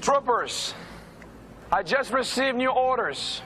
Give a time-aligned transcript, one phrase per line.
[0.00, 0.74] Troopers,
[1.70, 3.42] I just received new orders.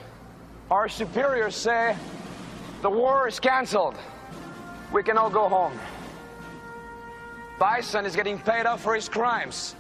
[0.70, 1.96] Our superiors say
[2.80, 3.96] the war is canceled.
[4.92, 5.78] We can all go home.
[7.58, 9.74] Bison is getting paid off for his crimes.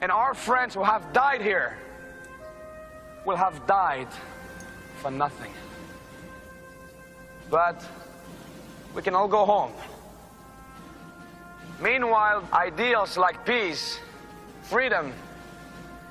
[0.00, 1.76] And our friends who have died here
[3.24, 4.08] will have died
[4.96, 5.52] for nothing.
[7.50, 7.84] But
[8.94, 9.72] we can all go home.
[11.80, 13.98] Meanwhile, ideals like peace,
[14.62, 15.12] freedom,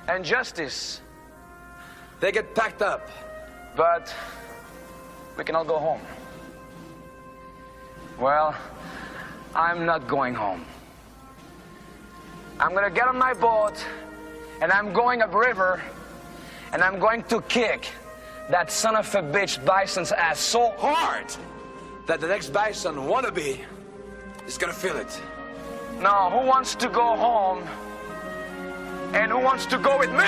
[0.08, 1.00] and justice,
[2.20, 3.08] they get packed up.
[3.76, 4.14] But
[5.36, 6.00] we can all go home.
[8.18, 8.54] Well,
[9.54, 10.64] I'm not going home.
[12.60, 13.84] I'm gonna get on my boat
[14.60, 15.82] and I'm going upriver
[16.72, 17.88] and I'm going to kick
[18.48, 21.26] that son of a bitch Bison's ass so hard
[22.06, 23.60] that the next Bison wannabe
[24.46, 25.20] is gonna feel it.
[26.00, 27.64] Now, who wants to go home
[29.14, 30.18] and who wants to go with me?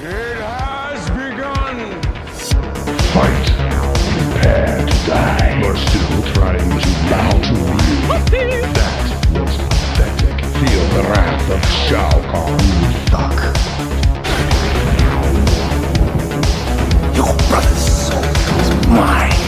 [0.00, 2.02] It has begun!
[3.12, 3.48] Fight.
[4.32, 5.60] Prepare to die.
[5.62, 7.94] You're still trying to bow to me.
[8.72, 9.04] That
[9.34, 10.36] was pathetic.
[10.46, 12.58] Feel the wrath of Shao Kahn.
[13.12, 13.38] Fuck.
[17.14, 18.24] Your brother's soul
[18.60, 19.47] is mine.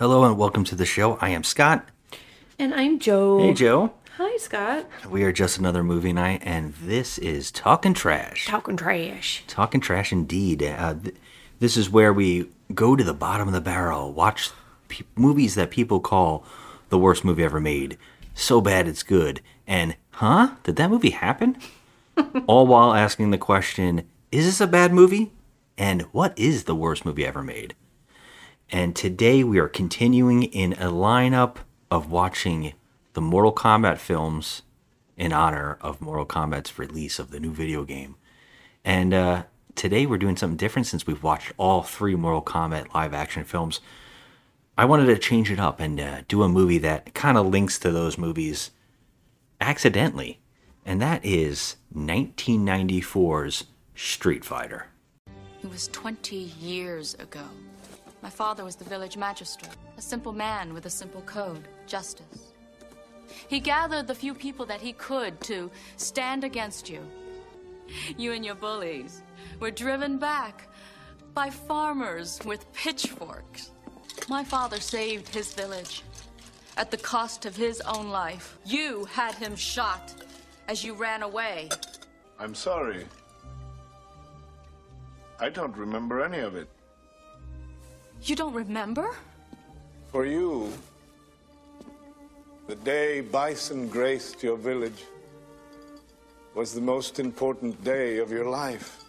[0.00, 1.18] Hello and welcome to the show.
[1.20, 1.86] I am Scott.
[2.58, 3.38] And I'm Joe.
[3.40, 3.92] Hey, Joe.
[4.16, 4.86] Hi, Scott.
[5.10, 8.46] We are just another movie night, and this is Talking Trash.
[8.46, 9.44] Talking trash.
[9.46, 10.62] Talking Trash indeed.
[10.62, 11.14] Uh, th-
[11.58, 14.48] this is where we go to the bottom of the barrel, watch
[14.88, 16.46] pe- movies that people call
[16.88, 17.98] the worst movie ever made.
[18.32, 19.42] So bad it's good.
[19.66, 20.54] And, huh?
[20.62, 21.58] Did that movie happen?
[22.46, 25.32] All while asking the question is this a bad movie?
[25.76, 27.74] And what is the worst movie ever made?
[28.72, 31.56] And today we are continuing in a lineup
[31.90, 32.74] of watching
[33.14, 34.62] the Mortal Kombat films
[35.16, 38.14] in honor of Mortal Kombat's release of the new video game.
[38.84, 39.42] And uh,
[39.74, 43.80] today we're doing something different since we've watched all three Mortal Kombat live action films.
[44.78, 47.76] I wanted to change it up and uh, do a movie that kind of links
[47.80, 48.70] to those movies
[49.60, 50.38] accidentally.
[50.86, 53.64] And that is 1994's
[53.96, 54.86] Street Fighter.
[55.60, 57.42] It was 20 years ago.
[58.22, 62.52] My father was the village magistrate, a simple man with a simple code justice.
[63.48, 67.00] He gathered the few people that he could to stand against you.
[68.16, 69.22] You and your bullies
[69.58, 70.68] were driven back
[71.34, 73.70] by farmers with pitchforks.
[74.28, 76.02] My father saved his village
[76.76, 78.58] at the cost of his own life.
[78.64, 80.14] You had him shot
[80.68, 81.68] as you ran away.
[82.38, 83.06] I'm sorry.
[85.38, 86.68] I don't remember any of it.
[88.22, 89.16] You don't remember?
[90.12, 90.72] For you,
[92.66, 95.04] the day Bison graced your village
[96.54, 99.04] was the most important day of your life.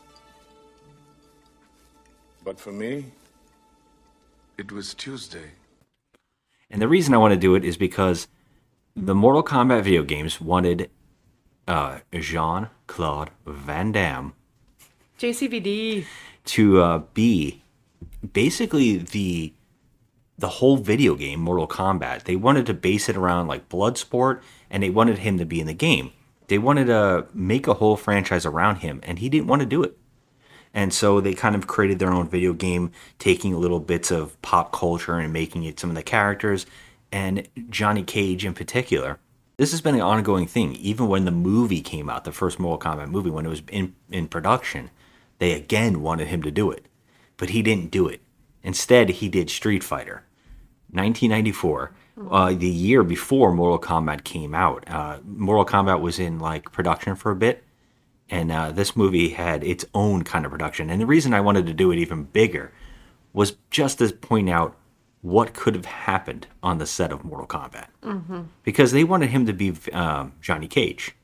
[2.44, 3.06] But for me,
[4.58, 5.52] it was Tuesday.
[6.70, 8.28] And the reason I want to do it is because
[8.96, 10.90] the Mortal Kombat video games wanted
[11.68, 14.34] uh, Jean Claude Van Damme
[15.20, 16.06] JCVD.
[16.46, 17.61] to uh, be
[18.34, 19.54] basically the
[20.38, 22.24] the whole video game Mortal Kombat.
[22.24, 25.68] They wanted to base it around like Bloodsport, and they wanted him to be in
[25.68, 26.12] the game.
[26.48, 29.84] They wanted to make a whole franchise around him, and he didn't want to do
[29.84, 29.98] it.
[30.74, 34.72] And so they kind of created their own video game, taking little bits of pop
[34.72, 36.66] culture and making it some of the characters,
[37.12, 39.20] and Johnny Cage in particular.
[39.58, 40.74] This has been an ongoing thing.
[40.76, 43.96] Even when the movie came out, the first Mortal Kombat movie, when it was in,
[44.10, 44.90] in production,
[45.38, 46.88] they again wanted him to do it.
[47.42, 48.22] But he didn't do it.
[48.62, 50.24] Instead, he did Street Fighter.
[50.92, 51.92] 1994,
[52.30, 54.84] uh, the year before Mortal Kombat came out.
[54.88, 57.64] Uh, Mortal Kombat was in like production for a bit,
[58.30, 60.92] and uh, this movie had its own kind of production.
[60.92, 62.72] And the reason I wanted to do it even bigger
[63.34, 64.78] was just to point out
[65.22, 67.88] what could have happened on the set of Mortal Kombat,
[68.64, 71.16] because they wanted him to be um, Johnny Cage.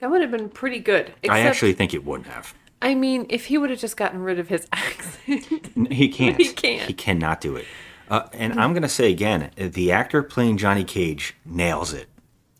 [0.00, 1.12] That would have been pretty good.
[1.28, 2.54] I actually think it wouldn't have.
[2.80, 5.44] I mean, if he would have just gotten rid of his accent.
[5.90, 6.36] He can't.
[6.36, 6.86] He can't.
[6.86, 7.66] He cannot do it.
[8.08, 12.08] Uh, and I'm gonna say again, the actor playing Johnny Cage nails it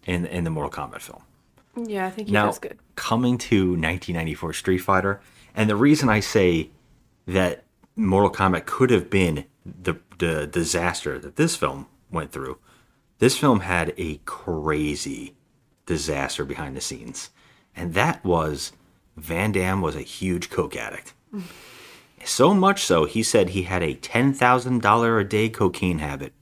[0.04, 1.22] in in the Mortal Kombat film.
[1.88, 2.78] yeah, I think he now, does good.
[2.96, 5.20] coming to 1994 Street Fighter,
[5.54, 6.70] and the reason I say
[7.26, 7.64] that
[7.96, 12.58] Mortal Kombat could have been the the disaster that this film went through,
[13.18, 15.34] this film had a crazy
[15.86, 17.30] disaster behind the scenes,
[17.74, 18.72] and that was
[19.18, 21.12] Van Damme was a huge coke addict.
[22.24, 26.32] So much so, he said he had a ten thousand dollar a day cocaine habit.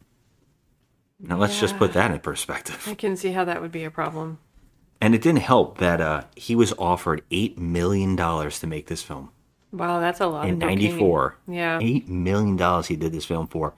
[1.21, 2.85] Now let's just put that in perspective.
[2.87, 4.39] I can see how that would be a problem.
[5.01, 9.03] And it didn't help that uh, he was offered eight million dollars to make this
[9.03, 9.31] film
[9.73, 11.37] Wow, that's a lot in '94.
[11.49, 11.79] Yeah.
[11.83, 13.75] eight million dollars he did this film for.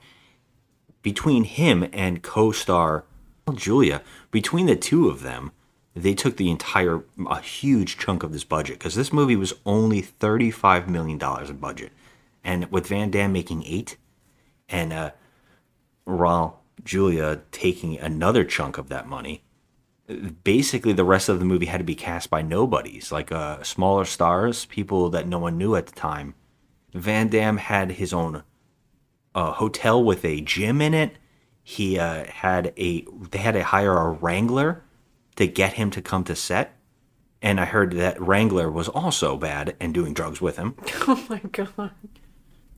[1.01, 3.05] Between him and co-star
[3.53, 5.51] Julia, between the two of them,
[5.95, 10.01] they took the entire a huge chunk of this budget because this movie was only
[10.01, 11.91] thirty-five million dollars in budget,
[12.43, 13.97] and with Van Damme making eight,
[14.67, 15.11] and uh,
[16.83, 19.43] Julia taking another chunk of that money,
[20.43, 24.05] basically the rest of the movie had to be cast by nobodies, like uh, smaller
[24.05, 26.35] stars, people that no one knew at the time.
[26.93, 28.43] Van Damme had his own
[29.35, 31.17] uh, hotel with a gym in it.
[31.61, 34.83] He uh, had a they had to hire a wrangler
[35.39, 36.75] to get him to come to set.
[37.41, 40.75] And I heard that Wrangler was also bad and doing drugs with him.
[41.07, 41.91] Oh my god.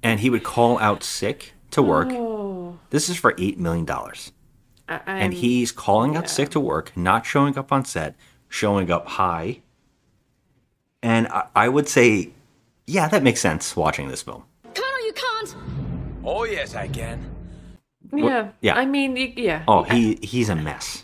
[0.04, 2.10] And he would call out sick to work.
[2.12, 2.78] Oh.
[2.92, 3.90] This is for $8 million.
[3.90, 6.30] I, and he's calling out yeah.
[6.30, 8.16] sick to work, not showing up on set,
[8.48, 9.62] showing up high.
[11.02, 12.30] And I, I would say,
[12.86, 14.44] yeah, that makes sense watching this film.
[14.76, 15.56] Colonel, you can't!
[16.24, 17.28] Oh, yes, I can.
[18.14, 18.50] Yeah.
[18.62, 18.76] yeah.
[18.76, 19.64] I mean, yeah.
[19.68, 21.04] Oh, he he's a mess.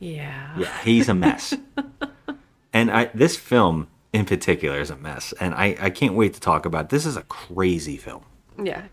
[0.00, 0.58] Yeah.
[0.58, 1.54] Yeah, he's a mess.
[2.72, 6.40] and I this film in particular is a mess, and I I can't wait to
[6.40, 6.86] talk about.
[6.86, 6.88] It.
[6.88, 8.24] This is a crazy film.
[8.60, 8.84] Yeah.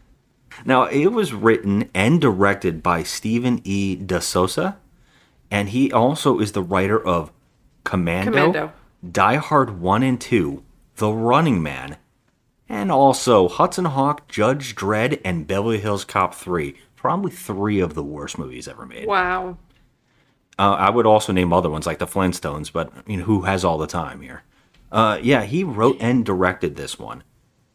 [0.66, 3.96] Now, it was written and directed by Stephen E.
[3.96, 4.78] DeSosa,
[5.52, 7.32] and he also is the writer of
[7.84, 8.74] Commando, Commando.
[9.10, 10.64] Die Hard 1 and 2,
[10.96, 11.98] The Running Man,
[12.68, 16.76] and also Hudson Hawk, Judge Dredd, and Beverly Hills Cop 3.
[16.96, 19.08] Probably three of the worst movies ever made.
[19.08, 19.58] Wow.
[20.60, 23.64] Uh, I would also name other ones like the Flintstones, but you know who has
[23.64, 24.44] all the time here?
[24.92, 27.24] Uh, yeah, he wrote and directed this one.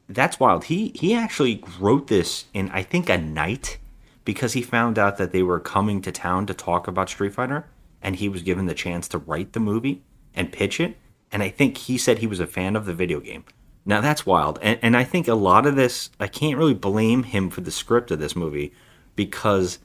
[0.09, 0.65] That's wild.
[0.65, 3.79] He he actually wrote this in I think a night
[4.25, 7.67] because he found out that they were coming to town to talk about Street Fighter,
[8.03, 10.03] and he was given the chance to write the movie
[10.35, 10.97] and pitch it.
[11.31, 13.45] And I think he said he was a fan of the video game.
[13.87, 17.23] Now that's wild, and and I think a lot of this I can't really blame
[17.23, 18.73] him for the script of this movie
[19.17, 19.79] because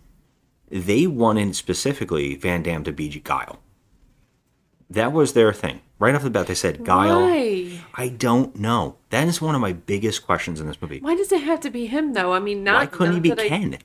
[0.70, 3.60] they wanted specifically Van Damme to be Guile.
[4.90, 5.82] That was their thing.
[6.00, 7.22] Right off the bat, they said Guile.
[7.24, 7.82] Why?
[7.96, 8.98] I don't know.
[9.10, 11.00] That is one of my biggest questions in this movie.
[11.00, 12.34] Why does it have to be him though?
[12.34, 12.76] I mean, not.
[12.76, 13.78] Why couldn't he be that I- Ken?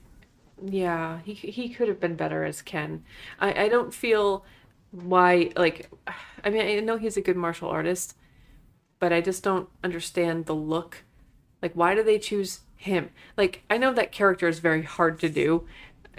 [0.64, 3.04] Yeah, he he could have been better as Ken.
[3.40, 4.44] I I don't feel
[4.92, 5.90] why like
[6.44, 8.16] I mean I know he's a good martial artist,
[9.00, 11.02] but I just don't understand the look.
[11.62, 13.10] Like why do they choose him?
[13.36, 15.66] Like I know that character is very hard to do,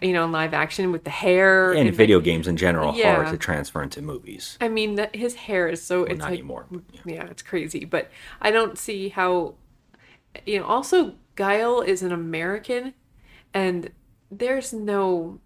[0.03, 3.27] you know, in live action with the hair And the- video games in general hard
[3.29, 4.57] to transfer into movies.
[4.61, 7.25] I mean, that his hair is so it's not like, anymore, but Yeah.
[7.27, 7.85] it's crazy.
[7.85, 8.09] But
[8.41, 9.55] I don't see how.
[10.45, 12.95] You know, also Guile is an American,
[13.53, 13.91] and
[14.31, 15.39] there's no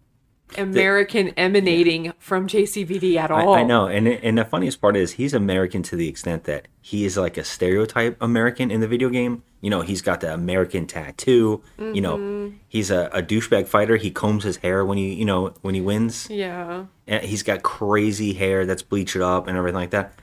[0.58, 3.54] American emanating from JCVD at all.
[3.54, 7.06] I know, and and the funniest part is he's American to the extent that he
[7.06, 9.44] is like a stereotype American in the video game.
[9.62, 11.62] You know, he's got the American tattoo.
[11.80, 12.56] You know, Mm-hmm.
[12.68, 13.96] he's a, a douchebag fighter.
[13.98, 16.28] He combs his hair when he you know when he wins.
[16.30, 16.86] Yeah.
[17.08, 20.14] And he's got crazy hair that's bleached up and everything like that.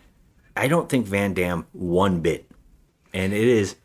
[0.57, 2.49] I don't think Van Damme one bit,
[3.13, 3.77] and it is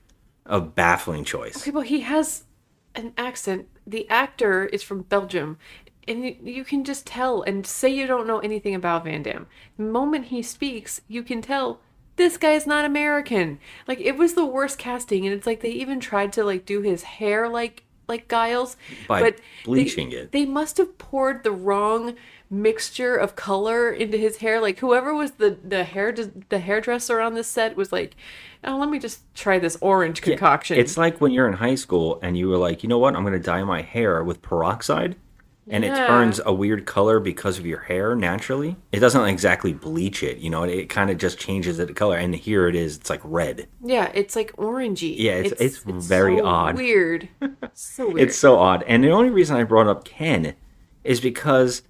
[0.45, 1.57] a baffling choice.
[1.57, 2.43] Okay, but he has
[2.95, 3.67] an accent.
[3.87, 5.57] The actor is from Belgium.
[6.09, 9.45] And you, can just tell and say you don't know anything about Van Damme.
[9.77, 11.79] The moment he speaks, you can tell
[12.15, 13.59] this guy's not American.
[13.87, 16.81] Like it was the worst casting, and it's like they even tried to like do
[16.81, 18.75] his hair like like Guile's,
[19.07, 20.31] By but they- bleaching it.
[20.31, 22.15] They must have poured the wrong
[22.49, 24.59] mixture of color into his hair.
[24.59, 28.15] Like whoever was the the hair the hairdresser on this set was like,
[28.63, 30.77] oh, let me just try this orange concoction.
[30.79, 33.21] It's like when you're in high school and you were like, you know what, I'm
[33.21, 35.15] going to dye my hair with peroxide.
[35.71, 38.75] And it turns a weird color because of your hair naturally.
[38.91, 42.17] It doesn't exactly bleach it, you know, it, it kind of just changes the color.
[42.17, 43.67] And here it is, it's like red.
[43.83, 45.15] Yeah, it's like orangey.
[45.17, 46.75] Yeah, it's- it's very so odd.
[46.77, 47.29] Weird.
[47.73, 48.29] So weird.
[48.29, 48.83] It's so odd.
[48.87, 50.55] And the only reason I brought up Ken
[51.03, 51.83] is because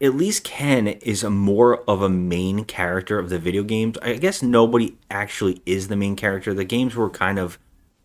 [0.00, 3.98] at least Ken is a more of a main character of the video games.
[4.02, 6.52] I guess nobody actually is the main character.
[6.54, 7.58] The games were kind of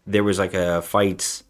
[0.05, 1.44] there was like a fights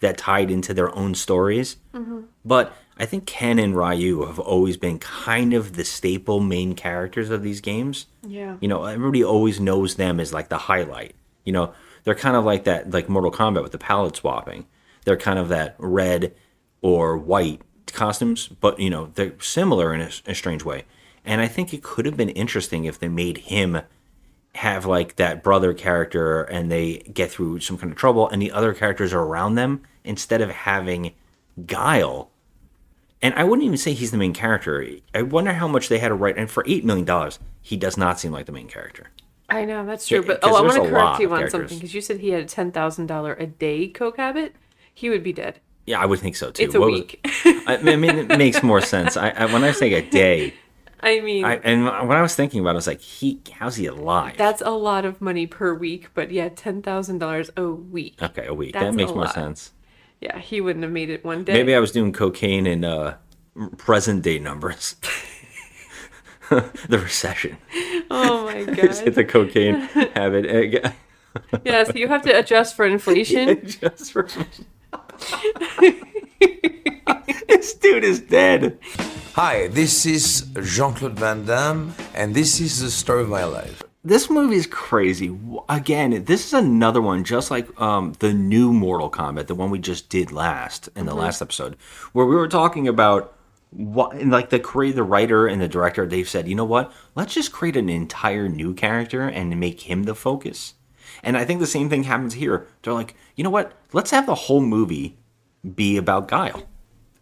[0.00, 1.76] that tied into their own stories.
[1.94, 2.22] Mm-hmm.
[2.44, 7.30] But I think Ken and Ryu have always been kind of the staple main characters
[7.30, 8.06] of these games.
[8.26, 8.56] Yeah.
[8.60, 11.14] You know, everybody always knows them as like the highlight.
[11.44, 11.72] You know,
[12.04, 14.66] they're kind of like that, like Mortal Kombat with the palette swapping.
[15.04, 16.34] They're kind of that red
[16.82, 20.84] or white costumes, but you know, they're similar in a, a strange way.
[21.24, 23.80] And I think it could have been interesting if they made him
[24.58, 28.50] have like that brother character and they get through some kind of trouble and the
[28.52, 31.12] other characters are around them instead of having
[31.66, 32.30] Guile.
[33.20, 34.84] And I wouldn't even say he's the main character.
[35.14, 36.36] I wonder how much they had to write.
[36.36, 39.08] And for $8 million, he does not seem like the main character.
[39.48, 41.52] I know that's true, But oh, I want to correct you on characters.
[41.52, 44.54] something because you said he had a ten thousand dollar a day coke habit.
[44.92, 45.58] He would be dead.
[45.86, 46.64] Yeah, I would think so too.
[46.64, 47.20] It's a What was- week.
[47.66, 49.16] I, I mean, it makes more sense.
[49.16, 50.52] I, I when I say a day,
[51.00, 53.76] I mean, I, and when I was thinking about it, I was like, he, how's
[53.76, 54.36] he alive?
[54.36, 56.08] that's a lot of money per week.
[56.14, 58.20] But yeah, ten thousand dollars a week.
[58.20, 58.72] okay, a week.
[58.72, 59.34] That's that makes more lot.
[59.34, 59.72] sense.
[60.20, 61.52] Yeah, he wouldn't have made it one day.
[61.52, 63.16] Maybe I was doing cocaine in uh,
[63.76, 64.96] present day numbers.
[66.48, 67.58] the recession.
[68.10, 69.74] Oh my Just hit the cocaine
[70.14, 70.92] habit.
[71.52, 73.60] Uh, yes, you have to adjust for inflation.
[73.64, 74.26] Just for...
[77.46, 78.78] this dude is dead.
[79.34, 83.82] Hi, this is Jean Claude Van Damme, and this is the story of my life.
[84.04, 85.36] This movie is crazy.
[85.68, 89.78] Again, this is another one, just like um, the new Mortal Kombat, the one we
[89.78, 91.76] just did last in the last episode,
[92.12, 93.36] where we were talking about
[93.70, 96.06] what, and like the creator, the writer, and the director.
[96.06, 96.92] They've said, you know what?
[97.14, 100.74] Let's just create an entire new character and make him the focus.
[101.22, 102.66] And I think the same thing happens here.
[102.82, 103.72] They're like, you know what?
[103.92, 105.16] Let's have the whole movie
[105.74, 106.67] be about Guile.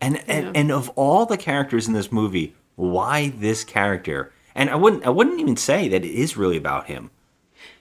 [0.06, 4.32] And and, and of all the characters in this movie, why this character?
[4.54, 7.10] And I wouldn't I wouldn't even say that it is really about him.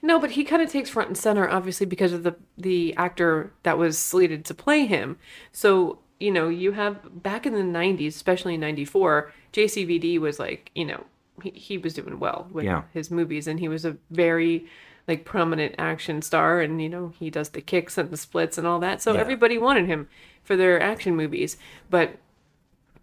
[0.01, 3.51] No, but he kind of takes front and center, obviously, because of the the actor
[3.63, 5.17] that was slated to play him.
[5.51, 10.71] So you know, you have back in the '90s, especially in '94, JCVD was like,
[10.73, 11.03] you know,
[11.43, 12.83] he, he was doing well with Yeah.
[12.93, 14.65] his movies, and he was a very
[15.07, 18.65] like prominent action star, and you know, he does the kicks and the splits and
[18.65, 19.01] all that.
[19.01, 19.19] So Yeah.
[19.19, 20.07] everybody wanted him
[20.45, 21.57] for their action movies,
[21.89, 22.17] but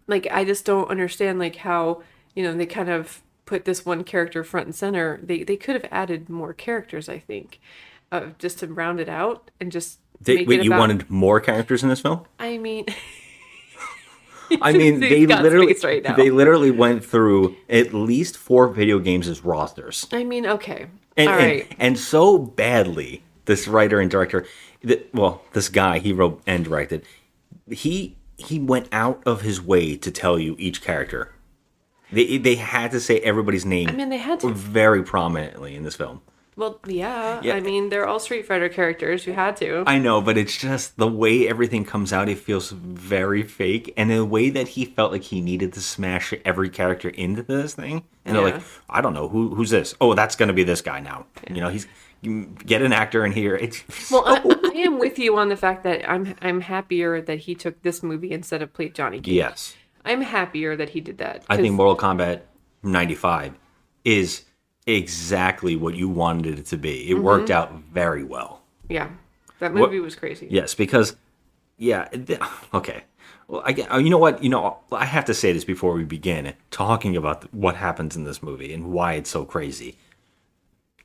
[0.07, 2.01] like I just don't understand like how
[2.35, 5.19] you know they kind of put this one character front and center.
[5.21, 7.59] They they could have added more characters, I think,
[8.11, 11.83] uh, just to round it out and just They, wait, it you wanted more characters
[11.83, 12.25] in this film?
[12.39, 12.85] I mean,
[14.61, 19.43] I mean, they literally right they literally went through at least four video games as
[19.43, 21.75] rosters, I mean, okay, and all and, right.
[21.79, 23.23] and so badly.
[23.45, 24.45] This writer and director,
[25.13, 27.05] well, this guy he wrote and directed,
[27.73, 31.33] he he went out of his way to tell you each character.
[32.11, 33.89] They they had to say everybody's name.
[33.89, 34.53] I mean, they had to.
[34.53, 36.21] very prominently in this film.
[36.55, 37.55] Well, yeah, Yeah.
[37.55, 39.25] I mean, they're all Street Fighter characters.
[39.25, 39.83] You had to.
[39.87, 42.29] I know, but it's just the way everything comes out.
[42.29, 46.31] It feels very fake, and the way that he felt like he needed to smash
[46.45, 48.03] every character into this thing.
[48.23, 49.95] And they're like, I don't know who who's this.
[49.99, 51.25] Oh, that's gonna be this guy now.
[51.49, 51.87] You know, he's
[52.65, 53.55] get an actor in here.
[53.55, 54.41] It's well, I,
[54.73, 58.01] I am with you on the fact that I'm I'm happier that he took this
[58.03, 59.33] movie instead of played Johnny Cage.
[59.33, 59.75] yes.
[60.05, 61.43] I'm happier that he did that.
[61.49, 62.41] I think Mortal Kombat
[62.83, 63.53] '95
[64.03, 64.43] is
[64.85, 67.09] exactly what you wanted it to be.
[67.09, 67.73] It worked Mm-hmm.
[67.75, 68.61] out very well.
[68.89, 69.09] Yeah,
[69.59, 70.47] that What- movie was crazy.
[70.49, 71.15] Yes, because
[71.77, 72.39] yeah, th-
[72.73, 73.03] okay.
[73.47, 75.93] Well, I get, uh, you know what, you know, I have to say this before
[75.93, 79.97] we begin talking about what happens in this movie and why it's so crazy.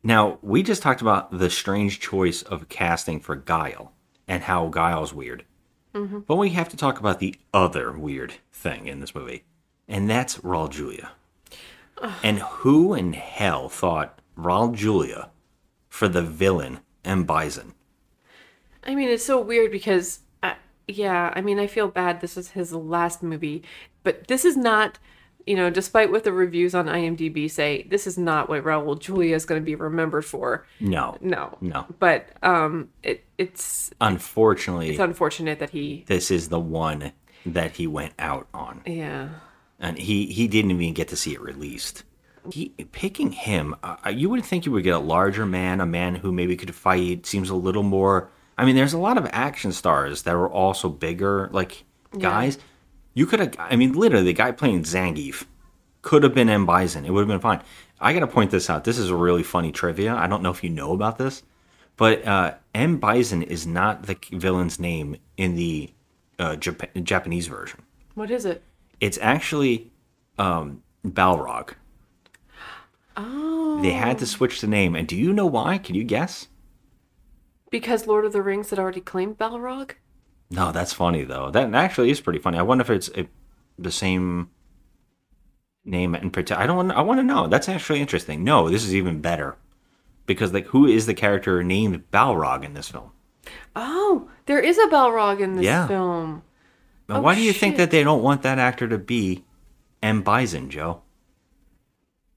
[0.08, 3.92] Now, we just talked about the strange choice of casting for Guile
[4.26, 5.44] and how Guile's weird.
[5.92, 9.44] But we have to talk about the other weird thing in this movie,
[9.86, 11.10] and that's Raul Julia.
[12.22, 15.28] and who in hell thought Raul Julia
[15.90, 17.24] for the villain M.
[17.24, 17.74] Bison?
[18.84, 20.54] I mean, it's so weird because, uh,
[20.86, 22.22] yeah, I mean, I feel bad.
[22.22, 23.62] This is his last movie,
[24.04, 24.98] but this is not,
[25.48, 29.34] you know, despite what the reviews on IMDb say, this is not what Raul Julia
[29.34, 30.66] is going to be remembered for.
[30.78, 31.16] No.
[31.22, 31.86] No, No.
[31.98, 37.12] But um, it it's Unfortunately, it's unfortunate that he, this is the one
[37.46, 39.28] that he went out on, yeah,
[39.78, 42.04] and he he didn't even get to see it released.
[42.52, 46.14] He picking him, uh, you would think you would get a larger man, a man
[46.14, 47.24] who maybe could fight.
[47.26, 48.30] Seems a little more.
[48.58, 51.84] I mean, there's a lot of action stars that were also bigger, like
[52.18, 52.58] guys.
[53.14, 53.54] You could have.
[53.58, 55.44] I mean, literally, the guy playing Zangief
[56.02, 57.04] could have been M Bison.
[57.04, 57.62] It would have been fine.
[58.00, 58.84] I got to point this out.
[58.84, 60.14] This is a really funny trivia.
[60.14, 61.42] I don't know if you know about this,
[61.96, 65.90] but uh, M Bison is not the villain's name in the
[66.38, 67.82] uh, Jap- Japanese version.
[68.14, 68.62] what is it?
[69.00, 69.90] It's actually
[70.38, 71.70] um, Balrog.
[73.16, 73.80] Oh.
[73.82, 75.78] They had to switch the name, and do you know why?
[75.78, 76.46] Can you guess?
[77.70, 79.92] Because Lord of the Rings had already claimed Balrog?
[80.50, 81.50] No, that's funny though.
[81.50, 82.58] That actually is pretty funny.
[82.58, 83.24] I wonder if it's uh
[83.78, 84.50] the same
[85.84, 86.62] name in particular.
[86.62, 86.76] I don't.
[86.76, 87.46] Want, I want to know.
[87.46, 88.44] That's actually interesting.
[88.44, 89.56] No, this is even better
[90.26, 93.10] because like, who is the character named Balrog in this film?
[93.76, 95.86] Oh, there is a Balrog in this Yeah.
[95.86, 96.42] film.
[97.10, 99.44] Oh, why do you think that they don't want that actor to be
[100.02, 101.02] M Bison, Joe?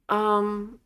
[0.08, 0.80] Um,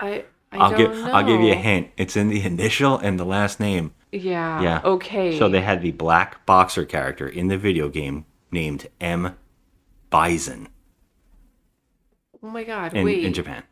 [0.00, 0.90] I I I'll don't give.
[0.92, 1.12] know.
[1.12, 1.90] I'll give you a hint.
[1.96, 3.94] It's in the initial and the last name.
[4.12, 4.60] Yeah.
[4.62, 4.80] Yeah.
[4.84, 5.38] Okay.
[5.38, 9.36] So they had the black boxer character in the video game named M
[10.10, 10.68] Bison
[12.44, 12.92] Oh my God!
[12.94, 13.24] in, wait.
[13.24, 13.62] in Japan.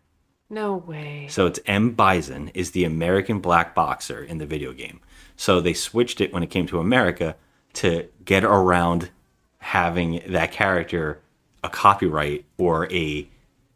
[0.49, 1.27] No way.
[1.29, 1.91] So it's M.
[1.93, 5.01] Bison is the American black boxer in the video game.
[5.37, 7.37] So they switched it when it came to America
[7.75, 9.11] to get around
[9.59, 11.21] having that character
[11.63, 13.29] a copyright or a,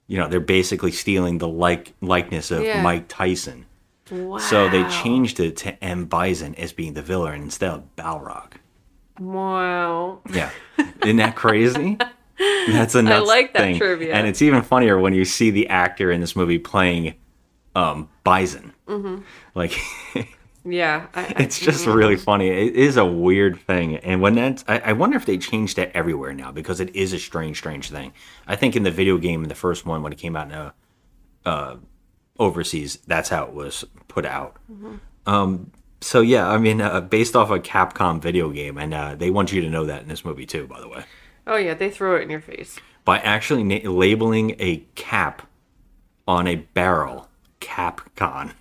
[0.06, 2.82] you know, they're basically stealing the like likeness of Yeah.
[2.82, 3.66] Mike Tyson.
[4.10, 4.38] Wow.
[4.38, 6.04] So they changed it to M.
[6.06, 8.52] Bison as being the villain instead of Balrog.
[9.18, 10.20] Wow.
[10.32, 10.50] Yeah,
[11.02, 11.96] isn't that crazy?
[12.68, 13.78] That's a nuts like that thing.
[13.78, 14.12] trivia.
[14.14, 17.14] and it's even funnier when you see the actor in this movie playing
[17.76, 18.72] um, Bison.
[18.88, 19.22] Mm-hmm.
[19.54, 19.78] Like,
[20.64, 21.06] Yeah.
[21.14, 22.48] I, I- it's just really funny.
[22.48, 25.92] It is a weird thing, and when that's, I, I wonder if they changed that
[25.94, 28.12] everywhere now because it is a strange, strange thing.
[28.46, 30.52] I think in the video game, in the first one when it came out in
[30.54, 30.70] uh,
[31.46, 31.76] uh,
[32.38, 34.56] overseas, that's how it was put out.
[34.70, 34.96] Mm-hmm.
[35.26, 39.30] Um, so yeah, I mean, uh, based off a Capcom video game, and uh, they
[39.30, 41.04] want you to know that in this movie too, by the way.
[41.46, 42.78] Oh yeah, they throw it in your face.
[43.04, 45.48] by actually na- labeling a cap
[46.26, 47.28] on a barrel
[47.60, 48.52] Capcom.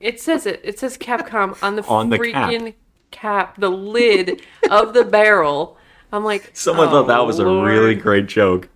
[0.00, 0.60] It says it.
[0.64, 2.50] It says Capcom on the On the cap.
[2.50, 2.74] freaking
[3.10, 3.56] cap.
[3.58, 5.76] the lid of the barrel.
[6.12, 8.68] I'm like, Someone oh, thought that was a really great joke.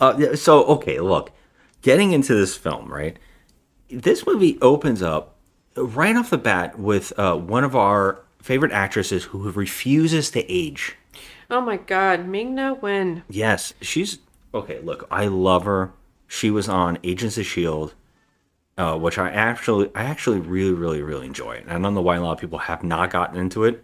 [0.00, 1.30] Uh, yeah, so okay, look,
[1.82, 3.16] getting into this film, right?
[3.90, 5.36] This movie opens up
[5.76, 10.96] right off the bat with uh, one of our favorite actresses who refuses to age.
[11.50, 13.24] Oh my God, Ming Na Wen.
[13.28, 14.18] Yes, she's
[14.52, 14.80] okay.
[14.80, 15.92] Look, I love her.
[16.26, 17.94] She was on Agents of Shield,
[18.76, 21.56] uh, which I actually, I actually really, really, really enjoy.
[21.56, 23.82] And I don't know why a lot of people have not gotten into it.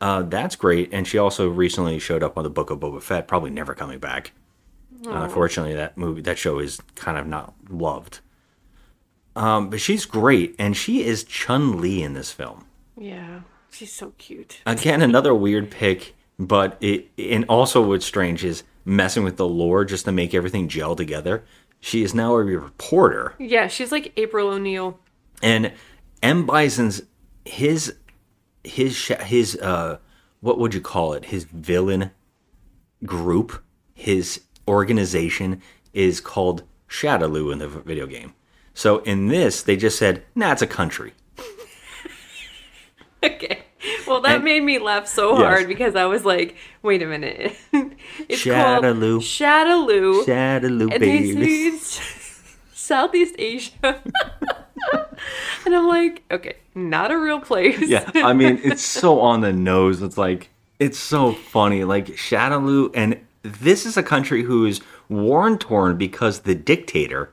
[0.00, 0.92] Uh, that's great.
[0.92, 3.98] And she also recently showed up on the Book of Boba Fett, probably never coming
[3.98, 4.32] back.
[5.06, 8.20] Uh, unfortunately, that movie, that show is kind of not loved.
[9.38, 12.66] Um, but she's great, and she is Chun Li in this film.
[12.96, 14.60] Yeah, she's so cute.
[14.66, 19.84] Again, another weird pick, but it and also what's strange is messing with the lore
[19.84, 21.44] just to make everything gel together.
[21.80, 24.98] She is now a reporter, Yeah, she's like April O'Neil.
[25.42, 25.72] and
[26.22, 27.02] M Bison's
[27.44, 27.94] his
[28.64, 29.98] his his uh
[30.40, 31.26] what would you call it?
[31.26, 32.10] His villain
[33.04, 33.62] group,
[33.94, 38.34] his organization is called Shadaloo in the video game.
[38.78, 41.12] So in this, they just said, "Nah, it's a country."
[43.24, 43.58] Okay.
[44.06, 45.42] Well, that And- made me laugh so Yes.
[45.42, 47.56] hard because I was like, wait a minute.
[48.28, 49.18] it's Shadaloo.
[49.18, 50.24] called Shadaloo.
[50.24, 51.76] Shadaloo, and baby.
[52.72, 53.72] Southeast Asia.
[55.66, 57.80] and I'm like, okay, not a real place.
[57.88, 60.00] yeah, I mean, it's so on the nose.
[60.00, 61.82] It's like it's so funny.
[61.82, 67.30] Like Shadaloo, and this is a country who is war torn because the dictator.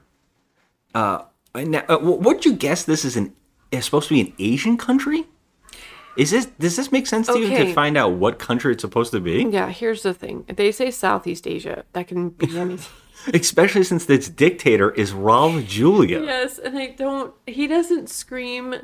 [0.96, 1.24] Uh,
[1.64, 2.84] now, uh, what'd you guess?
[2.84, 3.34] This is an
[3.72, 5.26] is supposed to be an Asian country.
[6.18, 9.12] Is this does this make sense to you to find out what country it's supposed
[9.12, 9.44] to be?
[9.50, 10.46] Yeah, here's the thing.
[10.48, 11.84] They say Southeast Asia.
[11.94, 12.92] That can be anything.
[13.34, 16.22] Especially since this dictator is Raul Julia.
[16.22, 17.34] yes, and I don't.
[17.48, 18.76] He doesn't scream.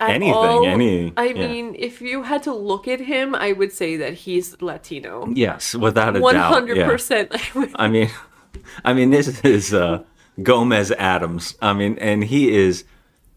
[0.00, 0.66] At Anything, all.
[0.66, 1.46] any- I yeah.
[1.46, 5.28] mean, if you had to look at him, I would say that he's Latino.
[5.32, 6.50] Yes, without a One doubt.
[6.50, 7.30] One hundred percent
[7.76, 8.10] I mean,
[8.84, 10.02] I mean, this is uh,
[10.42, 11.56] Gomez Addams.
[11.60, 12.84] I mean, and he is.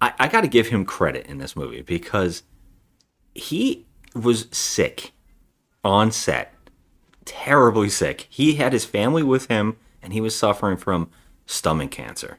[0.02, 2.44] I, I got to give him credit in this movie because
[3.34, 5.12] he was sick
[5.84, 6.54] on set,
[7.26, 8.28] terribly sick.
[8.30, 11.10] He had his family with him, and he was suffering from
[11.46, 12.38] stomach cancer.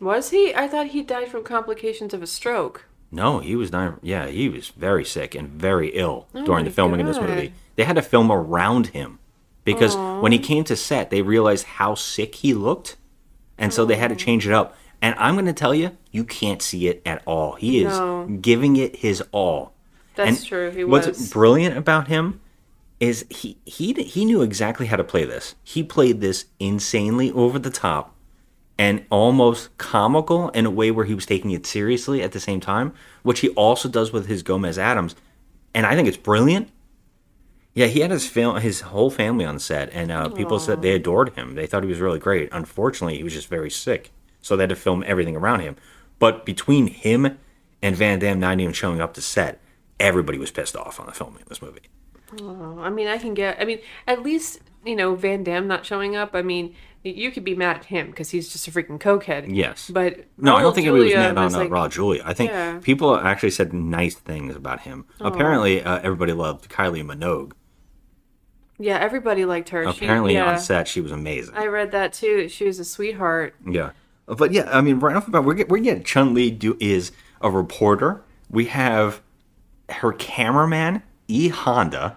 [0.00, 0.54] Was he?
[0.54, 2.86] I thought he died from complications of a stroke.
[3.10, 3.98] No, he was not.
[4.02, 7.20] Yeah, he was very sick and very ill oh during the Oh filming of this
[7.20, 7.52] movie.
[7.76, 9.18] They had to film around him
[9.64, 12.96] because when he came to set, they realized how sick he looked,
[13.58, 14.76] and so they had to change it up.
[15.02, 17.54] And I'm going to tell you, you can't see it at all.
[17.54, 18.26] He is No.
[18.40, 19.74] giving it his all.
[20.14, 20.70] That's And true.
[20.70, 21.30] He what's was.
[21.32, 22.40] brilliant about him
[23.00, 25.56] is he he he knew exactly how to play this.
[25.64, 28.14] He played this insanely over the top
[28.78, 32.60] and almost comical in a way where he was taking it seriously at the same
[32.60, 35.14] time, which he also does with his Gomez Addams.
[35.74, 36.70] And I think it's brilliant.
[37.74, 40.92] Yeah, he had his film, his whole family on set, and uh, people said they
[40.92, 41.56] adored him.
[41.56, 42.48] They thought he was really great.
[42.52, 45.74] Unfortunately, he was just very sick, so they had to film everything around him.
[46.20, 47.36] But between him
[47.82, 49.60] and Van Damme not even showing up to set,
[49.98, 51.80] everybody was pissed off on the filming of this movie.
[52.40, 53.60] Oh, I mean, I can get.
[53.60, 56.30] I mean, at least you know Van Damme not showing up.
[56.34, 59.54] I mean, you could be mad at him because he's just a freaking cokehead.
[59.54, 59.90] Yes.
[59.92, 62.22] But No, I don't think anybody was Julia mad on was uh, like- Raul Julia.
[62.24, 62.78] I think Yeah.
[62.80, 65.06] people actually said nice things about him.
[65.20, 67.52] Apparently, uh, everybody loved Kylie Minogue.
[68.78, 69.84] Yeah, everybody liked her.
[69.92, 71.54] She- Apparently, yeah, on set, she was amazing.
[71.54, 72.48] I read that too.
[72.48, 73.54] She was a sweetheart.
[73.66, 73.90] Yeah,
[74.26, 76.76] but yeah, I mean, right off the bat, we're get, we're getting Chun Li do
[76.80, 78.22] is a reporter.
[78.50, 79.20] We have
[79.88, 82.16] her cameraman E Honda,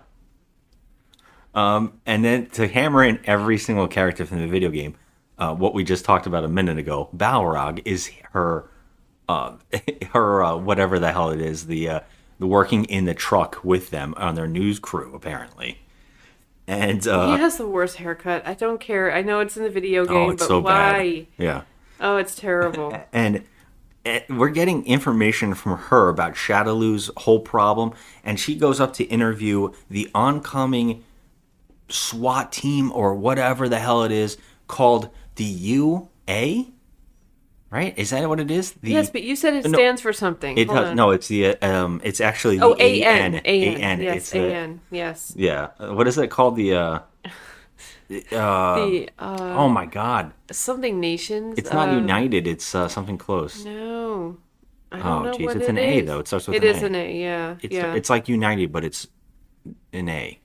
[1.54, 4.96] um, and then to hammer in every single character from the video game,
[5.38, 8.70] uh, what we just talked about a minute ago, Balrog is her,
[9.30, 9.54] uh,
[10.14, 12.00] her uh, whatever the hell it is, the uh,
[12.40, 15.80] the working in the truck with them on their news crew apparently,
[16.68, 18.46] and uh, he has the worst haircut.
[18.46, 19.14] I don't care.
[19.14, 20.72] I know it's in the video game, oh, it's but so why?
[20.72, 21.28] bad.
[21.38, 21.62] Yeah.
[22.00, 23.02] Oh, it's terrible.
[23.14, 23.44] and
[24.06, 29.06] uh, we're getting information from her about Shadaloo's whole problem, and she goes up to
[29.06, 31.04] interview the oncoming
[31.90, 36.66] SWAT team or whatever the hell it is called the UA.
[37.70, 37.94] Right?
[38.00, 38.72] Is that what it is?
[38.74, 40.58] The, yes, but you said it No, stands for something.
[40.58, 40.96] it Hold does, on.
[40.96, 43.36] no, it's the um, it's actually the Oh, A N.
[43.36, 43.42] AN.
[43.44, 43.82] A N.
[43.82, 44.02] AN.
[44.02, 44.80] Yes, It's A N.
[44.90, 45.34] Yes.
[45.36, 45.70] Yeah.
[45.78, 46.56] Uh, What is it called?
[46.56, 47.00] The uh,
[48.32, 51.58] uh The uh, oh my god, something nations.
[51.60, 52.48] it's not um, United.
[52.48, 53.66] It's uh, something close.
[53.66, 54.38] No.
[54.90, 56.20] I don't Oh, what it's it an A, though.
[56.20, 56.86] It starts with It an is A.
[56.86, 57.20] an A.
[57.20, 57.56] Yeah.
[57.62, 57.94] It's yeah.
[57.94, 59.08] it's like United, but it's
[59.92, 60.40] an A.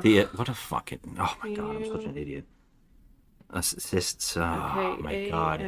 [0.00, 2.44] The uh, what a fucking oh my god, I'm such an idiot.
[3.50, 4.36] Assists.
[4.36, 5.60] Oh my god.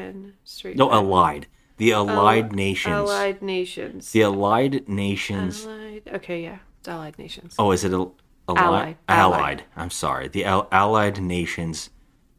[0.74, 0.90] No.
[0.90, 1.46] Allied.
[1.76, 2.92] The Allied Al- Nations.
[2.94, 4.10] Allied nations.
[4.12, 5.64] The Allied Nations.
[5.64, 6.02] Allied.
[6.14, 6.58] Okay, yeah.
[6.80, 7.54] It's Allied nations.
[7.58, 8.16] Oh, is it a, Allied?
[8.48, 8.56] Allied.
[8.58, 8.96] Allied.
[9.08, 9.64] Allied.
[9.76, 10.26] I'm sorry.
[10.28, 11.90] The Al- Allied Nations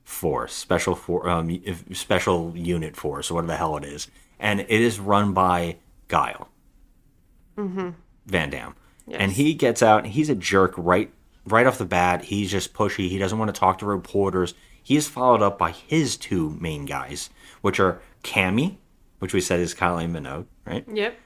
[0.04, 1.62] Force, special for um,
[1.93, 4.08] special unit force, or whatever the hell it is,
[4.39, 6.49] and it is run by Guile
[7.56, 7.89] Hmm.
[8.25, 8.75] Van Damme,
[9.08, 10.04] and he gets out.
[10.06, 11.12] And He's a jerk right
[11.45, 12.23] right off the bat.
[12.25, 13.08] He's just pushy.
[13.10, 14.54] He doesn't want to talk to reporters.
[14.81, 17.29] He is followed up by his two main guys,
[17.61, 18.77] which are Cammy,
[19.19, 20.85] which we said is Kylie Minogue, right?
[20.91, 21.17] Yep.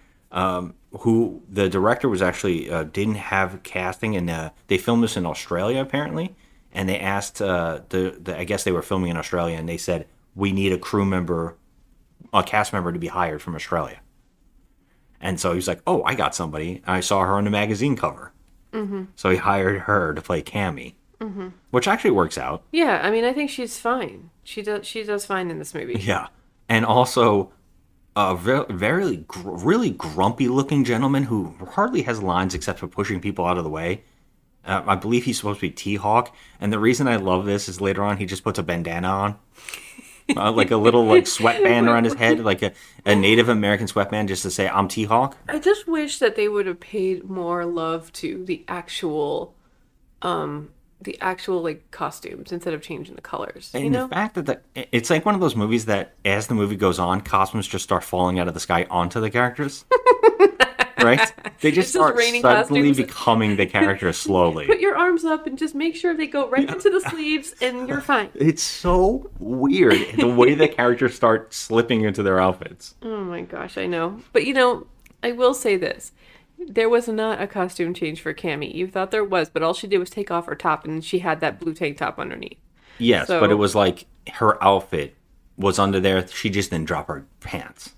[1.01, 5.25] who the director was actually uh, didn't have casting and uh, they filmed this in
[5.25, 6.35] Australia apparently
[6.71, 9.77] and they asked uh, the, the I guess they were filming in Australia and they
[9.77, 11.55] said we need a crew member
[12.33, 13.99] a cast member to be hired from Australia
[15.21, 18.33] and so he's like oh I got somebody I saw her on the magazine cover
[18.71, 19.05] mm-hmm.
[19.15, 21.47] so he hired her to play Cammy mm-hmm.
[21.71, 22.99] which actually works out Yeah.
[23.03, 24.29] I mean, I think she's fine.
[24.43, 24.85] She does.
[24.85, 25.95] She does fine in this movie.
[25.99, 26.27] Yeah,
[26.67, 27.51] and also
[28.15, 33.19] a very, very gr- really grumpy looking gentleman who hardly has lines except for pushing
[33.19, 34.03] people out of the way.
[34.65, 37.67] Uh, I believe he's supposed to be T Hawk, and the reason I love this
[37.67, 39.35] is later on he just puts a bandana on,
[40.37, 42.71] uh, like a little like sweatband around his head, like a,
[43.05, 45.37] a Native American sweatband, just to say I'm T Hawk.
[45.49, 49.53] I just wish that they would have paid more love to the actual,
[50.21, 50.69] um,
[51.03, 53.71] the actual like costumes instead of changing the colors.
[53.73, 54.07] And you know.
[54.07, 54.59] the fact that the,
[54.95, 58.03] it's like one of those movies that as the movie goes on, costumes just start
[58.03, 59.85] falling out of the sky onto the characters.
[61.01, 61.33] right?
[61.59, 62.97] They just It's start raining suddenly costumes.
[62.97, 64.65] becoming the characters slowly.
[64.65, 67.87] Put your arms up and just make sure they go right into the sleeves, and
[67.87, 68.29] you're fine.
[68.35, 72.95] It's so weird the way the characters start slipping into their outfits.
[73.01, 74.21] Oh my gosh, I know.
[74.31, 74.87] But you know,
[75.21, 76.11] I will say this.
[76.67, 78.73] There was not a costume change for Cammy.
[78.73, 81.19] You thought there was, but all she did was take off her top and she
[81.19, 82.57] had that blue tank top underneath.
[82.99, 85.15] Yes, So- but it was like her outfit
[85.57, 86.25] was under there.
[86.27, 87.93] She just didn't drop her pants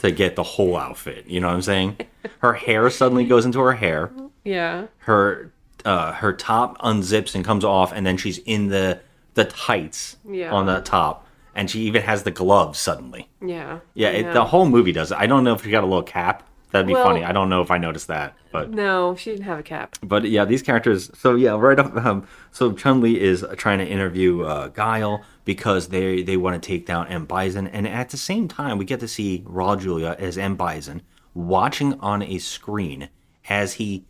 [0.00, 1.26] to get the whole outfit.
[1.28, 1.96] You know what I'm saying?
[2.40, 4.10] Her hair suddenly goes into her hair.
[4.44, 4.86] Yeah.
[4.98, 5.52] Her
[5.84, 9.00] uh, her top unzips and comes off, and then she's in the
[9.34, 10.50] the tights Yeah.
[10.52, 13.28] on the top, and she even has the gloves suddenly.
[13.40, 13.78] Yeah.
[13.94, 15.18] Yeah, it, the whole movie does it.
[15.18, 16.42] I don't know if she got a little cap.
[16.70, 17.24] That'd be Well- funny.
[17.24, 19.96] I don't know if I noticed that, but No, she didn't have a cap.
[20.02, 21.10] but yeah, these characters.
[21.18, 21.96] So yeah, right up.
[21.96, 26.66] Um, so Chun Li is trying to interview uh, Guile because they they want to
[26.66, 30.14] take down M Bison, and at the same time, we get to see Raul Julia
[30.18, 31.00] as M Bison
[31.34, 33.08] watching on a screen
[33.48, 34.04] as he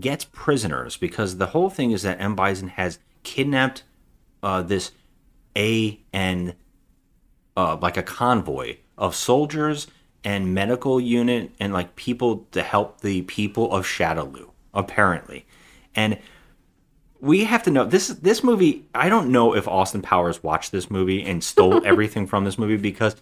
[0.00, 3.82] gets prisoners because the whole thing is that M Bison has kidnapped
[4.42, 4.92] uh, this
[5.56, 6.54] A and
[7.56, 9.86] uh, like a convoy of soldiers
[10.26, 15.46] and medical unit and like people to help the people of Shadaloo, apparently.
[15.94, 16.18] And
[17.20, 18.88] we have to know this this movie.
[18.92, 22.76] I don't know if Austin Powers watched this movie and stole everything from this movie
[22.76, 23.14] because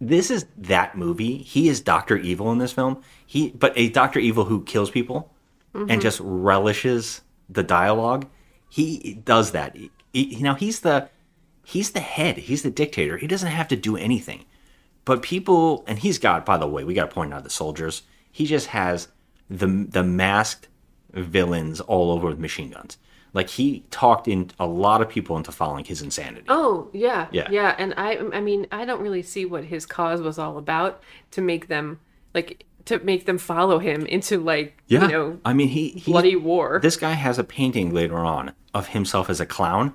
[0.00, 1.38] this is that movie.
[1.38, 3.02] He is Doctor Evil in this film.
[3.24, 5.32] He, but a Doctor Evil who kills people
[5.74, 6.00] and mm-hmm.
[6.00, 8.26] just relishes the dialogue,
[8.68, 9.76] he does that.
[9.76, 11.08] He, he- know, he's the
[11.64, 12.36] he's the head.
[12.36, 13.16] He's the dictator.
[13.16, 14.44] He doesn't have to do anything.
[15.08, 16.44] But people, and he's got.
[16.44, 18.02] By the way, we got to point out the soldiers.
[18.30, 19.08] He just has
[19.48, 20.68] the the masked
[21.14, 22.98] villains all over with machine guns.
[23.32, 26.44] Like he talked in a lot of people into following his insanity.
[26.48, 27.48] Oh yeah, Yeah.
[27.50, 27.74] yeah.
[27.78, 31.40] And I, I mean, I don't really see what his cause was all about to
[31.40, 32.00] make them
[32.34, 36.10] like to make them follow him into like Yeah, you know I mean he, he
[36.12, 36.80] bloody war.
[36.82, 39.94] This guy has a painting later on of himself as a clown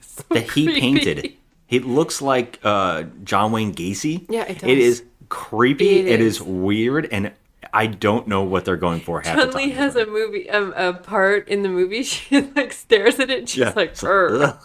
[0.00, 0.80] So that he creepy.
[0.80, 1.32] painted.
[1.68, 4.24] It looks like uh, John Wayne Gacy.
[4.28, 4.78] Yeah, it It does.
[4.78, 5.98] is creepy.
[6.00, 6.36] It it is.
[6.36, 6.42] is.
[6.42, 7.32] weird, and
[7.74, 10.72] I don't know what they're going for half the Chun Li has a movie, um,
[10.76, 12.02] a part in the movie.
[12.04, 13.38] She like stares at it.
[13.40, 13.94] And she's Yeah, like.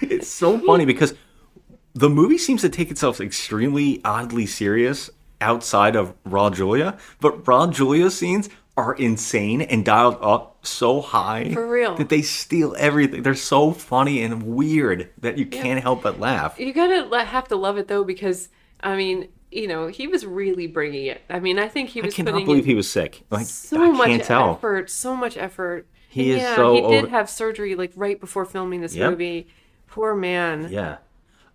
[0.00, 1.14] It's so funny because
[1.94, 5.08] the movie seems to take itself extremely oddly serious
[5.40, 11.52] outside of Raul Julia, but Raul Julia scenes are insane and dialed up so high
[11.52, 11.96] For real.
[11.96, 13.22] that they steal everything.
[13.22, 16.58] They're so funny and weird that you can't help but laugh.
[16.60, 18.48] You gotta have to love it though, because
[18.80, 21.22] I mean, you know, he was really bringing it.
[21.30, 22.12] I mean, I think he was.
[22.12, 23.22] I cannot believe he was sick.
[23.30, 24.52] Like so I much tell.
[24.54, 25.86] effort, so much effort.
[26.10, 29.10] He And is yeah, so he did have surgery like right before filming this Yep.
[29.12, 29.46] movie.
[29.86, 30.68] Poor man.
[30.70, 30.98] Yeah.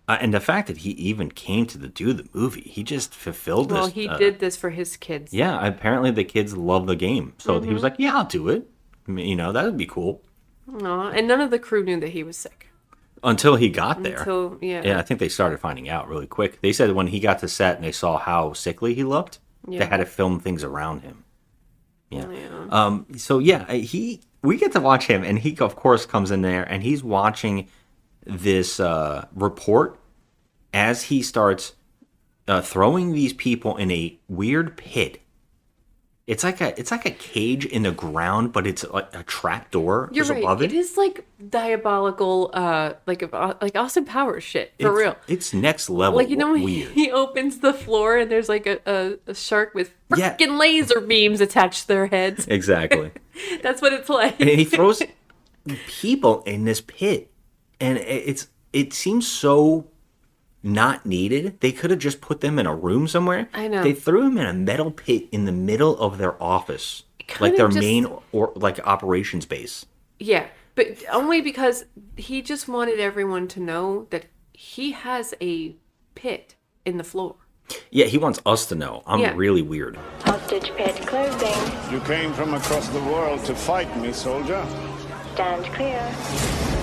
[0.08, 3.14] Uh, and the fact that he even came to the, do the movie, he just
[3.14, 3.94] fulfilled Well, this.
[3.94, 5.32] Well, he uh, did this for his kids.
[5.32, 7.34] Yeah, apparently the kids love the game.
[7.38, 7.74] So he Mm-hmm.
[7.74, 8.68] was like, yeah, I'll do it.
[9.06, 10.22] I mean, you know, that would be cool.
[10.72, 12.68] Aw, and none of the crew knew that he was sick.
[13.24, 14.18] Until he got there.
[14.18, 14.82] Until yeah.
[14.84, 16.60] Yeah, I think they started finding out really quick.
[16.60, 19.38] They said when he got to set and they saw how sickly he looked,
[19.68, 21.24] they had to film things around him.
[22.10, 22.28] Yeah.
[22.28, 22.66] Yeah.
[22.70, 23.06] Um.
[23.16, 26.64] So yeah, he we get to watch him, and he of course comes in there,
[26.64, 27.68] and he's watching
[28.24, 29.98] this uh, report
[30.72, 31.74] as he starts
[32.48, 35.18] uh, throwing these people in a weird pit.
[36.24, 39.72] It's like a it's like a cage in the ground, but it's like a trap
[39.72, 40.40] door You're right.
[40.40, 40.72] above it.
[40.72, 45.16] It is like diabolical, uh, like a- like Austin Powers shit for it's, real.
[45.26, 46.18] It's next level.
[46.18, 46.92] Like you know when weird.
[46.94, 50.36] he opens the floor and there's like a, a, a shark with Yeah.
[50.36, 52.46] freaking laser beams attached to their heads.
[52.46, 53.10] Exactly.
[53.62, 54.38] That's what it's like.
[54.40, 55.02] and he throws
[55.88, 57.31] people in this pit
[57.82, 59.86] and it- it's it seems so
[60.62, 63.82] not needed they could have just put them in a room somewhere I know.
[63.82, 67.02] they threw them in a metal pit in the middle of their office
[67.40, 69.86] like their just- main or like operations base
[70.20, 71.84] Yeah, but only because
[72.16, 75.74] he just wanted everyone to know that he has a
[76.14, 77.34] pit in the floor.
[77.90, 79.34] yeah he wants us to know i'm Yeah.
[79.34, 81.60] really weird Hostage pit closing.
[81.92, 84.62] You came from across the world to fight me, soldier.
[85.34, 86.81] Stand clear.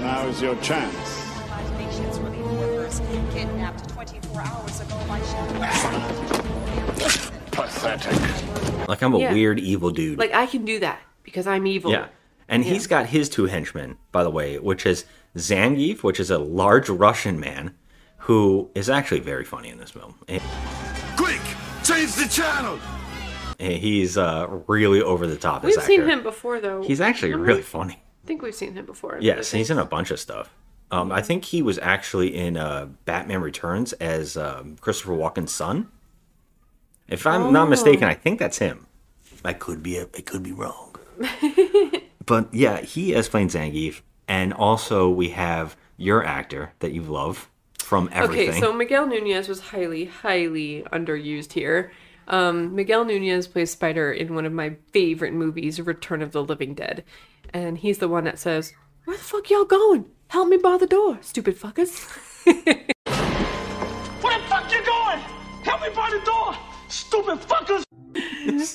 [0.00, 1.22] Now is your chance.
[1.78, 3.00] Nations relief workers
[3.32, 5.48] kidnapped 24 hours ago by ship.
[7.50, 8.88] Pathetic.
[8.88, 9.32] like i'm a Yeah.
[9.32, 11.90] weird evil dude Like I can do that because I'm evil.
[11.90, 12.06] Yeah.
[12.48, 15.04] And he's got his two henchmen, by the way, which is
[15.36, 17.74] Zangief, which is a large Russian man
[18.18, 20.14] who is actually very funny in this film.
[20.28, 20.40] And-
[21.16, 21.40] Quick,
[21.82, 22.78] change the channel.
[23.58, 25.64] he's uh, really over the top.
[25.64, 26.82] We've as seen him before though.
[26.82, 28.00] He's actually Haven't really funny.
[28.26, 29.18] I think we've seen him before.
[29.20, 30.52] Yes, and he's in a bunch of stuff.
[30.90, 35.92] Um, I think he was actually in uh, Batman Returns as um, Christopher Walken's son.
[37.06, 38.10] If I'm not mistaken, Oh.
[38.10, 38.88] I think that's him.
[39.44, 40.00] I could be.
[40.00, 40.96] I could be wrong.
[42.26, 47.48] but yeah, he is playing Zangief, and also we have your actor that you love
[47.78, 48.48] from everything.
[48.48, 51.92] Okay, so Miguel Nunez was highly, highly underused here.
[52.26, 56.74] Um, Miguel Nunez plays Spider in one of my favorite movies, Return of the Living
[56.74, 57.04] Dead.
[57.52, 58.72] And he's the one that says,
[59.04, 60.06] Where the fuck y'all going?
[60.28, 61.92] Help me bar the door, stupid fuckers.
[62.44, 65.18] Where the fuck you going?
[65.62, 66.54] Help me by the door,
[66.88, 67.84] stupid fuckers!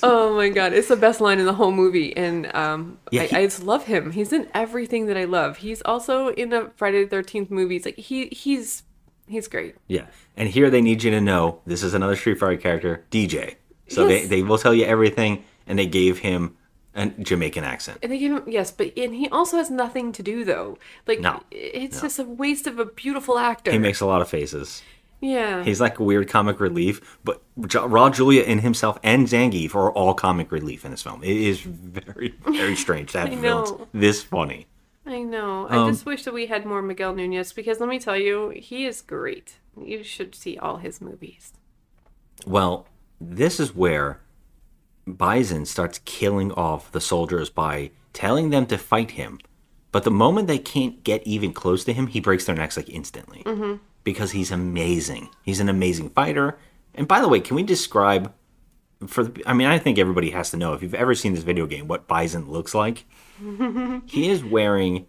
[0.02, 2.16] oh my god, it's the best line in the whole movie.
[2.16, 4.12] And um, Yeah, I, I just love him.
[4.12, 5.58] He's in everything that I love.
[5.58, 7.84] He's also in the Friday the 13th movies.
[7.84, 8.82] Like, he he's
[9.26, 9.76] he's great.
[9.88, 10.06] Yeah,
[10.36, 13.56] and here they need you to know this is another Street Fighter character, Dee Jay.
[13.88, 14.22] So Yes.
[14.22, 16.56] they they will tell you everything, and they gave him
[16.94, 17.98] a Jamaican accent.
[18.02, 20.78] And they give him yes, but and he also has nothing to do though.
[21.06, 23.70] Like No, it's just a waste of a beautiful actor.
[23.72, 24.82] He makes a lot of faces.
[25.20, 25.62] yeah.
[25.64, 30.14] He's like a weird comic relief, but Raul Julia and himself and Zangief are all
[30.14, 31.22] comic relief in this film.
[31.22, 34.66] It is very, very strange to have villains this funny.
[35.04, 35.66] I know.
[35.68, 38.50] Um, I just wish that we had more Miguel Nunez because let me tell you,
[38.50, 39.58] he is great.
[39.80, 41.52] You should see all his movies.
[42.46, 42.86] Well,
[43.20, 44.20] this is where
[45.06, 49.38] Bison starts killing off the soldiers by telling them to fight him.
[49.90, 52.88] But the moment they can't get even close to him, he breaks their necks like
[52.88, 53.42] instantly.
[54.04, 55.28] Because he's amazing.
[55.42, 56.58] He's an amazing fighter.
[56.94, 58.32] And by the way, can we describe
[59.06, 61.42] for the, I mean, I think everybody has to know if you've ever seen this
[61.42, 63.04] video game what Bison looks like.
[64.06, 65.06] he is wearing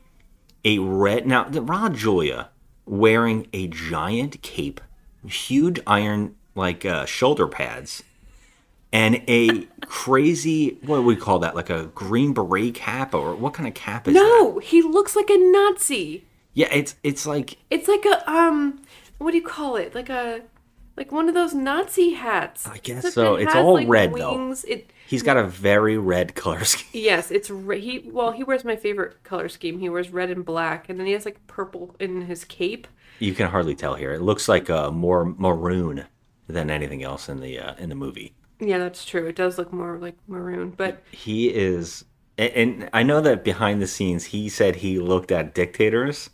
[0.66, 1.28] a red.
[1.28, 2.50] Now, the Raul Julia
[2.86, 4.82] wearing a giant cape,
[5.26, 8.04] huge iron like uh, shoulder pads,
[8.94, 11.56] and a crazy what do we call that?
[11.56, 14.20] Like a green beret cap or what kind of cap is that?
[14.22, 16.24] No, he looks like a Nazi.
[16.54, 18.82] Yeah, it's it's like It's like a um,
[19.18, 19.94] what do you call it?
[19.96, 20.42] Like a
[20.96, 22.68] like one of those Nazi hats.
[22.68, 23.36] I guess so.
[23.36, 24.36] It's all red, though.
[24.36, 24.64] wings.
[24.66, 27.02] It he's got a very red color scheme.
[27.04, 28.08] yes, it's re- he.
[28.12, 29.80] Well, he wears my favorite color scheme.
[29.80, 32.88] He wears red and black, and then he has like purple in his cape.
[33.18, 34.14] You can hardly tell here.
[34.14, 36.06] It looks like uh, more maroon
[36.48, 38.36] than anything else in the uh, in the movie.
[38.68, 39.26] Yeah, that's true.
[39.28, 42.06] It does look more like maroon, but He is,
[42.38, 46.30] and I know that behind the scenes, he said he looked at dictators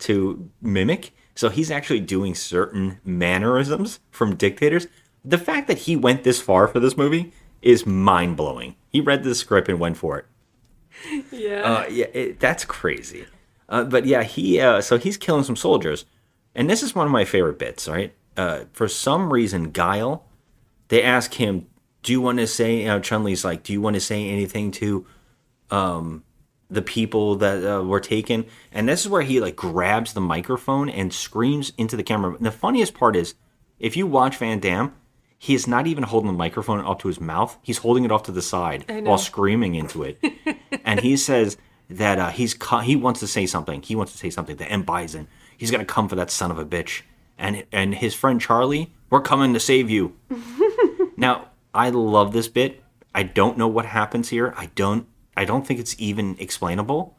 [0.00, 1.12] to mimic.
[1.34, 4.86] So he's actually doing certain mannerisms from dictators.
[5.24, 8.76] The fact that he went this far for this movie is mind blowing.
[8.90, 10.26] He read the script and went for it.
[11.32, 11.62] yeah.
[11.62, 13.26] Uh, yeah, it, that's crazy.
[13.68, 16.04] Uh, but yeah, he uh, so he's killing some soldiers,
[16.54, 17.88] and this is one of my favorite bits.
[17.88, 18.12] Right?
[18.36, 20.26] Uh, for some reason, Guile,
[20.88, 21.66] they ask him,
[22.02, 24.70] "Do you want to say?" Uh, Chun Li's like, "Do you want to say anything
[24.72, 25.06] to,
[25.70, 26.24] um,
[26.70, 30.88] the people that uh, were taken?" And this is where he like grabs the microphone
[30.88, 32.34] and screams into the camera.
[32.34, 33.34] And the funniest part is,
[33.78, 34.94] if you watch Van Damme.
[35.38, 37.58] He is not even holding the microphone up to his mouth.
[37.62, 40.22] He's holding it off to the side while screaming into it
[40.84, 41.56] and he says
[41.90, 43.82] that uh, he's co- he wants to say something.
[43.82, 45.28] He wants to say something to M Bison.
[45.56, 47.02] He's gonna come for that son of a bitch.
[47.38, 50.16] And and his friend Charlie, we're coming to save you.
[51.16, 52.82] now I love this bit.
[53.14, 54.54] I don't know what happens here.
[54.56, 55.06] I don't.
[55.36, 57.16] I don't think it's even explainable.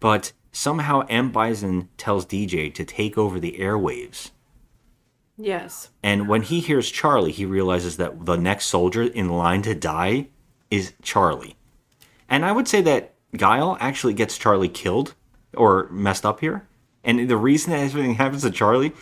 [0.00, 4.30] But somehow M Bison tells Dee Jay to take over the airwaves.
[5.36, 5.90] yes.
[6.02, 10.28] And when he hears Charlie, he realizes that the next soldier in line to die
[10.70, 11.56] is Charlie.
[12.28, 15.14] And I would say that Guile actually gets Charlie killed
[15.54, 16.66] or messed up here.
[17.04, 18.92] And the reason that everything happens to Charlie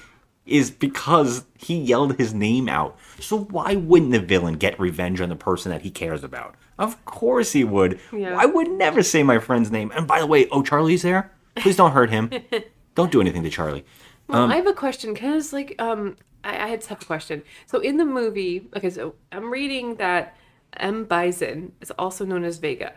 [0.46, 2.98] is because he yelled his name out.
[3.20, 6.54] So why wouldn't the villain get revenge on the person that he cares about?
[6.78, 7.98] Of course he would.
[8.12, 8.36] Yeah.
[8.38, 9.90] I would never say my friend's name.
[9.94, 11.32] And by the way, oh Charlie's there?
[11.56, 12.30] Please don't hurt him.
[12.94, 13.84] don't do anything to Charlie.
[14.26, 17.42] Well, Um, I have a question because, like, um, I, I had a question.
[17.66, 20.36] So in the movie, okay, so I'm reading that
[20.76, 21.04] M.
[21.04, 22.94] Bison is also known as Vega,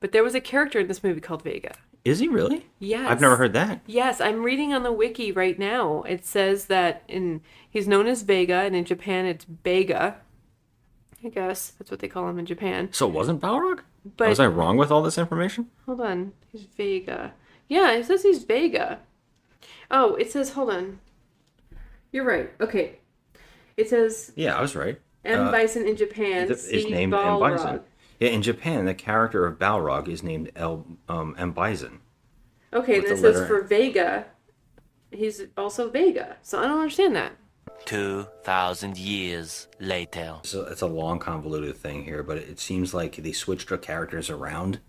[0.00, 1.74] but there was a character in this movie called Vega.
[2.04, 2.66] Is he really?
[2.78, 3.10] Yes.
[3.10, 3.80] I've never heard that.
[3.86, 6.02] Yes, I'm reading on the wiki right now.
[6.02, 10.16] It says that in he's known as Vega, and in Japan it's Bega.
[11.22, 12.88] I guess that's what they call him in Japan.
[12.92, 13.80] So it wasn't Balrog?
[14.16, 15.66] But- was I wrong with all this information?
[15.84, 17.34] Hold on, he's Vega.
[17.68, 19.00] Yeah, it says he's Vega.
[19.90, 21.00] Oh, it says hold on.
[22.12, 22.50] You're right.
[22.60, 22.98] Okay,
[23.76, 24.98] it says Yeah, I was right.
[25.24, 26.50] M Uh, Bison in Japan.
[26.50, 27.20] is named M.
[27.20, 27.56] Balrog.
[27.56, 27.80] Bison.
[28.20, 31.52] Yeah, in Japan, the character of Balrog is named El, um, M.
[31.52, 32.00] Bison.
[32.72, 34.26] Okay, With and it the says for Vega,
[35.10, 36.36] he's also Vega.
[36.42, 37.32] So I don't understand that.
[37.86, 40.36] 2,000 years later.
[40.42, 44.28] So it's a long, convoluted thing here, but it seems like they switched the characters
[44.28, 44.80] around.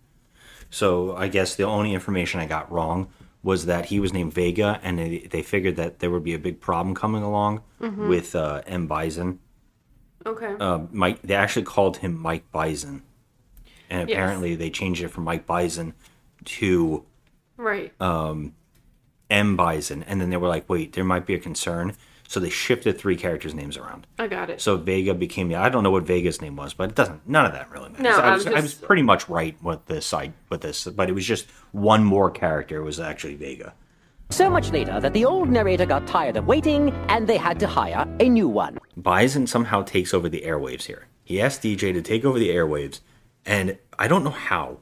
[0.70, 3.08] So I guess the only information I got wrong
[3.44, 6.40] was that he was named Vega, and they, they figured that there would be a
[6.40, 8.08] big problem coming along Mhm.
[8.10, 8.88] with uh, M.
[8.88, 9.40] Bison.
[10.26, 10.54] Okay.
[10.60, 11.22] uh, Mike.
[11.24, 13.02] They actually called him Mike Bison,
[13.92, 14.16] and Yes.
[14.16, 15.94] apparently they changed it from Mike Bison
[16.46, 17.06] to
[17.58, 17.94] right.
[18.02, 18.54] um,
[19.30, 21.94] M Bison, and then they were like, "Wait, there might be a concern,"
[22.28, 24.08] so they shifted three characters' names around.
[24.18, 24.60] I got it.
[24.62, 25.56] So Vega became the.
[25.56, 27.28] I don't know what Vega's name was, but it doesn't.
[27.28, 28.04] None of that really matters.
[28.04, 31.10] No, I, I'm was, I was pretty much right with this side with this, but
[31.10, 33.74] it was just one more character was actually Vega.
[34.32, 37.68] So much later that the old narrator got tired of waiting and they had to
[37.68, 38.78] hire a new one.
[38.96, 41.08] Bison somehow takes over the airwaves here.
[41.26, 43.02] He asks Dee Jay to take over the airwaves,
[43.46, 44.80] and I don't know how,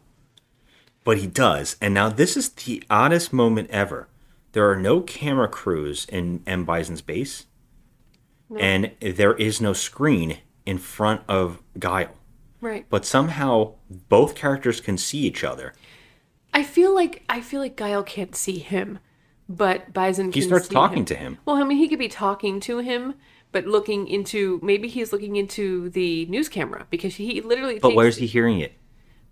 [1.04, 1.76] but he does.
[1.82, 4.08] And now this is the oddest moment ever.
[4.52, 6.65] There are no camera crews in M.
[6.65, 7.45] Bison's base,
[8.58, 12.16] and there is no screen in front of Guile.
[12.62, 12.86] Right.
[12.89, 15.74] But somehow both characters can see each other.
[16.53, 18.99] I feel like I feel like Guile can't see him,
[19.47, 20.32] but Bison.
[20.32, 21.05] He starts talking him.
[21.05, 21.38] to him.
[21.45, 23.14] Well, I mean, he could be talking to him,
[23.52, 27.80] but looking into maybe he's looking into the news camera because he literally.
[27.80, 28.74] But where's he hearing it?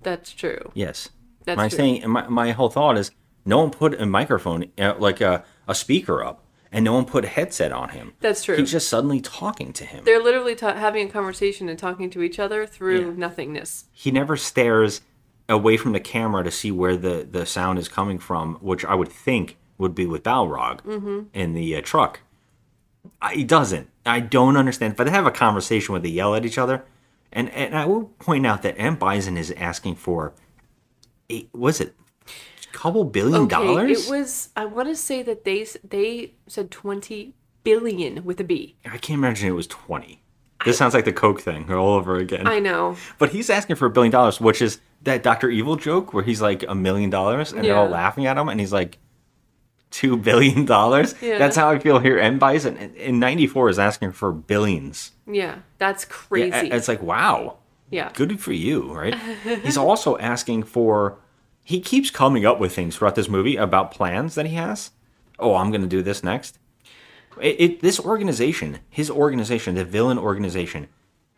[0.03, 0.71] That's true.
[0.73, 1.09] Yes.
[1.45, 1.77] That's my true.
[1.77, 3.11] saying my, my whole thought is
[3.45, 7.23] no one put a microphone uh, like a, a speaker up and no one put
[7.23, 8.13] a headset on him.
[8.19, 8.57] That's true.
[8.57, 10.03] He's just suddenly talking to him.
[10.03, 13.85] They're literally ta- having a conversation and talking to each other through nothingness.
[13.93, 14.99] He never stares
[15.47, 18.95] away from the camera to see where the, the sound is coming from, which I
[18.95, 21.27] would think would be with Balrog Mhm.
[21.33, 22.19] in the uh, truck.
[23.21, 23.89] I, he doesn't.
[24.07, 24.95] I don't understand.
[24.95, 26.85] But they have a conversation where they yell at each other.
[27.31, 30.33] And and I will point out that M Bison is asking for,
[31.29, 31.93] a, was it,
[32.25, 34.07] a couple billion dollars?
[34.07, 34.49] it was.
[34.55, 37.33] I want to say that they they said twenty
[37.63, 38.77] billion with a B.
[38.85, 40.21] I can't imagine it was twenty.
[40.65, 42.47] This sounds like the Coke thing all over again.
[42.47, 42.95] I know.
[43.19, 46.41] But he's asking for a billion dollars, which is that Doctor Evil joke where he's
[46.41, 48.97] like a million dollars, and they're all laughing at him, and he's like,
[49.91, 51.15] two billion dollars.
[51.21, 51.37] Yeah.
[51.37, 52.19] That's how I feel here.
[52.19, 55.11] M Bison in- in '94 is asking for billions.
[55.25, 56.67] Yeah, that's Yeah, crazy.
[56.71, 57.57] it's like wow.
[57.89, 58.11] Yeah.
[58.13, 59.15] Good for you, right?
[59.63, 61.17] He's also asking for.
[61.63, 64.91] He keeps coming up with things throughout this movie about plans that he has.
[65.37, 66.59] Oh, I'm going to do this next.
[67.41, 70.87] It, it this organization, his organization, the villain organization,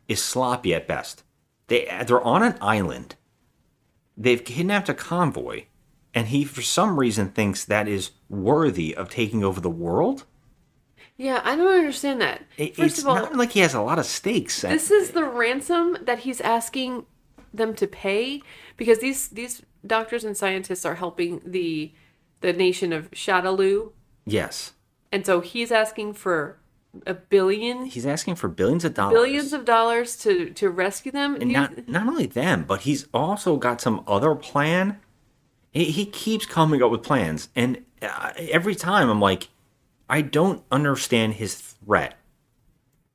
[0.07, 1.23] is sloppy at best.
[1.67, 3.15] They they're on an island.
[4.17, 5.63] They've kidnapped a convoy,
[6.19, 10.25] and he for some reason thinks that is worthy of taking over the world.
[11.17, 12.37] yeah, I don't understand that.
[12.57, 14.61] It- First it's of all, not like he has a lot of stakes.
[14.61, 17.05] this is the ransom that he's asking
[17.53, 18.41] them to pay
[18.77, 21.91] because these these doctors and scientists are helping the
[22.41, 23.91] the nation of Shadaloo,
[24.25, 24.73] yes.
[25.11, 26.57] and so he's asking for
[27.05, 29.13] a billion He's asking for billions of dollars.
[29.13, 31.35] billions of dollars to to rescue them.
[31.41, 34.99] And not not only them, but he's also got some other plan.
[35.71, 39.49] He, he keeps coming up with plans, and uh, every time I'm like,
[40.09, 42.15] I don't understand his threat.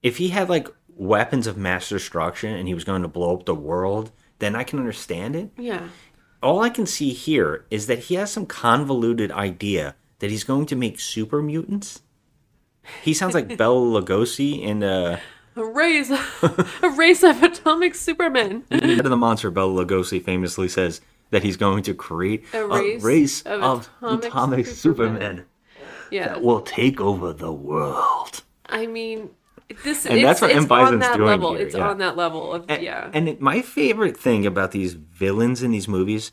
[0.03, 3.47] If he had like weapons of mass destruction and he was going to blow up
[3.47, 5.51] the world, then I can understand it.
[5.57, 5.89] yeah.
[6.43, 10.67] All I can see here is that he has some convoluted idea that he's going
[10.67, 12.03] to make super mutants.
[13.03, 15.21] He sounds like Bela Lugosi in uh,
[15.57, 16.11] A race,
[16.43, 18.65] a race of atomic supermen.
[18.71, 21.01] Head of the Monster, Bela Lugosi famously says
[21.35, 23.91] that he's going to create A a race race, of of,
[24.25, 25.45] atomic atomic,
[26.11, 28.45] Yeah, that will take over the world.
[28.67, 29.31] I mean,
[29.83, 30.67] this And it's, that's what M.
[30.67, 31.55] Bison's that doing level.
[31.55, 31.89] here, it's yeah.
[31.89, 33.11] on that level of yeah.
[33.13, 36.31] And it, my favorite thing about these villains in these movies,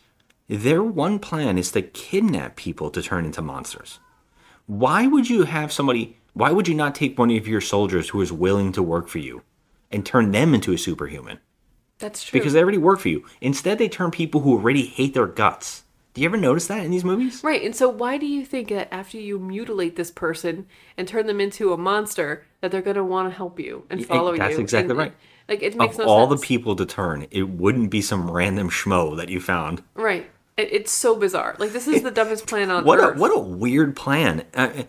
[0.47, 3.99] their one plan is to kidnap people to turn into monsters.
[4.67, 6.17] Why would you have somebody?
[6.33, 9.17] Why would you not take one of your soldiers who is willing to work for
[9.17, 9.41] you
[9.91, 11.39] and turn them into a superhuman?
[12.01, 12.37] That's true.
[12.39, 13.23] Because they already work for you.
[13.39, 15.83] Instead, they turn people who already hate their guts.
[16.13, 17.41] Do you ever notice that in these movies?
[17.41, 20.65] Right, and so why do you think that after you mutilate this person
[20.97, 24.05] and turn them into a monster, that they're going to want to help you and
[24.05, 24.39] follow you?
[24.39, 25.13] that's exactly And- right.
[25.47, 26.41] Like it makes of no all sense.
[26.41, 29.83] the people to turn, it wouldn't be some random schmo that you found.
[29.95, 31.55] right, it, it's so bizarre.
[31.59, 33.17] Like this is the dumbest plan on What a, earth.
[33.17, 34.43] what a weird plan.
[34.53, 34.83] Uh,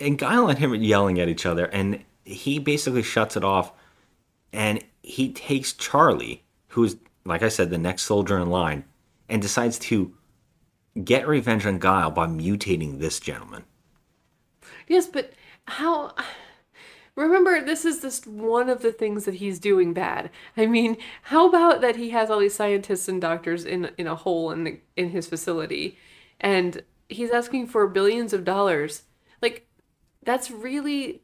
[0.00, 3.72] and Guile and him are yelling at each other, and he basically shuts it off.
[4.52, 6.42] And he takes Charlie,
[6.76, 8.84] who's, like I said, the next soldier in line,
[9.30, 10.12] and decides to
[11.02, 13.64] get revenge on Guile by mutating this gentleman.
[14.86, 15.32] Yes, but
[15.66, 16.14] how?
[17.14, 20.28] Remember, this is just one of the things that he's doing bad.
[20.54, 24.14] I mean, how about that he has all these scientists and doctors in in a
[24.14, 25.96] hole in the in his facility,
[26.38, 29.04] and he's asking for billions of dollars.
[29.40, 29.66] Like,
[30.22, 31.22] that's really.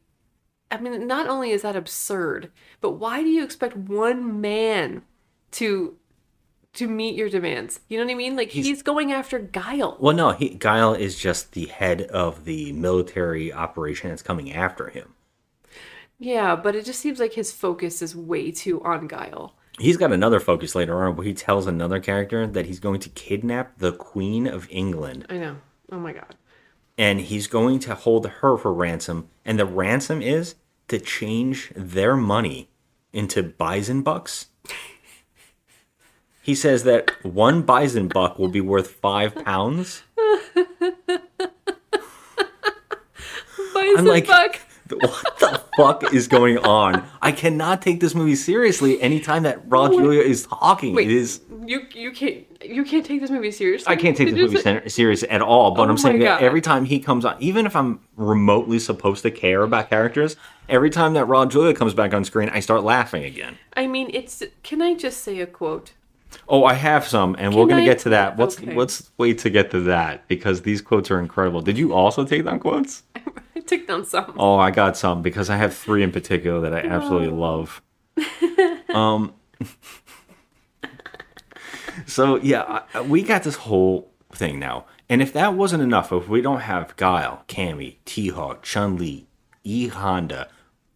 [0.70, 2.50] I mean, not only is that absurd,
[2.80, 5.02] but why do you expect one man
[5.52, 5.96] to
[6.74, 7.80] to meet your demands?
[7.88, 8.36] You know what I mean?
[8.36, 9.96] Like he's, going after Guile.
[10.00, 14.88] Well, no, he, Guile is just the head of the military operation that's coming after
[14.88, 15.14] him.
[16.18, 19.54] Yeah, but it just seems like his focus is way too on Guile.
[19.78, 23.08] He's got another focus later on where he tells another character that he's going to
[23.10, 25.56] kidnap the Queen of England I know.
[25.90, 26.36] Oh my god.
[26.96, 29.28] and he's going to hold her for ransom.
[29.44, 30.54] And the ransom is
[30.88, 32.70] to change their money
[33.12, 34.46] into bison bucks.
[36.42, 40.02] He says that one bison buck will be worth five pounds.
[43.72, 44.58] Bison like- buck.
[44.92, 47.08] What the fuck is going on?
[47.22, 50.94] I cannot take this movie seriously anytime that Raul Julia is talking.
[50.94, 51.40] Wait, it is.
[51.64, 53.90] you you can't you can't take this movie seriously.
[53.90, 56.60] I can't take Did this movie serious at all, but Oh I'm saying that every
[56.60, 60.36] time he comes on, even if I'm remotely supposed to care about characters,
[60.68, 63.56] every time that Raul Julia comes back on screen, I start laughing again.
[63.74, 64.42] I mean, it's.
[64.62, 65.92] Can I just say a quote?
[66.48, 68.38] Oh, I have some, and we're gonna I- get to that.
[68.38, 68.74] Let's okay.
[68.74, 71.60] let's wait to get to that because these quotes are incredible.
[71.60, 73.02] Did you also take down quotes?
[73.56, 74.34] I took down some.
[74.38, 77.82] Oh, I got some because I have three in particular that I absolutely love.
[78.92, 79.32] Um.
[82.06, 86.42] so yeah, we got this whole thing now, and if that wasn't enough, if we
[86.42, 89.26] don't have Guile, Cammy, T Hawk, Chun Li,
[89.64, 90.48] E Honda,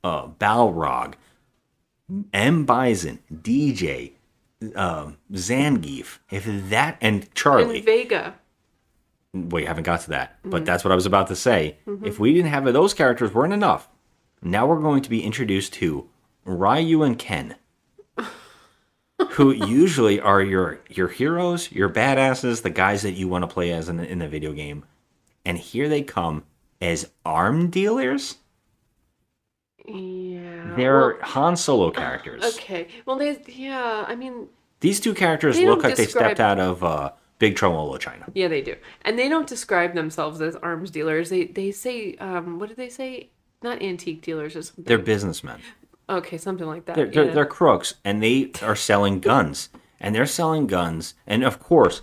[0.05, 1.15] uh, Balrog,
[2.35, 4.16] M Bison, Dee Jay,
[4.75, 8.35] um, Zangief, if that and Charlie, And Vega.
[9.35, 10.67] well, you haven't got to that, but Mhm.
[10.67, 11.77] that's what I was about to say.
[11.87, 12.07] Mhm.
[12.07, 13.89] If we didn't have those characters, weren't enough.
[14.43, 16.09] Now we're going to be introduced to
[16.45, 17.57] Ryu and Ken.
[19.31, 23.73] who usually are your your heroes, your badasses, the guys that you want to play
[23.73, 24.85] as in, in the video game,
[25.45, 26.45] and here they come
[26.81, 28.37] as arm dealers.
[29.89, 30.75] Yeah.
[30.77, 32.43] They're Han Solo characters.
[32.45, 32.89] Okay.
[33.07, 33.43] Well, they.
[33.47, 34.05] Yeah.
[34.07, 34.49] I mean,
[34.81, 38.27] These two characters look like they stepped out of uh, Big Trouble in China.
[38.35, 41.31] yeah, they do, and they don't describe themselves as arms dealers.
[41.31, 43.31] They they say, um, what did they say?
[43.63, 44.85] Not antique dealers or something.
[44.85, 45.61] They're businessmen.
[46.09, 46.97] okay, something like that.
[46.97, 47.33] They're, they're, yeah.
[47.33, 49.71] they're crooks, and they are selling guns.
[49.99, 51.15] And they're selling guns.
[51.27, 52.03] And of course,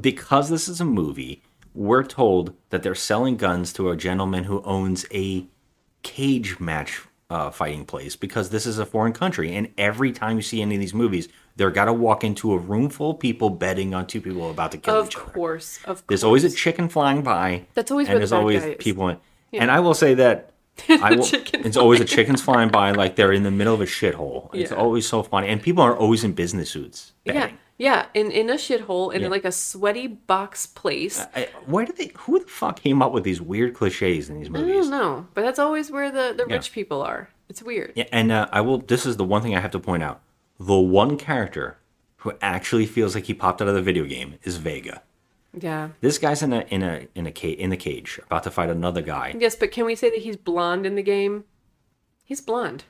[0.00, 1.42] because this is a movie,
[1.74, 5.46] we're told that they're selling guns to a gentleman who owns a
[6.02, 9.54] cage match uh, fighting place because this is a foreign country.
[9.54, 12.58] And every time you see any of these movies, they're got to walk into a
[12.58, 15.24] room full of people betting on two people about to kill of each other.
[15.26, 16.02] Of course, of course.
[16.08, 17.66] There's always a chicken flying by.
[17.74, 19.08] That's always and where the there's always people.
[19.08, 19.18] In,
[19.50, 19.62] Yeah.
[19.62, 20.52] And I will say that
[20.88, 23.86] I will, it's always a chickens flying by like they're in the middle of a
[23.86, 24.50] shithole.
[24.54, 24.76] It's Yeah.
[24.76, 27.12] always so funny, and people are always in business suits.
[27.24, 29.28] yeah, yeah, in in a shithole in Yeah.
[29.28, 31.20] like a sweaty box place.
[31.34, 32.10] I, where did they?
[32.20, 34.70] Who the fuck came up with these weird cliches in these movies?
[34.70, 36.54] I don't know, but that's always where the the Yeah.
[36.56, 37.28] rich people are.
[37.48, 37.92] It's weird.
[37.94, 38.78] Yeah, and uh, I will.
[38.78, 40.20] This is the one thing I have to point out:
[40.58, 41.78] the one character
[42.18, 45.02] who actually feels like he popped out of the video game is Vega.
[45.58, 45.90] Yeah.
[46.00, 48.68] This guy's in a in a in a ca- in the cage about to fight
[48.68, 49.34] another guy.
[49.38, 51.44] Yes, but can we say that he's blonde in the game?
[52.24, 52.84] He's blonde.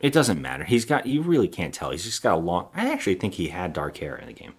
[0.00, 0.64] It doesn't matter.
[0.64, 1.06] He's got.
[1.06, 1.90] You really can't tell.
[1.90, 2.68] He's just got a long.
[2.74, 4.54] I actually think he had dark hair in the game.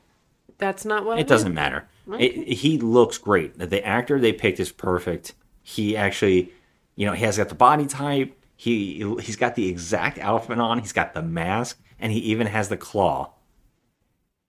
[0.58, 1.74] That's not what I It doesn't meant.
[1.74, 1.88] matter.
[2.16, 2.26] Okay.
[2.26, 3.58] It, he looks great.
[3.58, 5.34] The actor they picked is perfect.
[5.62, 6.52] He actually,
[6.96, 8.36] you know, he has got the body type.
[8.58, 10.80] He he's got the exact outfit on.
[10.80, 13.32] He's got the mask, and he even has the claw.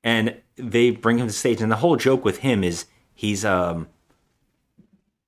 [0.03, 3.87] And they bring him to stage, and the whole joke with him is he's um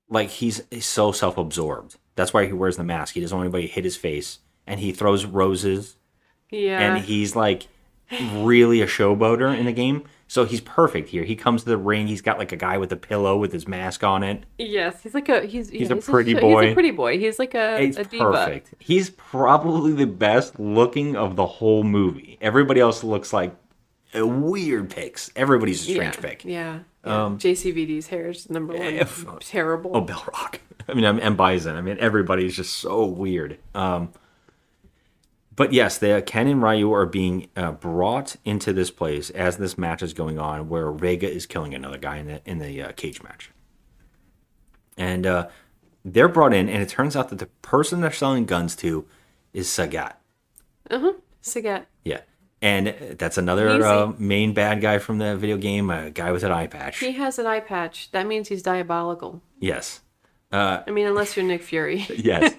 [0.09, 1.95] like he's, he's so self-absorbed.
[2.15, 3.13] That's why he wears the mask.
[3.15, 5.95] He doesn't want anybody to hit his face, and he throws roses
[6.51, 6.79] Yeah.
[6.79, 7.67] and he's like
[8.35, 10.03] really a showboater in the game.
[10.27, 11.23] So he's perfect here.
[11.23, 12.07] He comes to the ring.
[12.07, 14.43] He's got like a guy with a pillow with his mask on it.
[14.57, 16.63] yes, he's like a he's He's yeah, a pretty He's boy.
[16.63, 17.19] He's a pretty boy.
[17.19, 18.31] He's like a, It's a diva.
[18.31, 18.73] perfect.
[18.79, 22.37] He's probably the best looking of the whole movie.
[22.41, 23.55] Everybody else looks like
[24.15, 25.29] a weird picks.
[25.35, 26.21] Everybody's a strange yeah.
[26.21, 26.45] pick.
[26.45, 26.79] Yeah.
[27.05, 27.23] yeah.
[27.25, 28.81] Um, JCVD's hair is number one.
[28.81, 29.91] If- Terrible.
[29.93, 30.61] Oh, Bell Rock.
[30.87, 31.75] I mean, I'm and Bison.
[31.75, 33.59] I mean, everybody's just so weird.
[33.75, 34.11] Um,
[35.55, 39.77] but yes, the Ken and Ryu are being uh, brought into this place as this
[39.77, 42.91] match is going on, where Vega is killing another guy in the in the uh,
[42.93, 43.51] cage match,
[44.97, 45.47] and uh,
[46.03, 49.05] they're brought in, and it turns out that the person they're selling guns to
[49.53, 50.13] is Sagat.
[50.89, 51.13] Uh huh.
[51.43, 51.85] Sagat.
[52.03, 52.21] Yeah,
[52.61, 56.51] and that's another uh, main bad guy from the video game, a guy with an
[56.51, 56.99] eye patch.
[56.99, 58.09] He has an eye patch.
[58.11, 59.41] That means he's diabolical.
[59.59, 59.99] Yes.
[60.51, 62.05] Uh, I mean, unless you're Nick Fury.
[62.15, 62.55] yes.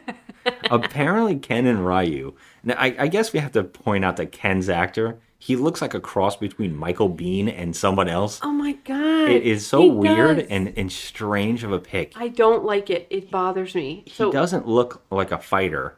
[0.70, 2.34] Apparently, Ken and Ryu.
[2.62, 5.95] Now, I, I guess we have to point out that Ken's actor, he looks like
[5.95, 8.40] a cross between Michael Biehn and someone else.
[8.42, 9.28] Oh my god.
[9.28, 10.47] It is so weird does.
[10.49, 12.12] and, and strange of a pick.
[12.16, 13.07] I don't like it.
[13.11, 14.03] It bothers me.
[14.07, 15.97] He So doesn't look like a fighter.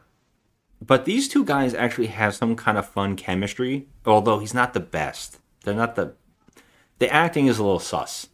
[0.85, 4.79] But these two guys actually have some kind of fun chemistry, although he's not the
[4.79, 5.39] best.
[5.63, 6.13] They're not the.
[6.99, 8.27] The acting is a little sus.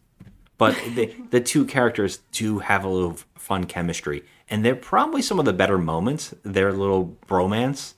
[0.58, 4.24] But the, the two characters do have a little fun chemistry.
[4.54, 6.32] And they're probably some of the better moments.
[6.44, 7.96] Their little bromance.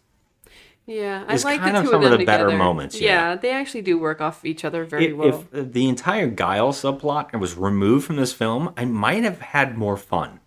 [0.86, 3.36] yeah, I like kind the of two some of of them the better moments, yeah.
[3.36, 5.46] they actually do work off each other very If, well.
[5.52, 9.98] if the entire Guile subplot was removed from this film, I might have had more
[9.98, 10.40] fun.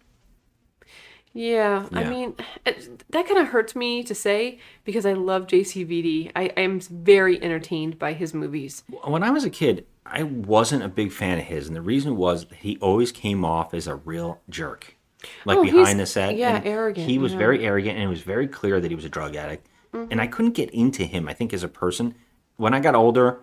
[1.35, 2.35] Yeah, I mean,
[2.65, 6.33] it, that kind of hurts me to say because I love JCVD.
[6.35, 8.83] I am very entertained by his movies.
[9.05, 12.17] When I was a kid, I wasn't a big fan of his, and the reason
[12.17, 14.97] was he always came off as a real jerk,
[15.45, 16.37] like Oh, behind the set.
[16.37, 17.39] yeah, and arrogant, He was yeah.
[17.39, 19.67] very arrogant, and it was very clear that he was a drug addict.
[19.93, 21.29] And I couldn't get into him.
[21.29, 22.15] I think as a person,
[22.57, 23.41] when I got older,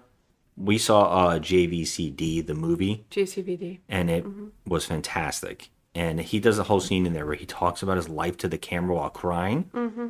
[0.55, 3.80] we saw uh, JVCD the movie, JCVD.
[3.89, 4.47] and it Mm-hmm.
[4.67, 5.69] was fantastic.
[5.93, 8.47] And he does a whole scene in there where he talks about his life to
[8.47, 9.65] the camera while crying.
[9.73, 10.07] Mm-hmm.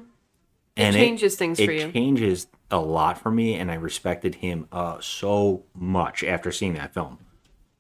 [0.78, 1.92] and changes things it for you.
[1.92, 6.94] changes a lot for me and i respected him uh, so much after seeing that
[6.94, 7.18] film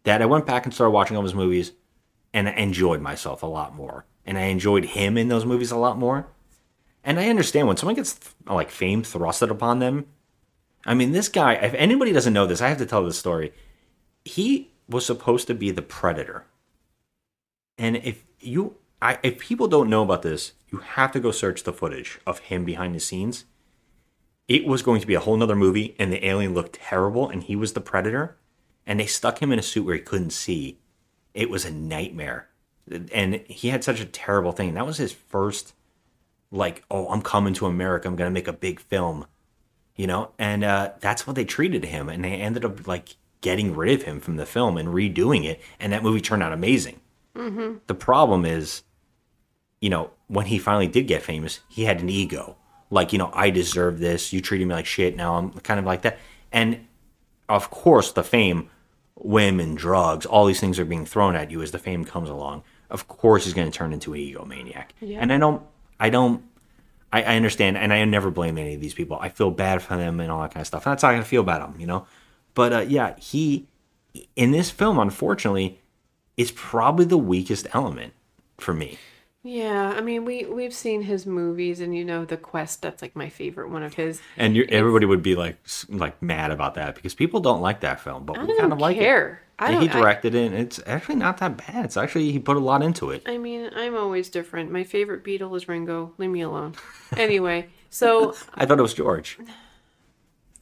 [0.03, 1.73] that i went back and started watching all his movies
[2.36, 5.77] and i enjoyed myself a lot more and i enjoyed him in those movies a
[5.77, 6.27] lot more.
[7.03, 10.05] And i understand when someone gets th- like fame thrusted upon them.
[10.86, 13.53] I mean this guy if anybody doesn't know this i have to tell this story.
[14.23, 16.45] He was supposed to be the predator.
[17.77, 21.63] And if you I, if people don't know about this, you have to go search
[21.63, 23.45] the footage of him behind the scenes.
[24.47, 27.43] It was going to be a whole nother movie, and the alien looked terrible, and
[27.43, 28.38] he was the predator,
[28.86, 30.79] and they stuck him in a suit where he couldn't see.
[31.36, 32.47] It was a nightmare,
[33.11, 34.73] and he had such a terrible thing.
[34.73, 35.73] That was his first,
[36.49, 38.07] like, oh, I'm coming to America.
[38.07, 39.27] I'm gonna make a big film,
[39.95, 43.75] you know, and uh, that's what they treated him, and they ended up like getting
[43.75, 46.99] rid of him from the film and redoing it, and that movie turned out amazing.
[47.36, 47.79] Mm-hmm.
[47.88, 48.83] The problem is,
[49.81, 52.55] you know, when he finally did get famous, he had an ego.
[52.89, 54.31] Like, you know, I deserve this.
[54.31, 55.15] You treated me like shit.
[55.17, 56.17] Now I'm kind of like that.
[56.51, 56.88] And
[57.49, 58.69] of course, the fame,
[59.18, 62.63] women, drugs, all these things are being thrown at you as the fame comes along.
[62.89, 64.88] Of course, he's going to turn into an egomaniac.
[64.99, 65.20] Yeah.
[65.20, 65.63] And I don't,
[65.99, 66.43] I don't,
[67.11, 69.18] I, I understand, and I never blame any of these people.
[69.20, 70.86] I feel bad for them and all that kind of stuff.
[70.86, 72.05] And that's how I feel about them, you know.
[72.53, 73.68] But uh, yeah, he
[74.36, 75.82] in this film, unfortunately,
[76.38, 78.13] is probably the weakest element
[78.57, 78.97] for me.
[79.47, 82.81] Yeah, I mean, we we've seen his movies, and you know, The Quest.
[82.81, 84.19] That's like my favorite one of his.
[84.37, 87.99] And you everybody would be like like mad about that because people don't like that
[87.99, 89.37] film, but I we kind of like it.
[89.59, 91.85] I And he don't- I- directed it, and it's actually not that bad.
[91.85, 93.21] It's actually he put a lot into it.
[93.27, 94.71] I mean, I'm always different.
[94.71, 96.13] My favorite Beatle is Ringo.
[96.17, 96.73] Leave me alone.
[97.15, 99.37] Anyway, so I thought it was George.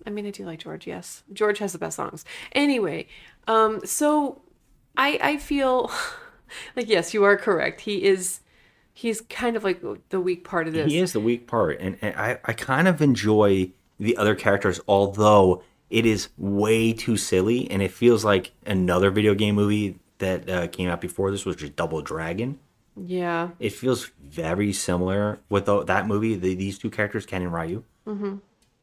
[0.06, 0.86] I mean, I do like George.
[0.88, 2.26] Yes, George has the best songs.
[2.52, 3.08] Anyway,
[3.48, 4.42] um, so
[4.98, 5.90] I I feel
[6.76, 7.80] like yes, you are correct.
[7.80, 8.42] He is
[8.94, 10.92] he's kind of like the weak part of this.
[10.92, 14.80] He is the weak part, and, and I I kind of enjoy the other characters,
[14.88, 20.50] although it is way too silly, and it feels like another video game movie that
[20.50, 22.60] uh, came out before this, which was Double Dragon.
[22.96, 23.50] Yeah.
[23.60, 26.36] It feels very similar with the, that movie.
[26.36, 27.84] The, these two characters, Ken and Ryu.
[28.08, 28.36] Mm-hmm.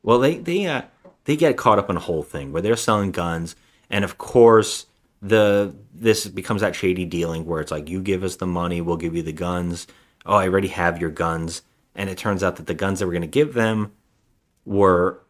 [0.03, 0.83] Well, they they uh,
[1.25, 3.57] they get caught up in a whole thing where they're selling guns,
[3.89, 4.87] and of course
[5.23, 8.97] the this becomes that shady dealing where it's like you give us the money, we'll
[8.97, 9.87] give you the guns.
[10.27, 11.63] Oh, I already have your guns,
[11.95, 13.93] and it turns out that the guns that we're going to give them
[14.65, 15.21] were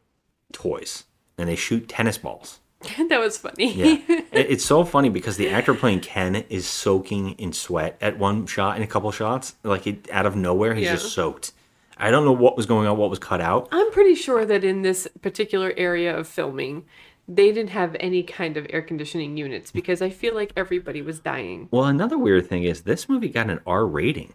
[0.53, 1.05] toys,
[1.38, 2.59] and they shoot tennis balls.
[3.09, 3.72] that was funny.
[3.74, 8.18] Yeah, It- it's so funny because the actor playing Ken is soaking in sweat at
[8.18, 10.93] one shot and a couple shots, like it, out of nowhere, he's Yeah.
[10.95, 11.53] just soaked.
[11.99, 13.68] I don't know what was going on, what was cut out.
[13.70, 16.86] I'm pretty sure that in this particular area of filming,
[17.33, 21.20] they didn't have any kind of air conditioning units because I feel like everybody was
[21.20, 21.68] dying.
[21.70, 24.33] Well, another weird thing is this movie got an R rating,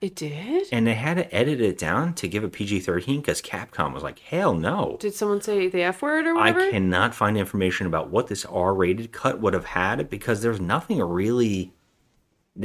[0.00, 0.68] It did?
[0.72, 3.92] and they had to edit it down to give it a PG 13 because Capcom
[3.92, 4.96] was like, hell no.
[5.00, 8.74] Did someone say the F word or I cannot find information about what this R
[8.74, 11.74] rated cut would have had because there's nothing really.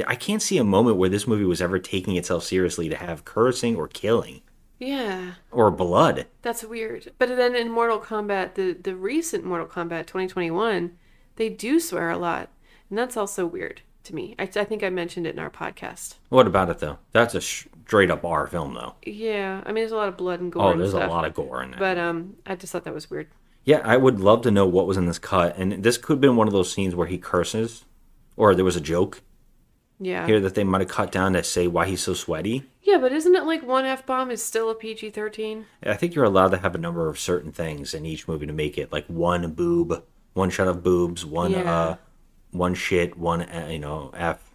[0.06, 3.24] I can't see a moment where this movie was ever taking itself seriously to have
[3.26, 4.40] cursing or killing
[4.78, 5.32] Yeah.
[5.50, 6.26] or blood.
[6.42, 7.12] That's weird.
[7.18, 10.96] But then in Mortal Kombat, the, the recent Mortal Kombat 2021,
[11.36, 12.50] they do swear a lot.
[12.88, 14.34] And that's also weird to me.
[14.38, 16.14] I, I think I mentioned it in our podcast.
[16.28, 16.98] What about it though?
[17.12, 18.94] That's a straight up R film though.
[19.04, 19.62] Yeah.
[19.66, 20.72] I mean, there's a lot of blood and gore.
[20.74, 21.78] Oh, there's a lot of gore in it.
[21.78, 23.28] But um, I just thought that was weird.
[23.64, 26.20] Yeah, I would love to know what was in this cut, and this could have
[26.22, 27.84] been one of those scenes where he curses,
[28.34, 29.20] or there was a joke
[30.00, 30.24] Yeah.
[30.26, 32.64] here that they might have cut down to say why he's so sweaty.
[32.88, 35.66] Yeah, but isn't it like one F bomb is still a PG 13?
[35.84, 38.52] I think you're allowed to have a number of certain things in each movie to
[38.54, 41.70] make it like one boob, one shot of boobs, one Yeah.
[41.70, 41.96] uh,
[42.50, 44.54] one shit, one uh, you know f.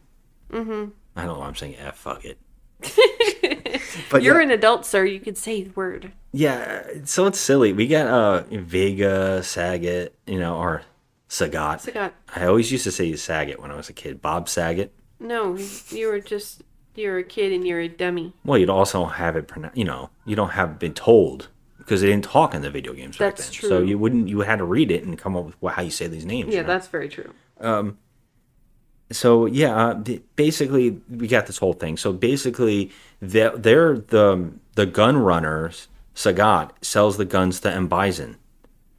[0.50, 0.90] Mm-hmm.
[1.16, 1.40] I don't know.
[1.42, 1.96] why I'm saying f.
[1.98, 2.40] Fuck it.
[4.10, 4.46] But you're yeah.
[4.48, 5.06] an adult, sir.
[5.06, 6.12] You could say the word.
[6.32, 7.74] Yeah, so it's silly.
[7.74, 10.82] We got uh Vega, Saget, you know, or
[11.30, 11.86] Sagat.
[11.86, 12.12] Sagat.
[12.36, 14.22] I always used to say Saget when I was a kid.
[14.22, 14.92] Bob Saget.
[15.20, 15.56] No,
[15.90, 16.64] you were just,
[16.96, 18.34] you're a kid and you're a dummy.
[18.46, 19.78] Well, you'd also have it pronounced.
[19.78, 23.18] You know, you don't have been told because they didn't talk in the video games
[23.18, 23.70] back That's then.
[23.70, 24.28] So you wouldn't.
[24.28, 26.50] You had to read it and come up with how you say these names.
[26.50, 26.68] Yeah, you know?
[26.68, 27.34] that's very true.
[27.60, 27.98] Um,
[29.12, 30.04] so yeah, uh,
[30.36, 31.98] basically we got this whole thing.
[31.98, 35.88] So basically, they're, they're the the gun runners.
[36.16, 38.38] Sagat sells the guns to M Bison.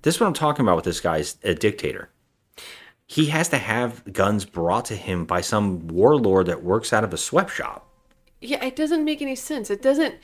[0.02, 2.10] This is what I'm talking about with this guy's a dictator.
[3.06, 7.12] He has to have guns brought to him by some warlord that works out of
[7.12, 7.88] a sweat shop.
[8.40, 9.70] Yeah, it doesn't make any sense.
[9.70, 10.16] It doesn't,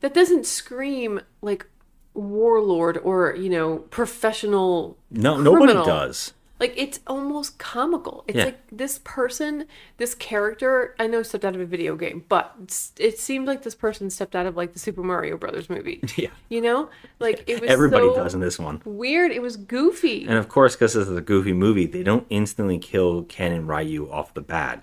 [0.00, 1.66] that doesn't scream like
[2.14, 4.98] warlord or, you know, professional.
[5.10, 6.32] No, nobody does.
[6.58, 8.24] Like it's almost comical.
[8.26, 8.44] It's Yeah.
[8.46, 9.66] like this person,
[9.98, 10.94] this character.
[10.98, 12.54] I know stepped out of a video game, but
[12.98, 16.00] it seemed like this person stepped out of like the Super Mario Brothers movie.
[16.16, 16.30] Yeah.
[16.48, 16.88] You know,
[17.18, 17.68] like it was.
[17.70, 18.80] Everybody so does in this one.
[18.86, 19.32] Weird.
[19.32, 20.22] It was goofy.
[20.26, 23.68] And of course, because this is a goofy movie, they don't instantly kill Ken and
[23.68, 24.82] Ryu off the bat.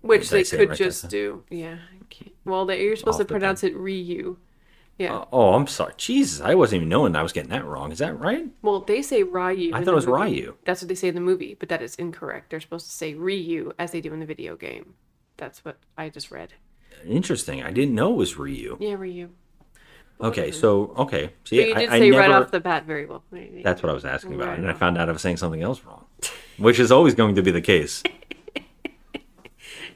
[0.00, 1.44] Which they could right just that do.
[1.50, 1.76] Yeah.
[2.44, 4.36] Well, they, you're supposed Off to pronounce it Ryu.
[5.00, 5.14] Yeah.
[5.14, 5.94] Oh, oh, I'm sorry.
[5.96, 7.90] Jesus, I wasn't even knowing I was getting that wrong.
[7.90, 8.46] Is that right?
[8.60, 9.74] well, they say Ryu.
[9.74, 10.42] I thought it was movie.
[10.42, 10.56] Ryu.
[10.66, 12.50] That's what they say in the movie, but that is incorrect.
[12.50, 14.92] They're supposed to say Ryu as they do in the video game.
[15.38, 16.52] That's what I just read.
[17.06, 17.62] Interesting.
[17.62, 18.76] I didn't know it was Ryu.
[18.78, 19.30] Yeah, Ryu.
[20.20, 23.24] Okay, so okay, see, you did I, I say right off the bat very well.
[23.64, 25.62] That's what I was asking about, Right and I found out I was saying something
[25.62, 26.04] else wrong,
[26.58, 28.02] which is always going to be the case.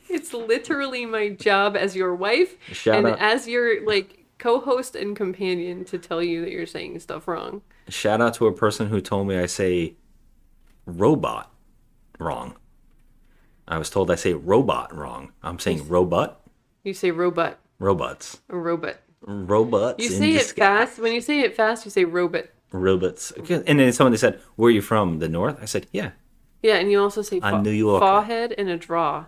[0.09, 5.17] It's literally my job as your wife Shout and out- as your like co-host and
[5.17, 7.63] companion to tell you that you're saying stuff wrong.
[7.89, 9.95] Shout out to a person who told me I say
[10.87, 11.53] robot
[12.19, 12.57] wrong.
[13.67, 15.33] I was told I say robot wrong.
[15.43, 16.41] I'm saying robot,
[16.83, 18.97] You say robot, robots, a robot.
[19.23, 20.03] robots.
[20.03, 20.89] You say it disguise.
[20.91, 20.99] fast.
[20.99, 22.45] When you say it fast, you say robot.
[22.73, 23.31] robots.
[23.33, 25.19] And then someone they said, "Where are you from?
[25.19, 26.11] The north?" I said, "Yeah."
[26.63, 28.05] Yeah, and you also say fa- New Yorker.
[28.05, 29.27] Forehead and a draw.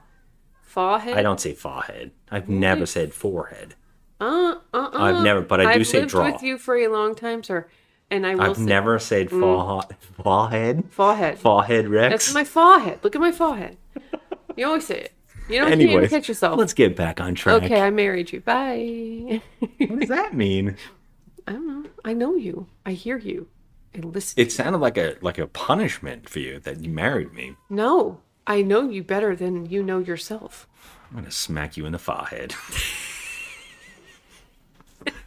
[0.63, 1.17] Forehead.
[1.17, 2.11] I don't say forehead.
[2.31, 3.75] I've never said forehead.
[4.21, 4.91] Uh, uh, uh.
[4.95, 5.91] I've never- but I do say draw.
[5.91, 6.33] I've say lived draw.
[6.33, 7.69] with you for a long time, sir,
[8.11, 8.43] and I will.
[8.43, 9.41] I've say, never said Mm.
[9.41, 9.97] forehead.
[10.23, 10.85] Forehead.
[10.91, 11.39] Forehead.
[11.39, 12.11] Forehead Rex.
[12.13, 13.01] That's my forehead.
[13.03, 13.77] Look at my forehead.
[14.57, 15.13] You always say it.
[15.49, 16.59] You don't Anyways, even catch yourself.
[16.59, 17.63] let's get back on track.
[17.63, 18.41] Okay, I married you.
[18.41, 19.43] Bye.
[19.79, 20.77] what does that mean?
[21.47, 21.91] I don't know.
[22.05, 22.67] I know you.
[22.85, 23.47] I hear you.
[23.95, 24.41] I listen.
[24.41, 27.55] It sounded like a like a punishment for you that you married me.
[27.71, 30.67] No, I know you better than you know yourself.
[31.11, 32.55] I'm gonna smack you in the forehead.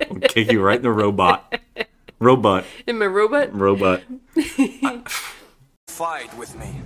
[0.01, 1.59] I'll kick you right in the robot.
[2.19, 2.65] Robot.
[2.85, 3.55] In my robot.
[3.55, 4.01] Robot.
[5.87, 6.81] Fight with me.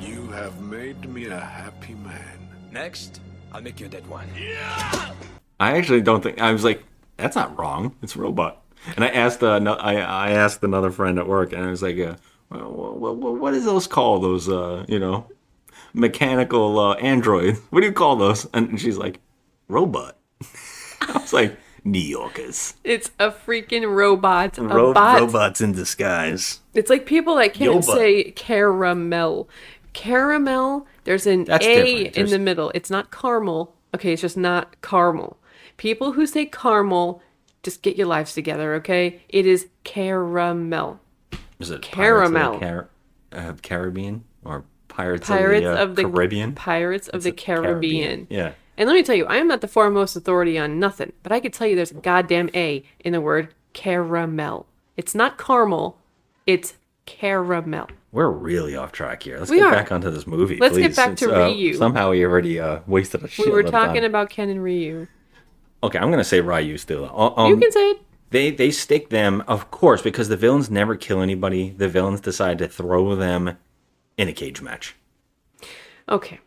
[0.00, 2.48] You have made me a happy man.
[2.70, 3.20] Next,
[3.52, 4.28] I'll make you a dead one.
[4.38, 5.12] Yeah!
[5.58, 6.84] I actually don't think I was like,
[7.16, 7.94] that's not wrong.
[8.02, 8.62] It's robot.
[8.94, 11.82] And I asked uh, no, I I asked another friend at work, and I was
[11.82, 12.16] like, uh,
[12.50, 14.22] well, what, what, what is those called?
[14.22, 15.26] Those uh, you know,
[15.92, 17.58] mechanical uh, androids.
[17.70, 18.46] What do you call those?
[18.52, 19.20] And she's like,
[19.68, 20.16] robot.
[21.00, 21.56] I was like,
[21.86, 24.58] New Yorkers, It's a freaking robot.
[24.58, 25.20] A Ro- bot.
[25.20, 26.60] robots in disguise.
[26.74, 27.84] It's like people that can't Yoba.
[27.94, 29.48] say caramel.
[29.92, 32.16] Caramel, there's an That's A different.
[32.16, 32.70] in the middle.
[32.74, 33.74] It's not caramel.
[33.94, 35.38] Okay, it's just not caramel.
[35.76, 37.22] People who say caramel,
[37.62, 39.22] just get your lives together, okay?
[39.28, 41.00] It is caramel.
[41.58, 42.32] Is it Caramel.
[42.32, 42.88] Pirates of the Car-
[43.50, 46.52] uh, Caribbean or Pirates, Pirates of the, uh, of the Caribbean?
[46.54, 48.26] Pirates of It's the a Caribbean.
[48.28, 48.52] Yeah.
[48.78, 51.40] And let me tell you, I am not the foremost authority on nothing, but I
[51.40, 54.66] could tell you there's a goddamn A in the word caramel.
[54.96, 55.98] It's not caramel,
[56.46, 56.74] it's
[57.06, 57.88] caramel.
[58.12, 59.38] We're really off track here.
[59.38, 59.70] Let's We get are.
[59.72, 60.58] back onto this movie.
[60.58, 60.96] Let's get please.
[60.96, 61.74] back to uh, Ryu.
[61.74, 63.46] Somehow we already uh, wasted a shit.
[63.46, 65.06] We were talking about Ken and Ryu.
[65.82, 67.04] Okay, I'm gonna say Ryu still.
[67.04, 68.00] Uh, Um, you can say it.
[68.30, 71.70] They they stick them, of course, because the villains never kill anybody.
[71.70, 73.56] The villains decide to throw them
[74.16, 74.96] in a cage match.
[76.08, 76.40] Okay.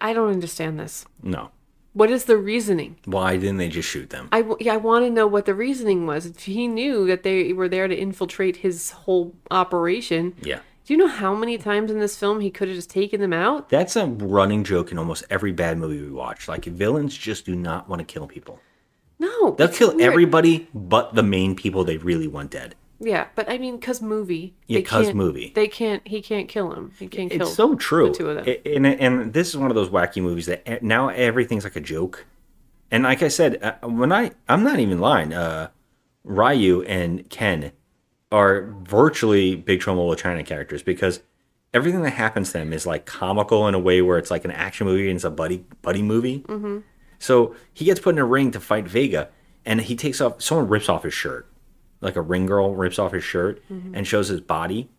[0.00, 1.04] I don't understand this.
[1.22, 1.50] No,
[1.94, 2.96] What is the reasoning?
[3.04, 4.28] why didn't they just shoot them?
[4.32, 6.24] I, yeah, I want to know what the reasoning was.
[6.26, 10.98] If he knew that they were there to infiltrate his whole operation, Yeah, do you
[10.98, 13.68] know how many times in this film he could have just taken them out?
[13.68, 16.48] that's a running joke in almost every bad movie we watch.
[16.48, 18.58] Like villains just do not want to kill people.
[19.18, 19.52] No.
[19.52, 20.00] They'll kill weird.
[20.10, 22.74] everybody but the main people they really want dead.
[23.04, 24.54] Yeah, but I mean, cause movie.
[24.68, 25.50] Yeah, 'cause movie.
[25.54, 26.06] They can't.
[26.06, 26.92] He can't kill him.
[26.98, 27.42] He can't kill.
[27.42, 28.08] It's so true.
[28.10, 28.56] The two of them.
[28.64, 31.80] And, and this is one of those wacky movies that e- now everything's like a
[31.80, 32.24] joke.
[32.92, 35.32] And like I said, uh, when I I'm not even lying.
[35.34, 35.68] Uh,
[36.24, 37.72] Ryu and Ken
[38.30, 41.20] are virtually Big Trouble Little China characters because
[41.74, 44.52] everything that happens to them is like comical in a way where it's like an
[44.52, 46.40] action movie and it's a buddy buddy movie.
[46.46, 46.78] mm-hmm.
[47.18, 49.28] So he gets put in a ring to fight Vega,
[49.64, 50.40] and he takes off.
[50.42, 51.46] Someone rips off his shirt,
[52.02, 53.92] like a ring girl rips off his shirt Mhm.
[53.94, 54.90] and shows his body.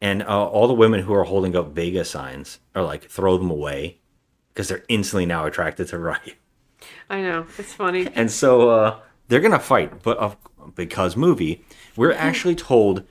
[0.00, 3.50] And uh, all the women who are holding up Vega signs are like throw them
[3.50, 3.98] away
[4.52, 6.34] because they're instantly now attracted to Ryu.
[7.10, 7.46] I know.
[7.58, 8.08] It's funny.
[8.14, 10.36] And so uh, they're gonna fight, but of
[10.74, 11.64] because movie,
[11.96, 13.04] we're actually told,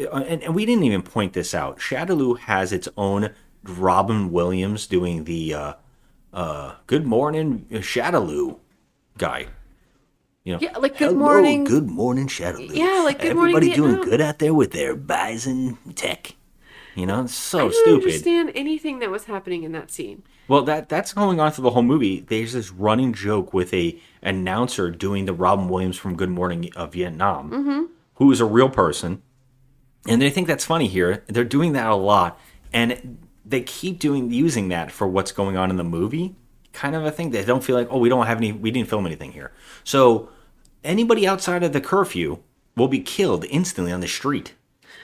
[0.00, 1.78] uh, and, and we didn't even point this out.
[1.78, 3.30] Shadaloo has its own
[3.64, 5.72] Robin Williams doing the uh,
[6.32, 8.58] uh, "Good Morning Shadaloo"
[9.18, 9.46] guy.
[10.44, 12.74] You know, Yeah, like, "Good "Hello, morning." good morning Shadaloo.
[12.74, 16.34] Yeah, like, "Good morning, Everybody doing good out there with their Bison tech.
[16.96, 17.94] You know, it's I so don't stupid.
[18.04, 20.24] understand anything that was happening in that scene.
[20.48, 22.20] Well, that that's going on through the whole movie.
[22.20, 26.86] There's this running joke with a announcer doing the Robin Williams from Good Morning uh,
[26.86, 27.82] Vietnam, Mm-hmm.
[28.16, 29.22] who is a real person,
[30.08, 31.22] and they think that's funny here.
[31.28, 32.38] They're doing that a lot,
[32.72, 36.34] and they keep doing using that for what's going on in the movie.
[36.72, 37.30] Kind of a thing.
[37.30, 39.52] They don't feel like, oh, we don't have any, we didn't film anything here.
[39.84, 40.30] So
[40.84, 42.38] anybody outside of the curfew
[42.76, 44.54] will be killed instantly on the street.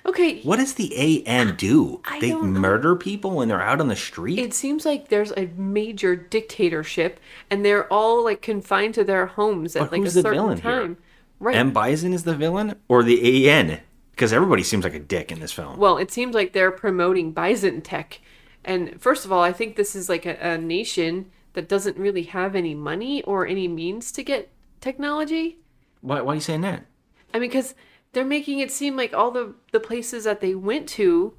[0.06, 0.40] Okay.
[0.42, 2.00] What does the AN do?
[2.04, 4.38] I they murder people when they're out on the street.
[4.38, 9.76] It seems like there's a major dictatorship, and they're all like confined to their homes
[9.76, 10.70] at But like a certain villain here?
[10.70, 10.96] time.
[11.40, 11.56] Right.
[11.56, 11.72] M.
[11.72, 13.80] Bison is the villain or the AN?
[14.12, 15.76] Because everybody seems like a dick in this film.
[15.78, 18.20] Well, it seems like they're promoting Bison tech.
[18.64, 22.22] And first of all, I think this is like a, a nation that doesn't really
[22.22, 24.48] have any money or any means to get
[24.80, 25.58] technology.
[26.02, 26.86] Why, why are you saying that?
[27.34, 27.74] I mean, because
[28.12, 31.34] they're making it seem like all the, the places that they went to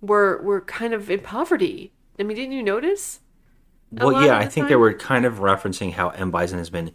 [0.00, 1.92] were were kind of in poverty.
[2.18, 3.20] I mean, didn't you notice?
[3.92, 6.32] Well, yeah, I think they were kind of referencing how M.
[6.32, 6.90] Bison has been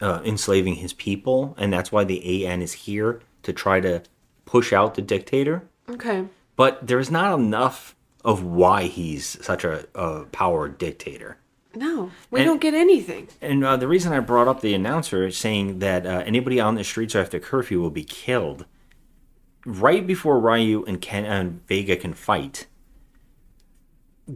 [0.00, 4.02] uh, enslaving his people, and that's why the AN is here to try to
[4.46, 5.68] push out the dictator.
[5.90, 6.24] Okay.
[6.56, 11.36] But there's not enough of why he's such a, a power dictator.
[11.76, 13.28] No, we And- don't get anything.
[13.40, 16.84] And uh, the reason I brought up the announcer saying that uh, anybody on the
[16.84, 18.66] streets after curfew will be killed,
[19.66, 22.66] right before Ryu and Ken and Vega can fight,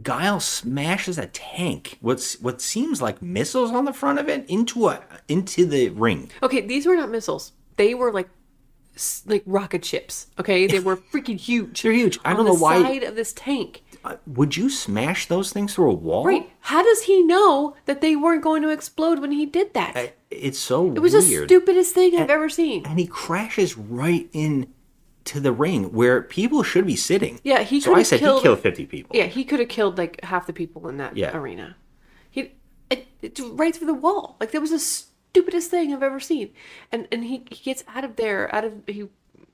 [0.03, 1.97] Guile smashes a tank.
[1.99, 6.29] What's what seems like missiles on the front of it into a into the ring.
[6.43, 7.53] Okay, these were not missiles.
[7.75, 8.29] They were like
[9.25, 10.27] like rocket ships.
[10.39, 11.81] Okay, they were freaking huge.
[11.81, 12.19] They're huge.
[12.23, 12.81] I don't know why.
[12.83, 13.81] Side of this tank.
[14.27, 16.25] Would you smash those things through a wall?
[16.25, 16.49] Right.
[16.61, 20.15] How does he know that they weren't going to explode when he did that?
[20.31, 21.25] It's so it was weird.
[21.43, 22.85] the stupidest thing I've ever seen.
[22.85, 24.71] and he crashes right in
[25.25, 27.39] to the ring where people should be sitting.
[27.43, 29.15] Yeah, he So could I said killed, he killed 50 people.
[29.15, 31.35] Yeah, he could have killed like half the people in that Yeah.
[31.37, 31.75] arena.
[32.31, 32.53] He
[32.89, 34.37] it, it, right through the wall.
[34.39, 36.51] Like that was the stupidest thing I've ever seen.
[36.91, 39.09] And and he, he gets out of there, out of he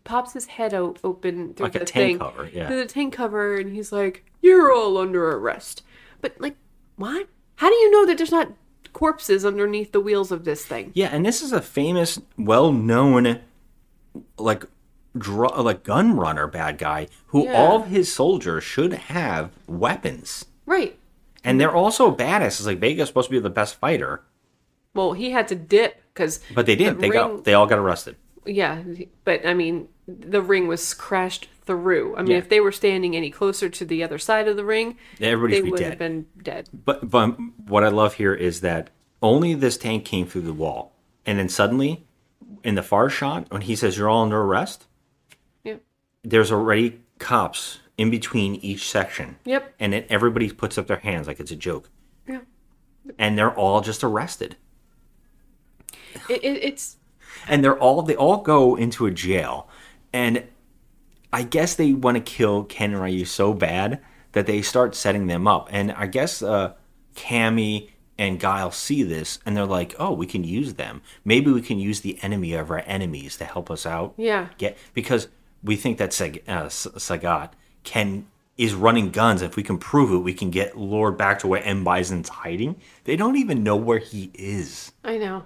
[0.05, 2.67] pops his head out open through Like a the tank thing, cover, yeah.
[2.67, 5.83] through the tank cover, and he's like, "You're all under arrest."
[6.21, 6.55] But like,
[6.95, 7.27] what?
[7.57, 8.53] How do you know that there's not
[8.93, 10.91] corpses underneath the wheels of this thing?
[10.93, 13.41] Yeah, and this is a famous, well-known,
[14.37, 14.63] like,
[15.17, 17.53] dr- like gun runner bad guy who Yeah.
[17.61, 20.97] all of his soldiers should have weapons, Right.
[21.43, 22.65] and they're also badasses.
[22.65, 24.21] Like Vega's supposed to be the best fighter,
[24.93, 26.39] Well, he had to dip because.
[26.53, 26.99] but they didn't.
[26.99, 28.15] They got they all got arrested.
[28.45, 28.81] Yeah,
[29.25, 32.15] but I mean, the ring was crashed through.
[32.15, 32.37] I mean, Yeah.
[32.37, 35.69] if they were standing any closer to the other side of the ring, Everybody they
[35.71, 35.89] would dead.
[35.89, 36.69] have been dead.
[36.73, 37.35] But but
[37.67, 38.91] what I love here is that
[39.21, 40.93] only this tank came through the wall,
[41.25, 42.05] and then suddenly,
[42.63, 44.85] in the far shot, when he says you're all under arrest,
[45.63, 45.81] Yep.
[46.23, 49.37] there's already cops in between each section.
[49.45, 49.73] Yep.
[49.79, 51.89] And then everybody puts up their hands like it's a joke,
[52.27, 52.41] Yeah.
[53.17, 54.57] and they're all just arrested,
[56.29, 56.97] It, it, it's
[57.47, 59.67] and they're all they all go into a jail,
[60.15, 60.43] and
[61.33, 63.99] I guess they want to kill Ken and Ryu so bad
[64.31, 66.73] that they start setting them up, and I guess uh,
[67.15, 71.01] Cammy and Guile see this, and they're like, "Oh, we can use them.
[71.25, 74.47] Maybe we can use the enemy of our enemies to help us out." Yeah.
[74.57, 75.27] Get because
[75.61, 77.49] we think that Sag- uh, S- Sagat
[77.83, 79.41] can is running guns.
[79.41, 82.77] If we can prove it, we can get Lord back to where M Bison's hiding.
[83.03, 84.93] They don't even know where he is.
[85.03, 85.43] I know.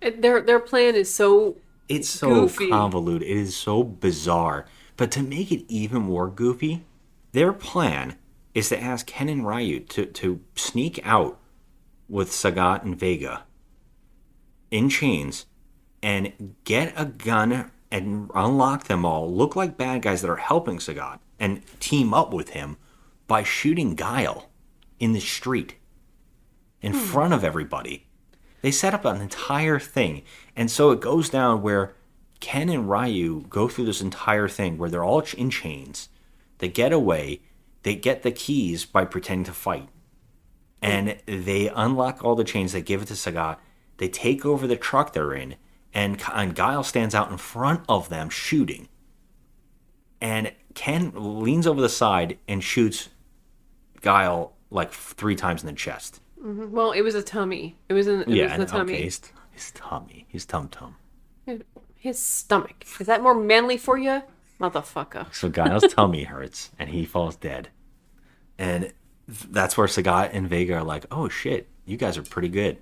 [0.00, 1.56] Their their plan is so
[1.90, 2.68] It's so Goofy.
[2.68, 3.28] convoluted.
[3.28, 4.66] It is so bizarre.
[4.96, 6.84] But to make it even more goofy,
[7.32, 8.16] their plan
[8.54, 11.38] is to ask Ken and Ryu to, to sneak out
[12.08, 13.44] with Sagat and Vega
[14.70, 15.46] in chains
[16.02, 20.78] and get a gun and unlock them all, look like bad guys that are helping
[20.78, 22.76] Sagat, and team up with him
[23.26, 24.48] by shooting Guile
[25.00, 25.74] in the street
[26.80, 26.98] in hmm.
[26.98, 28.06] front of everybody.
[28.62, 30.22] They set up an entire thing.
[30.60, 31.94] And so it goes down where
[32.40, 36.10] Ken and Ryu go through this entire thing where they're all in chains.
[36.58, 37.40] They get away.
[37.82, 39.88] They get the keys by pretending to fight.
[40.82, 42.72] And they unlock all the chains.
[42.72, 43.56] They give it to Sagat.
[43.96, 45.54] They take over the truck they're in.
[45.94, 48.88] And, and Guile stands out in front of them shooting.
[50.20, 53.08] And Ken leans over the side and shoots
[54.02, 56.20] Guile like three times in the chest.
[56.38, 56.68] Mhm.
[56.68, 56.92] well.
[56.92, 57.76] It was a tummy.
[57.88, 58.92] It was in it yeah, was the and- tummy.
[58.94, 59.10] okay,
[59.60, 60.96] his, tummy, his tum tum.
[61.96, 62.84] His stomach.
[62.98, 64.22] Is that more manly for you,
[64.60, 65.32] motherfucker?
[65.34, 67.68] So Guile's tummy hurts, and he falls dead.
[68.58, 68.92] And
[69.28, 72.78] that's where Sagat and Vega are like, "Oh shit, you guys are pretty good.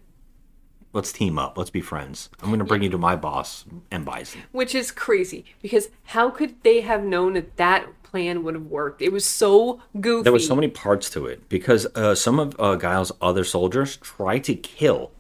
[0.93, 1.59] Let's team up.
[1.59, 2.31] Let's be friends.
[2.43, 6.63] I'm gonna bring you to my boss, M Bison." Which is crazy because how could
[6.63, 9.03] they have known that that plan would have worked?
[9.03, 10.25] It was so goofy.
[10.25, 13.97] There was so many parts to it because uh, some of uh, Guile's other soldiers
[13.99, 15.13] try to kill,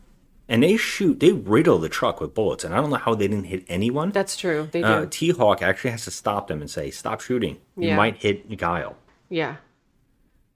[0.49, 3.29] and they shoot, they riddle the truck with bullets, and I don't know how they
[3.29, 4.11] didn't hit anyone.
[4.11, 4.69] That's true.
[4.73, 4.87] They do.
[4.87, 7.59] Uh, T Hawk actually has to stop them and say, "Stop shooting.
[7.77, 7.97] You Yeah.
[7.97, 8.97] might hit Guile."
[9.29, 9.57] yeah.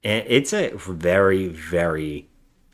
[0.05, 2.27] And it's a very, very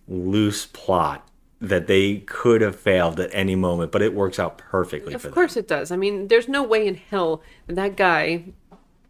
[0.08, 1.28] loose plot
[1.62, 5.28] that they could have failed at any moment, but it works out perfectly Of for
[5.28, 5.34] them.
[5.36, 5.92] course it does.
[5.92, 8.46] I mean, there's no way in hell that that guy,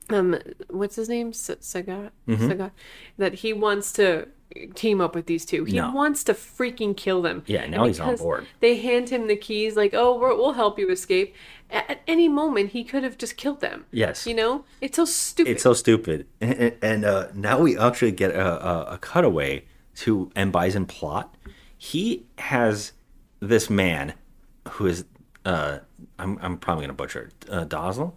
[0.09, 0.37] um,
[0.69, 2.49] what's his name, Sagat, Mhm.
[2.49, 2.71] Sagat,
[3.17, 4.27] that he wants to
[4.75, 5.63] team up with these two.
[5.63, 5.91] He No.
[5.91, 7.43] wants to freaking kill them.
[7.45, 8.47] Yeah, now he's on board.
[8.59, 11.35] They hand him the keys, like, "Oh, we're, we'll help you escape."
[11.69, 13.85] At any moment, he could have just killed them.
[13.91, 14.25] Yes.
[14.25, 15.51] You know, it's so stupid.
[15.51, 16.25] It's so stupid.
[16.41, 19.65] And, and uh, now we actually get a, a, cutaway
[19.97, 20.49] to M.
[20.49, 21.35] Bison plot.
[21.77, 22.93] He has
[23.39, 24.13] this man
[24.67, 25.05] who is,
[25.45, 25.79] uh,
[26.17, 28.13] I'm, I'm probably going to butcher it, uh, Doslam?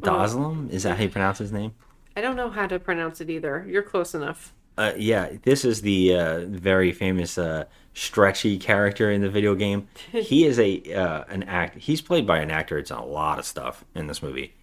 [0.00, 0.70] Doslam?
[0.70, 1.74] Is that how you pronounce his name?
[2.16, 3.64] I don't know how to pronounce it either.
[3.68, 4.52] You're close enough.
[4.76, 7.64] Uh, yeah, this is the uh, very famous uh,
[7.94, 9.88] stretchy character in the video game.
[10.12, 11.78] he is a uh, an act.
[11.78, 12.78] He's played by an actor.
[12.78, 14.54] It's a lot of stuff in this movie.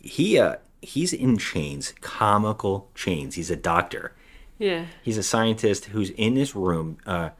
[0.00, 3.36] He uh, he's in chains, comical chains.
[3.36, 4.14] He's a doctor.
[4.58, 4.86] Yeah.
[5.02, 7.30] He's a scientist who's in this room, uh,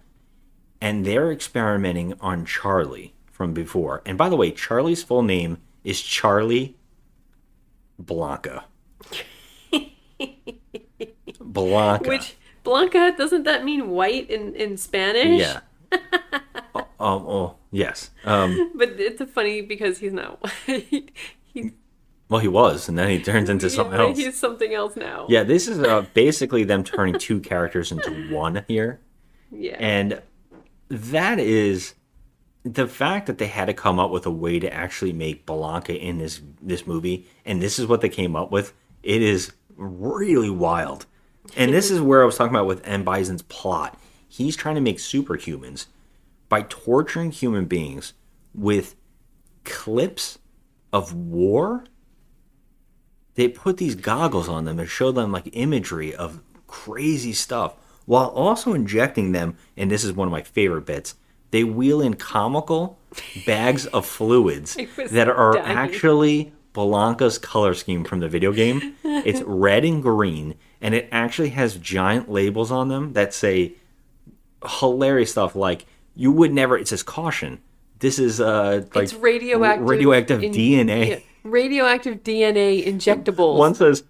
[0.81, 4.03] and they're experimenting on Charlie from before.
[4.07, 6.77] And by the way, Charlie's full name is Charlie
[8.01, 8.65] Blanka.
[11.53, 12.09] Blanka.
[12.09, 15.41] Which Blanca doesn't that mean white in in Spanish?
[15.41, 15.61] Yeah.
[16.75, 18.11] oh, oh, yes.
[18.25, 21.11] Um, But it's funny because he's not white.
[21.45, 21.73] he's,
[22.29, 24.17] well, he was, and then he turns into something yeah, else.
[24.19, 25.27] He's something else now.
[25.29, 29.01] Yeah, this is uh, basically them turning two characters into one here.
[29.51, 29.77] Yeah.
[29.79, 30.23] And
[30.89, 31.93] that is
[32.65, 35.99] the fact that they had to come up with a way to actually make Blanka
[35.99, 38.73] in this this movie, and this is what they came up with.
[39.03, 41.05] It is really wild.
[41.57, 43.05] And this is where I was talking about with M.
[43.05, 43.99] Bison's plot.
[44.29, 45.87] He's trying to make superhumans
[46.49, 48.15] by torturing human beings
[48.55, 48.95] with
[49.65, 50.39] clips
[50.93, 51.85] of war.
[53.35, 57.75] They put these goggles on them and show them like imagery of crazy stuff
[58.05, 61.15] while also injecting them, and this is one of my favorite bits.
[61.51, 62.99] They wheel in comical
[63.47, 64.77] bags of fluids
[65.11, 65.77] that are dying.
[65.77, 68.95] actually Blanka's color scheme from the video game.
[69.05, 73.73] it's red and green, and it actually has giant labels on them that say
[74.81, 77.61] hilarious stuff like "You would never." It says caution.
[77.99, 79.89] This is uh like it's radioactive.
[79.89, 81.09] radioactive in- DNA.
[81.09, 83.59] yeah, radioactive DNA injectables.
[83.59, 84.05] One says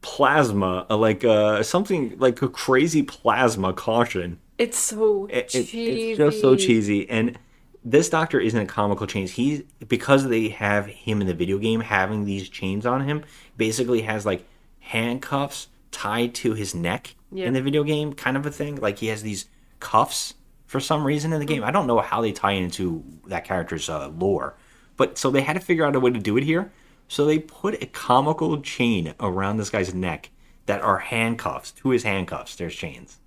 [0.00, 4.38] plasma, uh, like uh something like a crazy plasma caution.
[4.58, 6.10] it's so It- it- cheesy.
[6.12, 7.38] it's just so cheesy and
[7.84, 11.80] this doctor isn't a comical chains he's because they have him in the video game
[11.80, 13.24] having these chains on him
[13.56, 14.44] basically has like
[14.80, 17.46] handcuffs tied to his neck Yeah.
[17.46, 18.76] in the video game kind of a thing.
[18.76, 19.46] Like he has these
[19.80, 20.34] cuffs
[20.66, 21.64] for some reason in the game.
[21.64, 24.56] I don't know how they tie into that character's uh, lore
[24.96, 26.72] but so they had to figure out a way to do it here.
[27.06, 30.30] So they put a comical chain around this guy's neck
[30.66, 31.70] that are handcuffs.
[31.72, 33.18] To his handcuffs there's chains.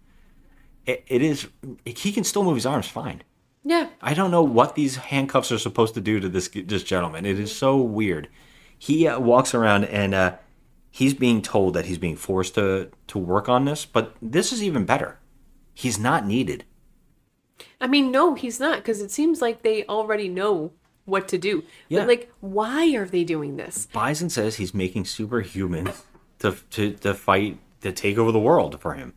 [0.85, 1.47] It, it is
[1.85, 3.23] he can still move his arms fine
[3.63, 3.89] Yeah.
[4.01, 7.25] I don't know what these handcuffs are supposed to do to this this gentleman.
[7.25, 8.27] It is so weird.
[8.77, 10.35] He uh, walks around and uh,
[10.89, 14.63] he's being told that he's being forced to to work on this, but this is
[14.63, 15.19] even better.
[15.73, 16.65] He's not needed.
[17.79, 20.71] I mean, no, he's not because it seems like they already know
[21.05, 21.63] what to do.
[21.89, 22.01] Yeah.
[22.01, 23.87] But like, why are they doing this?
[23.93, 26.01] Bison says he's making superhumans
[26.39, 29.13] to to to fight to take over the world for him.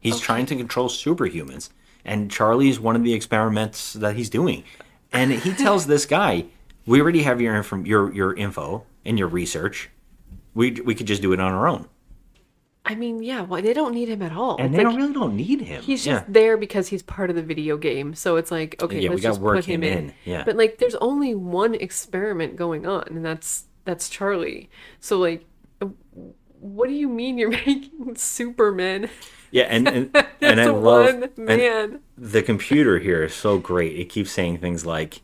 [0.00, 1.70] He's trying to control superhumans,
[2.04, 4.64] and Charlie's one of the experiments that he's doing.
[5.12, 6.46] And he tells this guy,
[6.86, 9.90] "We already have your info, your your info and your research.
[10.54, 11.88] We we could just do it on our own."
[12.84, 14.56] I mean, yeah, well, they don't need him at all.
[14.56, 15.82] And It's they like, don't really don't need him.
[15.82, 16.20] He's Yeah.
[16.20, 18.14] just there because he's part of the video game.
[18.14, 19.98] So it's like, okay, Yeah, let's just put him in.
[19.98, 20.42] in, yeah.
[20.44, 24.70] But like, there's only one experiment going on, and that's that's Charlie.
[25.00, 25.44] So like,
[26.60, 29.08] what do you mean you're making Superman?
[29.50, 32.00] Yeah, and and, and I love man.
[32.16, 33.98] the computer here is so great.
[33.98, 35.22] It keeps saying things like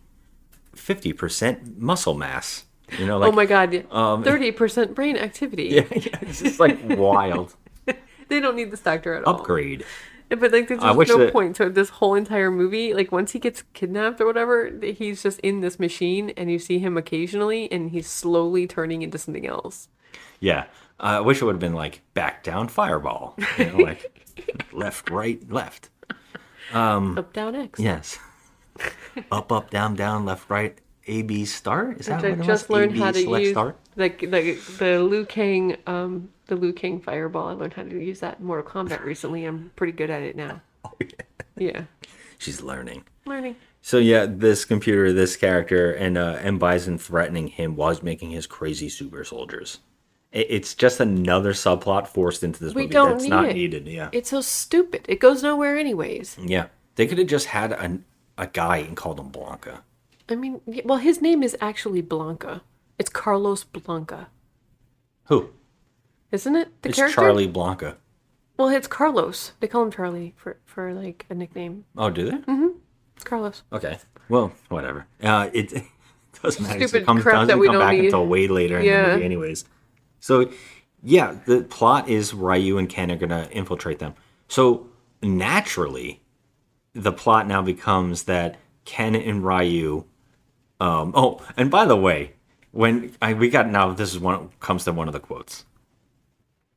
[0.75, 2.65] fifty percent muscle mass.
[2.99, 5.65] You know, like oh my god, um, thirty percent brain activity.
[5.65, 7.55] Yeah, yeah, it's just like wild
[8.29, 9.37] They don't need this doctor at all.
[9.37, 9.85] upgrade.
[10.31, 12.95] But like, there's no that- point to this whole entire movie.
[12.95, 16.79] Like, once he gets kidnapped or whatever, he's just in this machine, and you see
[16.79, 19.89] him occasionally, and he's slowly turning into something else.
[20.41, 20.65] Yeah,
[21.05, 23.37] I wish it would have been like back down fireball.
[23.59, 24.11] You know, like
[24.73, 25.91] left, right, left.
[26.73, 27.79] Um, Up, down, X.
[27.79, 28.19] yes,
[29.31, 30.79] up, up, down, down, left, right.
[31.07, 33.55] A B start is that Which I what it just learned AB how to use.
[33.97, 37.49] Like, like the Liu Kang, um, the Liu Kang fireball.
[37.49, 39.45] I learned how to use that in Mortal Kombat recently.
[39.45, 40.61] I'm pretty good at it now.
[40.87, 41.25] Oh yeah.
[41.57, 41.83] Yeah,
[42.39, 43.05] She's learning.
[43.27, 43.57] learning.
[43.81, 48.47] So yeah, this computer, this character, and uh, M Bison threatening him was making his
[48.47, 49.79] crazy super soldiers.
[50.35, 53.55] It, it's just another subplot forced into this We movie don't that's need not it.
[53.55, 53.87] needed.
[53.89, 55.07] Yeah, It's so stupid.
[55.09, 56.37] It goes nowhere, anyways.
[56.45, 56.67] yeah.
[56.97, 57.99] They could have just had a
[58.37, 59.81] a guy and called him Blanka.
[60.29, 62.61] I mean, well, his name is actually Blanka.
[62.99, 64.27] It's Carlos Blanka,
[65.27, 65.51] Who?
[66.33, 66.69] isn't it?
[66.83, 66.89] The character?
[66.89, 67.15] it's character.
[67.21, 67.97] Charlie Blanka.
[68.57, 69.53] Well, it's Carlos.
[69.61, 71.85] They call him Charlie for for like a nickname.
[71.97, 72.37] Oh, do they?
[72.39, 72.69] Mm-hmm.
[73.17, 73.63] It's Carlos.
[73.73, 73.99] Okay.
[74.29, 75.07] Well, whatever.
[75.23, 75.73] Uh, it,
[76.43, 76.87] doesn't matter.
[76.87, 78.07] Stupid It comes, crap doesn't that we come don't back need.
[78.07, 79.07] until way later in Yeah.
[79.07, 79.65] the movie, anyways.
[80.25, 80.51] So,
[81.03, 84.15] yeah, the plot is Ryu and Ken are gonna infiltrate them.
[84.49, 84.87] So
[85.21, 86.23] naturally,
[86.95, 88.57] the plot now becomes that
[88.87, 90.05] Ken and Ryu.
[90.81, 92.33] Um, oh, and by the way,
[92.71, 95.67] when I we got now, this is one comes to one of the quotes.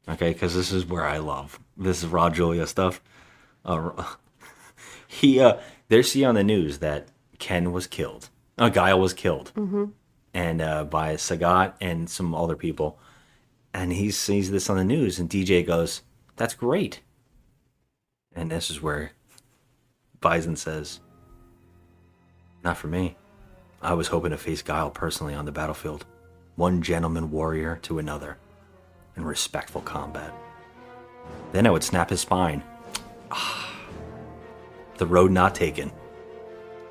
[0.09, 3.01] Okay, because this is where I love this is Raul Julia stuff.
[3.63, 3.91] Uh,
[5.07, 5.55] he uh,
[5.87, 7.07] they see on the news that
[7.39, 8.27] Ken was killed.
[8.57, 9.91] Uh, Guile was killed, Mhm.
[10.33, 12.99] and uh, by Sagat and some other people.
[13.77, 16.01] And he sees this on the news, and Dee Jay goes,
[16.35, 17.01] "That's great."
[18.33, 19.11] And this is where
[20.19, 20.99] Bison says,
[22.63, 23.17] "Not for me.
[23.79, 26.07] I was hoping to face Guile personally on the battlefield,
[26.55, 28.39] one gentleman warrior to another,
[29.15, 30.33] in respectful combat.
[31.51, 32.63] Then I would snap his spine.
[33.29, 33.69] Ah,
[34.97, 35.91] the road not taken.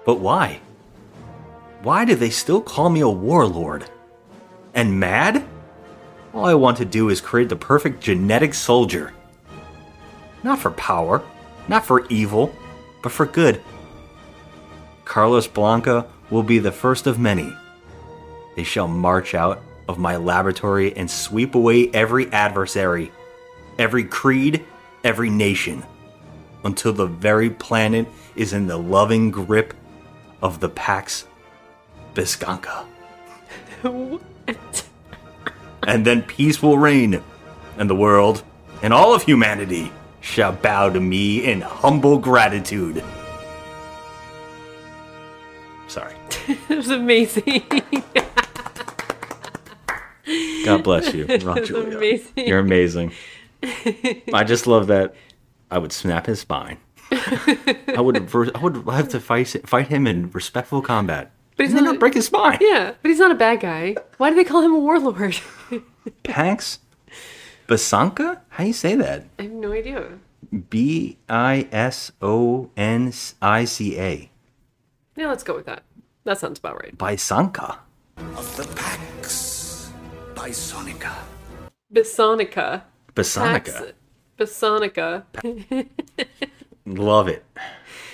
[0.04, 0.60] But why?
[1.82, 3.90] Why do they still call me a warlord?
[4.72, 5.44] And mad?
[6.36, 9.14] All I want to do is create the perfect genetic soldier.
[10.42, 11.22] Not for power,
[11.66, 12.54] not for evil,
[13.02, 13.62] but for good.
[15.06, 17.50] Carlos Blanka will be the first of many.
[18.54, 23.12] They shall march out of my laboratory and sweep away every adversary,
[23.78, 24.62] every creed,
[25.04, 25.84] every nation,
[26.64, 29.72] until the very planet is in the loving grip
[30.42, 31.26] of the Pax
[32.12, 32.84] Biscanca.
[35.86, 37.22] and then peace will reign,
[37.78, 38.42] and the world
[38.82, 43.02] and all of humanity shall bow to me in humble gratitude.
[45.86, 46.14] Sorry.
[46.48, 47.62] it was amazing.
[50.64, 51.96] God bless you, It Raul Julia.
[51.96, 52.46] amazing.
[52.48, 53.12] You're amazing.
[53.62, 55.14] I just love that.
[55.70, 56.78] I would snap his spine.
[57.10, 58.16] I would.
[58.34, 61.30] I would have to fight fight him in respectful combat.
[61.56, 62.58] But he's not not break his spine.
[62.60, 63.96] Yeah, but he's not a bad guy.
[64.18, 65.40] Why do they call him a warlord?
[66.22, 66.80] Pax
[67.66, 68.40] Basanka?
[68.50, 69.24] How do you say that?
[69.38, 70.18] I have no idea.
[70.70, 74.30] B I S O N I C A.
[75.16, 75.82] Yeah, let's go with that.
[76.24, 76.96] That sounds about right.
[76.96, 77.78] Bisanka.
[78.18, 79.90] Of the Pax
[80.34, 81.14] Bisonica.
[81.92, 82.82] Bisonica.
[83.14, 83.92] Bisonica.
[84.38, 85.24] Bisonica.
[86.84, 87.44] Love it.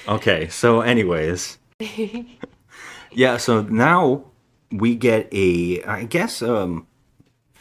[0.08, 1.58] Okay, so anyways,
[3.14, 4.24] yeah, so now
[4.70, 6.86] we get a I guess um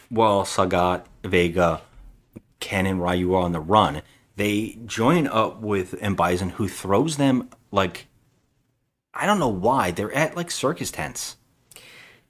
[0.10, 1.82] while Sagat, Vega,
[2.60, 4.02] Ken and Ryu are on the run,
[4.36, 8.08] they join up with M Bison who throws them like
[9.14, 9.92] I don't know why.
[9.92, 11.36] They're at like circus tents.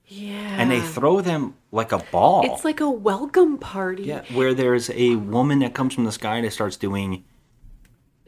[0.08, 0.34] Yeah.
[0.60, 2.42] And they throw them like a ball.
[2.52, 4.04] It's like a welcome party.
[4.04, 7.24] Yeah, where there's a woman that comes from the sky and starts doing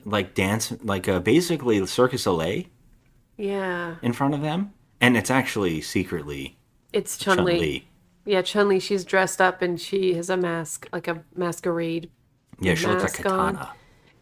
[0.06, 2.64] like dance, like uh, basically Circus Soleil
[3.38, 3.96] Yeah.
[4.02, 4.74] in front of them,
[5.04, 6.58] and it's actually secretly
[6.94, 7.88] It's Chun Li.
[8.26, 8.80] Yeah, Chun Li.
[8.80, 12.10] She's dressed up and she has a mask, like a masquerade.
[12.60, 13.56] Yeah, she looks like mask on.
[13.56, 13.74] Katana.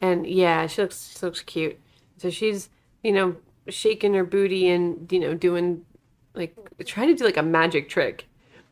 [0.02, 1.80] And yeah, she looks she looks cute.
[2.18, 2.70] So she's
[3.04, 3.36] you know
[3.68, 5.86] shaking her booty and you know doing
[6.34, 6.56] like
[6.86, 8.28] trying to do like a magic trick.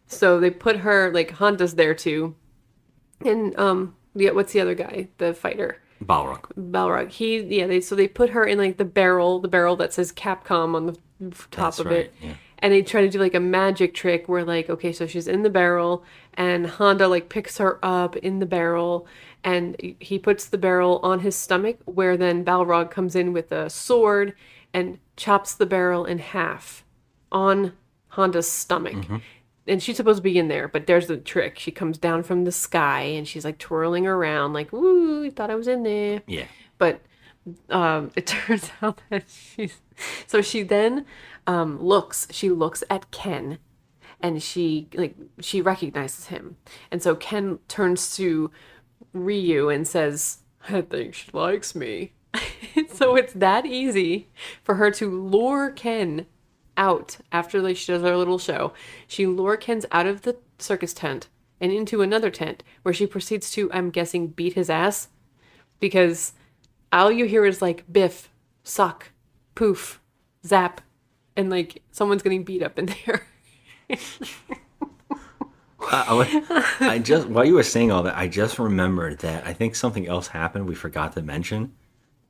[0.08, 2.36] So they put her like Honda's there too,
[3.24, 5.10] and um yeah, what's the other guy?
[5.20, 5.78] The fighter.
[6.04, 6.46] Balrog.
[6.58, 7.10] Balrog.
[7.12, 10.12] He yeah, they so they put her in like the barrel, the barrel that says
[10.12, 10.94] Capcom on the
[11.52, 12.14] top That's of right, it.
[12.22, 12.34] yeah.
[12.62, 15.44] And they try to do like a magic trick where like okay, so she's in
[15.44, 19.08] the barrel and Honda like picks her up in the barrel
[19.44, 23.70] and he puts the barrel on his stomach where then Balrog comes in with a
[23.70, 24.34] sword
[24.74, 26.84] and chops the barrel in half
[27.32, 27.74] on
[28.10, 28.96] Honda's stomach.
[28.96, 29.18] Mm-hmm.
[29.70, 31.60] And she's supposed to be in there, but there's the trick.
[31.60, 35.52] She comes down from the sky and she's like twirling around, like, "Ooh, You thought
[35.52, 36.46] I was in there." Yeah.
[36.78, 37.02] But
[37.70, 39.80] um, it turns out that she's
[40.28, 41.06] so she then
[41.48, 42.28] um, looks.
[42.32, 43.60] She looks at Ken,
[44.20, 46.58] and she like she recognizes him,
[46.92, 48.52] and so Ken turns to
[49.14, 50.40] Ryu and says,
[50.70, 52.14] "I think she likes me."
[52.94, 54.30] so it's that easy
[54.64, 56.28] for her to lure Ken
[56.80, 58.74] out after like she does her little show.
[59.08, 61.28] She lure Ken's out of the circus tent
[61.62, 65.10] and into another tent where she proceeds to, I'm guessing, beat his ass
[65.80, 66.34] because
[66.92, 68.30] all you hear is like biff,
[68.64, 69.12] suck,
[69.54, 70.02] poof,
[70.46, 70.82] zap,
[71.36, 73.28] and like someone's getting beat up in there.
[75.82, 79.76] I- I just while you were saying all that, I just remembered that I think
[79.76, 81.74] something else happened we forgot to mention,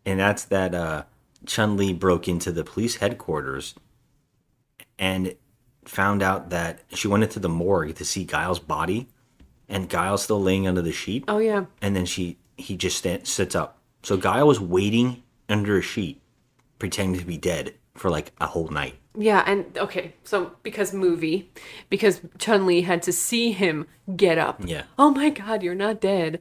[0.06, 1.04] and that's that uh,
[1.46, 3.74] Chun Li broke into the police headquarters
[5.00, 5.36] and
[5.86, 9.08] found out that she went into the morgue to see Guile's body,
[9.68, 11.24] and Guile's still laying under the sheet.
[11.28, 11.66] Oh yeah.
[11.82, 13.80] And then she he just stand, sits up.
[14.04, 16.22] So Guile was waiting under a sheet,
[16.78, 18.96] pretending to be dead for like a whole night.
[19.18, 21.52] Yeah, and okay, so because movie,
[21.90, 24.62] because Chun Li had to see him get up.
[24.64, 24.84] Yeah.
[24.98, 26.40] Oh my God, you're not dead,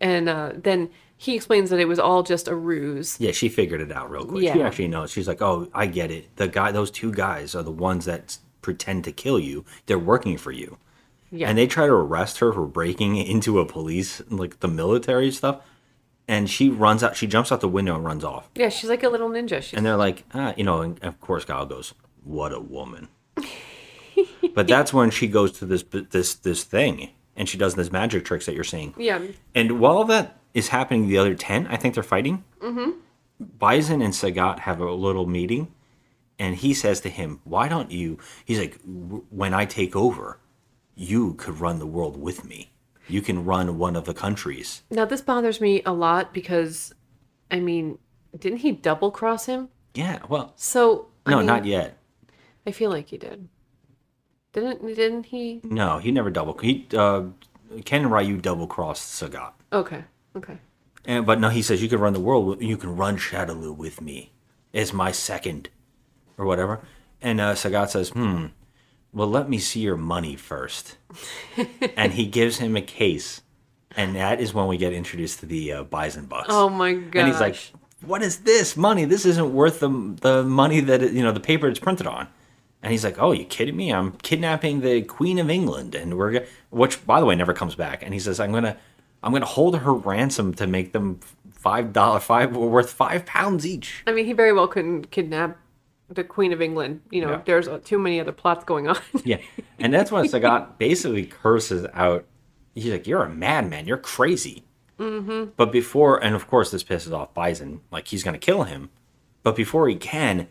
[0.00, 3.20] and uh, then he explains that it was all just a ruse.
[3.20, 4.42] Yeah, she figured it out real quick.
[4.42, 4.54] Yeah.
[4.54, 5.10] She actually knows.
[5.10, 6.34] She's like, "Oh, I get it.
[6.36, 9.66] The guy, those two guys are the ones that pretend to kill you.
[9.84, 10.78] They're working for you."
[11.30, 11.50] Yeah.
[11.50, 15.60] And they try to arrest her for breaking into a police, like the military stuff.
[16.26, 18.48] And she runs out, she jumps out the window and runs off.
[18.54, 19.60] Yeah, she's like a little ninja.
[19.62, 21.92] She's And they're like, ah, you know, and of course Guile goes,
[22.24, 23.08] "What a woman."
[24.54, 28.24] but that's when she goes to this this this thing, and she does this magic
[28.24, 28.94] tricks that you're seeing.
[28.96, 29.20] yeah.
[29.54, 32.44] And while that is happening, the other ten, I think they're fighting.
[32.60, 32.90] Mm-hmm.
[33.58, 35.72] Bison and Sagat have a little meeting,
[36.38, 40.38] and he says to him, "Why don't you?" He's like, "When I take over,
[40.94, 42.72] you could run the world with me.
[43.08, 46.94] You can run one of the countries." Now this bothers me a lot because,
[47.50, 47.98] I mean,
[48.38, 49.68] didn't he double cross him?
[49.94, 50.18] Yeah.
[50.28, 51.96] Well, So I no, mean, not yet.
[52.66, 53.48] I feel like he did.
[54.52, 55.60] Didn't didn't he?
[55.64, 56.58] No, he never double.
[56.58, 57.22] He uh,
[57.84, 59.52] Ken and Ryu double crossed Sagat.
[59.72, 60.04] Okay.
[60.36, 60.58] Okay.
[61.04, 62.62] And but no, he says you can run the world.
[62.62, 64.32] You can run Shadaloo with me
[64.74, 65.70] as my second,
[66.36, 66.80] or whatever.
[67.22, 68.46] And uh, Sagat says, "Hmm,
[69.12, 70.96] well, let me see your money first.
[71.96, 73.42] and he gives him a case,
[73.96, 76.48] and that is when we get introduced to the uh, Bison Bucks.
[76.50, 77.20] Oh my god!
[77.20, 77.56] And he's like,
[78.04, 79.04] "What is this money?
[79.04, 79.88] This isn't worth the
[80.20, 82.28] the money that it, you know the paper it's printed on."
[82.82, 83.92] And he's like, "Oh, you kidding me?
[83.92, 88.02] I'm kidnapping the Queen of England, and we're which, by the way, never comes back."
[88.02, 88.76] And he says, "I'm gonna,
[89.22, 91.20] I'm gonna hold her ransom to make them
[91.52, 95.58] five dollar five worth five pounds each." I mean, he very well couldn't kidnap
[96.08, 97.02] the Queen of England.
[97.10, 97.42] You know, Yeah.
[97.44, 98.98] there's uh, too many other plots going on.
[99.24, 99.38] Yeah,
[99.78, 102.24] and that's when Sagat basically curses out.
[102.74, 103.86] He's like, "You're a madman.
[103.86, 104.64] You're crazy."
[104.98, 105.50] mm-hmm.
[105.56, 107.80] But before, and of course, this pisses off Bison.
[107.90, 108.90] Like he's gonna kill him,
[109.42, 110.48] but before he can,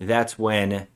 [0.00, 0.86] that's when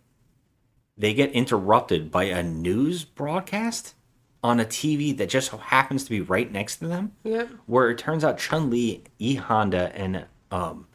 [0.97, 3.95] they get interrupted by a news broadcast
[4.43, 7.13] on a TV that just so happens to be right next to them.
[7.25, 7.49] Yep.
[7.67, 10.87] Where it turns out Chun Li, E Honda, and um,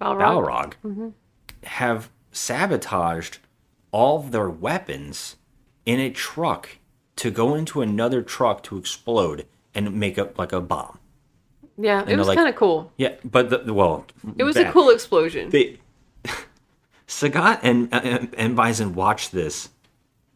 [0.00, 0.18] Balrog.
[0.20, 1.12] Balrog Mhm.
[1.64, 3.38] have sabotaged
[3.92, 5.36] all their weapons
[5.84, 6.78] in a truck
[7.16, 10.98] to go into another truck to explode and make up like a bomb.
[11.76, 12.92] Yeah, And it was like- kind of cool.
[12.96, 15.50] Yeah, but the, well, It was a cool explosion.
[15.50, 15.78] They,
[17.06, 19.70] Sagat and, and and Bison watch this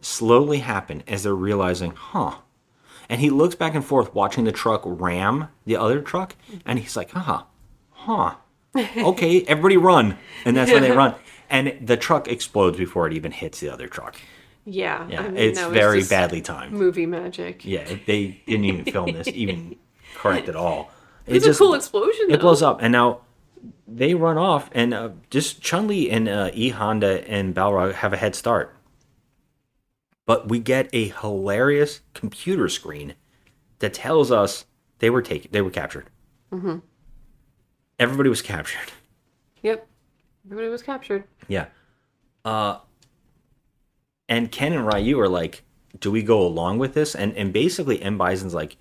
[0.04, 2.36] slowly happen as they're realizing, huh?
[3.08, 6.96] And he looks back and forth, watching the truck ram the other truck, and he's
[6.96, 7.42] like, huh,
[7.90, 8.34] huh.
[8.76, 11.14] Okay, everybody run, and that's when they run,
[11.50, 14.16] and the truck explodes before it even hits the other truck.
[14.64, 16.72] yeah, Yeah, I mean, it's very just badly timed.
[16.72, 17.64] Movie magic.
[17.64, 19.76] Yeah, they didn't even film this even
[20.16, 20.90] correct at all.
[21.26, 22.38] It was a cool explosion, It though.
[22.38, 23.20] blows up, and now
[23.86, 28.12] they run off, and uh, just Chun Li and uh, E Honda and Balrog have
[28.12, 28.73] a head start.
[30.26, 33.14] But we get a hilarious computer screen
[33.80, 34.64] that tells us
[34.98, 36.08] they were taken, they were captured.
[36.50, 36.78] hmm
[37.98, 38.90] Everybody was captured.
[39.62, 39.86] Yep.
[40.46, 41.24] Everybody was captured.
[41.48, 41.66] Yeah.
[42.44, 42.78] Uh
[44.28, 45.62] and Ken and Ryu are like,
[46.00, 47.14] do we go along with this?
[47.14, 48.76] And and basically M Bison's like,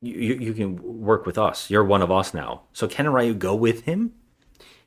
[0.00, 1.70] you, you you can work with us.
[1.70, 2.62] You're one of us now.
[2.72, 4.14] So Ken and Ryu go with him.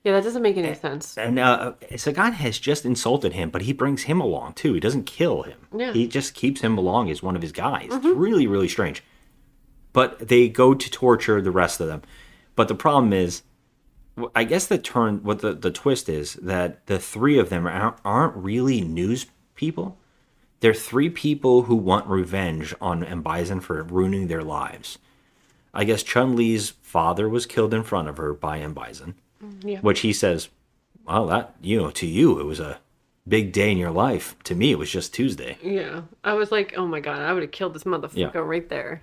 [0.06, 1.18] Yeah, that doesn't make any sense.
[1.18, 4.74] And uh Sagat has just insulted him, but he brings him along too.
[4.74, 5.68] He doesn't kill him.
[5.76, 5.94] Yeah.
[5.94, 7.90] He just keeps him along as one of his guys.
[7.92, 9.04] It's really, really strange.
[9.94, 12.04] But they go to torture the rest of them.
[12.56, 13.42] But the problem is
[14.34, 17.98] I guess the turn, what the, the twist is that the three of them aren't,
[18.06, 19.26] aren't really news
[19.56, 19.98] people.
[20.62, 23.22] They're three people who want revenge on M.
[23.22, 25.00] Bison for ruining their lives.
[25.74, 28.74] I guess Chun Li's father was killed in front of her by M.
[28.74, 29.16] Bison,
[29.62, 29.80] Yeah.
[29.80, 30.50] which he says,
[31.06, 32.80] well, that, you know, to you, it was a
[33.28, 34.36] big day in your life.
[34.46, 35.58] To me, it was just Tuesday.
[35.64, 36.02] Yeah.
[36.24, 38.40] I was like, oh my god, I would have killed this motherfucker Yeah.
[38.40, 39.02] right there.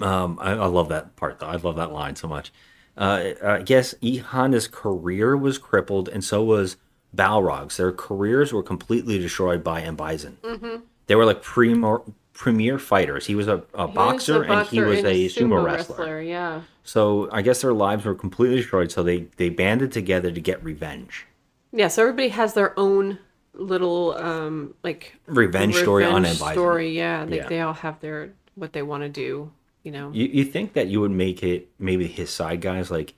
[0.00, 1.46] Um, I, I love that part though.
[1.46, 2.52] I love that line so much.
[2.96, 6.76] Uh, I guess E Honda's career was crippled, and so was
[7.16, 7.76] Balrog's.
[7.76, 9.96] Their careers were completely destroyed by M.
[9.96, 10.38] Bison.
[10.42, 10.76] Mm-hmm.
[11.06, 12.00] They were like premier,
[12.40, 13.26] premier fighters.
[13.26, 16.22] He was a, a boxer, and he was a, sumo, wrestler.
[16.22, 16.62] Yeah.
[16.84, 18.90] So I guess their lives were completely destroyed.
[18.90, 21.26] So they they banded together to get revenge.
[21.70, 23.18] Yeah, so everybody has their own
[23.52, 26.40] little um like Revenge story on revenge M.
[26.40, 26.54] Bison.
[26.54, 27.26] Story, yeah.
[27.26, 27.48] They, Yeah.
[27.48, 29.52] they all have their what they want to do,
[29.82, 30.10] you know.
[30.10, 33.12] You you think that you would make it maybe his side guys like,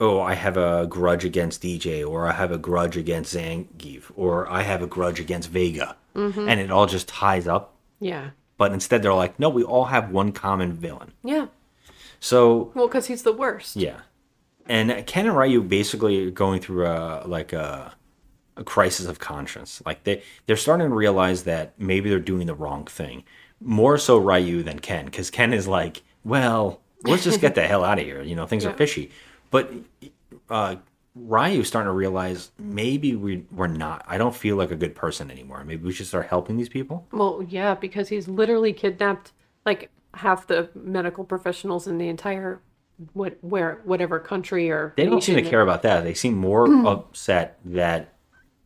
[0.00, 4.10] oh, I have a grudge against Dee Jay, or I have a grudge against Zangief,
[4.14, 6.46] or I have a grudge against Vega, Mhm.
[6.46, 7.74] and it all just ties up.
[8.00, 8.30] Yeah.
[8.60, 11.12] But instead, they're like, no, we all have one common villain.
[11.24, 11.46] Yeah.
[12.20, 13.74] So Well, cuz he's the worst.
[13.74, 14.00] yeah,
[14.66, 17.94] and Ken and Ryu basically are going through a like a
[18.58, 19.80] a crisis of conscience.
[19.86, 23.24] Like they they're starting to realize that maybe they're doing the wrong thing.
[23.62, 27.82] More so Ryu than Ken, because Ken is like, well, let's just get the hell
[27.82, 28.20] out of here.
[28.22, 28.70] You know, things Yeah.
[28.72, 29.10] are fishy.
[29.50, 29.72] But
[30.50, 30.76] uh,
[31.14, 34.04] Ryu's starting to realize maybe we we're not.
[34.06, 35.64] I don't feel like a good person anymore.
[35.64, 37.06] Maybe we should start helping these people.
[37.12, 39.32] Well, yeah, because he's literally kidnapped
[39.66, 42.60] like half the medical professionals in the entire
[43.12, 46.04] what where whatever country or They don't seem to care about that.
[46.04, 48.14] They seem more upset that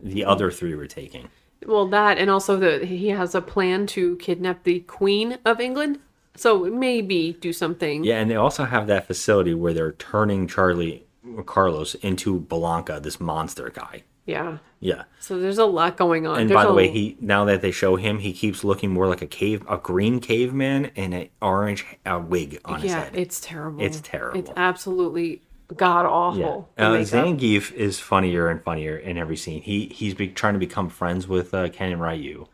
[0.01, 1.29] the other three were taking.
[1.65, 5.99] Well, that and also that he has a plan to kidnap the Queen of England.
[6.37, 8.05] So maybe do something.
[8.05, 11.04] Yeah, and they also have that facility where they're turning Charlie
[11.47, 14.05] Carlos into Blanka, this monster guy.
[14.27, 14.59] Yeah.
[14.81, 15.05] Yeah.
[15.21, 16.41] So there's a lot going on.
[16.41, 18.91] And There's by the a- way, he now that they show him, he keeps looking
[18.91, 23.05] more like a cave, a green caveman, and an orange uh, wig on his yeah,
[23.05, 23.13] head.
[23.15, 23.83] it's terrible.
[23.83, 24.41] It's terrible.
[24.41, 25.43] It's absolutely
[25.77, 26.69] god awful.
[26.79, 26.87] Yeah.
[26.87, 26.97] Uh.
[26.99, 29.63] Zangief is funnier and funnier in every scene.
[29.63, 32.47] He he's be, trying to become friends with uh, Ken and Ryu.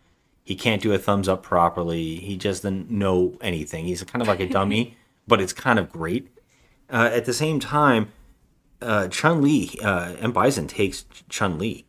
[0.43, 2.17] He can't do a thumbs up properly.
[2.17, 3.85] He just doesn't know anything.
[3.85, 4.97] He's kind of like a dummy,
[5.29, 6.29] but it's kind of great.
[6.93, 8.11] Uh, at the same time,
[8.83, 11.87] uh, Chun Li uh, M Bison takes Chun Li.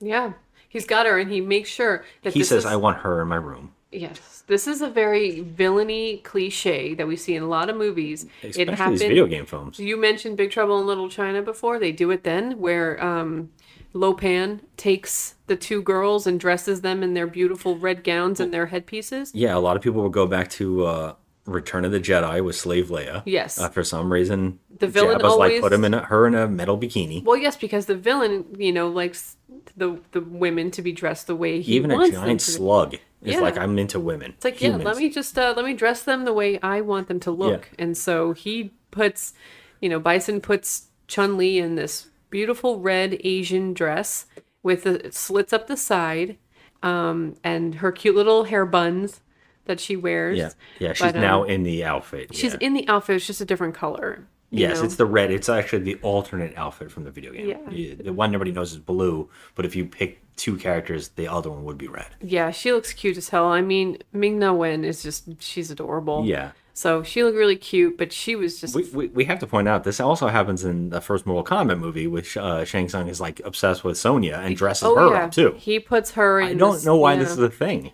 [0.00, 0.32] Yeah.
[0.68, 3.28] He's got her and he makes sure that He says, is, "I want her in
[3.28, 4.42] my room." Yes.
[4.46, 8.26] This is a very villainy cliche that we see in a lot of movies.
[8.42, 9.78] Especially these video game films.
[9.78, 11.78] You mentioned Big Trouble in Little China before.
[11.78, 13.50] They do it then, where um,
[13.92, 18.52] Lo Pan takes the two girls and dresses them in their beautiful red gowns and
[18.52, 19.32] their headpieces.
[19.32, 21.14] Yeah, a lot of people will go back to uh,
[21.46, 23.22] Return of the Jedi with Slave Leia.
[23.26, 23.58] Yes.
[23.60, 26.34] Uh, for some reason, The villain Jabba's like always- put him in a, her in
[26.34, 27.22] a metal bikini.
[27.22, 29.36] Well, yes, because the villain, you know, likes
[29.76, 31.94] the the women to be dressed the way he wants.
[31.94, 33.40] Even a giant slug is Yeah.
[33.40, 36.24] like, "I'm into women." It's like, yeah, let me just uh, let me dress them
[36.24, 37.70] the way I want them to look.
[37.78, 39.32] And so he puts,
[39.80, 44.26] you know, Bison puts Chun Li in this beautiful red Asian dress
[44.62, 46.36] with the slits up the side,
[46.82, 49.20] um, and her cute little hair buns
[49.66, 50.38] that she wears.
[50.38, 50.92] Yeah, yeah.
[50.92, 52.34] She's But, now um, in the outfit.
[52.34, 52.58] She's yeah.
[52.60, 53.16] in the outfit.
[53.16, 54.26] It's just a different color.
[54.50, 54.84] Yes, know?
[54.84, 55.30] it's the red.
[55.30, 57.48] It's actually the alternate outfit from the video game.
[57.48, 57.94] Yeah.
[58.00, 61.64] The one nobody knows is blue, but if you pick two characters, the other one
[61.64, 62.06] would be red.
[62.20, 63.46] Yeah, she looks cute as hell.
[63.46, 66.24] I mean, Ming Na Wen is just she's adorable.
[66.24, 66.52] Yeah.
[66.76, 69.68] So she looked really cute, but she was just We, we, we have to point
[69.68, 73.20] out this also happens in the first Mortal Kombat movie, which uh, Shang Tsung is
[73.20, 75.24] like obsessed with Sonya and dresses oh her yeah.
[75.24, 75.54] up too.
[75.56, 77.20] He puts her in I don't this- know why yeah.
[77.20, 77.92] this is a thing.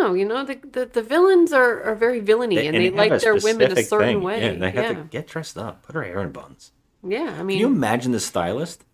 [0.00, 0.14] Know.
[0.14, 3.36] You know, the the, the villains are, are very villainy and, they have like their
[3.36, 4.22] women a certain thing.
[4.22, 4.40] way.
[4.40, 4.92] Yeah, and they have yeah.
[4.94, 6.72] to get dressed up, put her hair in buns.
[7.06, 8.84] Yeah, I mean, Can you imagine the stylist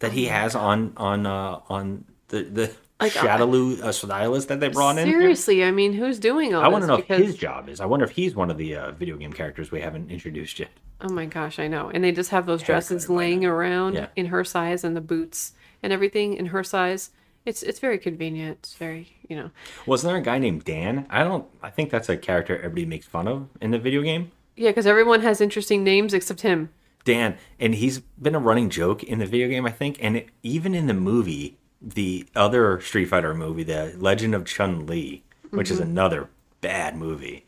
[0.00, 4.68] that he has on on uh, on the the Like, Shadaloo uh, stylist that they
[4.68, 5.06] brought in?
[5.08, 7.80] seriously, I mean, who's doing all I want to know because, if his job is.
[7.80, 10.70] I wonder if he's one of the uh, video game characters we haven't introduced yet.
[11.00, 11.90] Oh my gosh, I know.
[11.92, 14.08] And they just have those dresses laying around Yeah.
[14.16, 15.52] in her size and the boots
[15.82, 17.10] and everything in her size.
[17.50, 18.58] It's it's very convenient.
[18.60, 19.50] It's very you know.
[19.84, 21.06] Wasn't there a guy named Dan?
[21.10, 21.46] I don't.
[21.62, 24.30] I think that's a character everybody makes fun of in the video game.
[24.56, 26.70] Yeah, because everyone has interesting names except him.
[27.04, 30.28] Dan, and he's been a running joke in the video game, I think, and it,
[30.42, 35.70] even in the movie, the other Street Fighter movie, the Legend of Chun Li, which
[35.70, 35.84] is Mhm.
[35.84, 36.28] another
[36.60, 37.46] bad movie.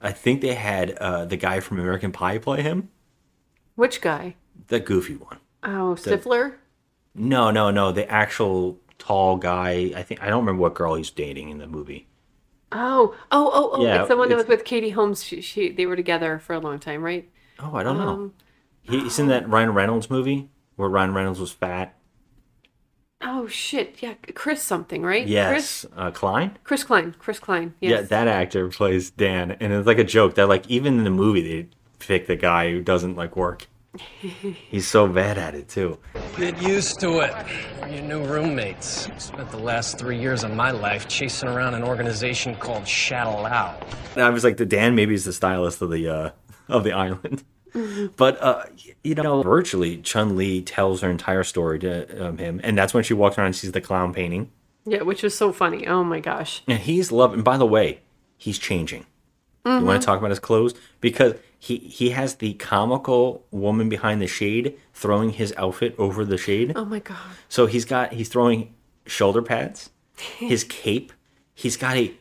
[0.00, 2.88] I think they had uh, the guy from American Pie play him,
[3.76, 4.34] Which guy?
[4.68, 5.38] the goofy one.
[5.62, 6.54] Oh, The- Stifler.
[7.14, 9.92] No, no, no, the actual tall guy.
[9.96, 12.08] I think I don't remember what girl he's dating in the movie.
[12.72, 13.84] Oh, oh, oh, oh!
[13.84, 15.22] Yeah, it's the one that was with Katie Holmes.
[15.22, 17.28] She, she, they were together for a long time, right?
[17.60, 18.08] Oh, I don't know.
[18.08, 18.34] Um,
[18.82, 21.94] He, he's in that Ryan Reynolds movie where Ryan Reynolds was fat.
[23.22, 24.02] Oh shit!
[24.02, 25.26] Yeah, Chris something, right?
[25.26, 25.86] Yes, Chris.
[25.96, 26.58] uh, Klein.
[26.64, 27.14] Chris Klein.
[27.18, 27.74] Chris Klein.
[27.80, 31.10] Yeah, that actor plays Dan, and it's like a joke that like even in the
[31.10, 31.68] movie they
[31.98, 33.68] pick the guy who doesn't like work.
[34.70, 35.98] He's so bad at it too.
[36.36, 37.32] Get used to it.
[37.80, 39.08] We're your new roommates.
[39.18, 43.74] Spent the last three years of my life chasing around an organization called Shadaloo.
[44.14, 46.30] And I was like, the Dan maybe is the stylist of the uh
[46.68, 47.44] of the island.
[48.16, 48.64] But uh,
[49.04, 53.04] you know, virtually Chun Li tells her entire story to um, him, and that's when
[53.04, 54.50] she walks around and sees the clown painting,
[54.86, 55.86] Yeah, which was so funny.
[55.86, 56.62] Oh my gosh.
[56.66, 57.42] and he's loving.
[57.42, 58.00] By the way,
[58.38, 59.04] he's changing.
[59.66, 60.00] You want to mm-hmm.
[60.00, 65.30] talk about his clothes because he he has the comical woman behind the shade throwing
[65.30, 66.72] his outfit over the shade.
[66.76, 67.18] Oh my god.
[67.48, 68.74] So he's got he's throwing
[69.06, 71.12] shoulder pads, his cape.
[71.52, 72.14] He's got a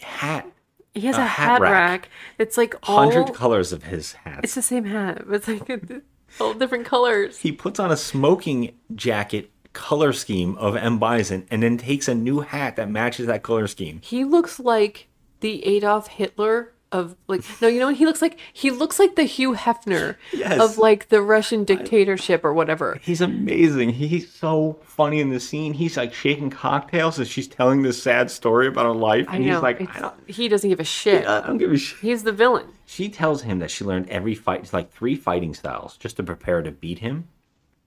[0.00, 0.46] hat.
[0.94, 2.10] He has a, hat, rack.
[2.38, 3.10] It's like all.
[3.10, 4.40] Hundred colors of his hat.
[4.44, 5.22] It's the same hat.
[5.26, 5.68] but It's like
[6.40, 7.38] all different colors.
[7.38, 12.14] He puts on a smoking jacket color scheme of M Bison, and then takes a
[12.14, 14.00] new hat that matches that color scheme.
[14.04, 15.08] He looks like
[15.40, 18.38] the Adolf Hitler of like no, you know what he looks like?
[18.52, 20.60] He looks like the Hugh Hefner Yes.
[20.60, 22.98] of like the Russian dictatorship or whatever.
[23.02, 23.90] He's amazing.
[23.90, 25.72] He's so funny in the scene.
[25.72, 29.44] He's like shaking cocktails as she's telling this sad story about her life, I and
[29.44, 31.26] he's like, I he doesn't give a shit.
[31.26, 31.98] I don't give a shit.
[32.00, 32.68] He's the villain.
[32.86, 36.60] She tells him that she learned every fight, like three fighting styles, just to prepare
[36.62, 37.28] to beat him.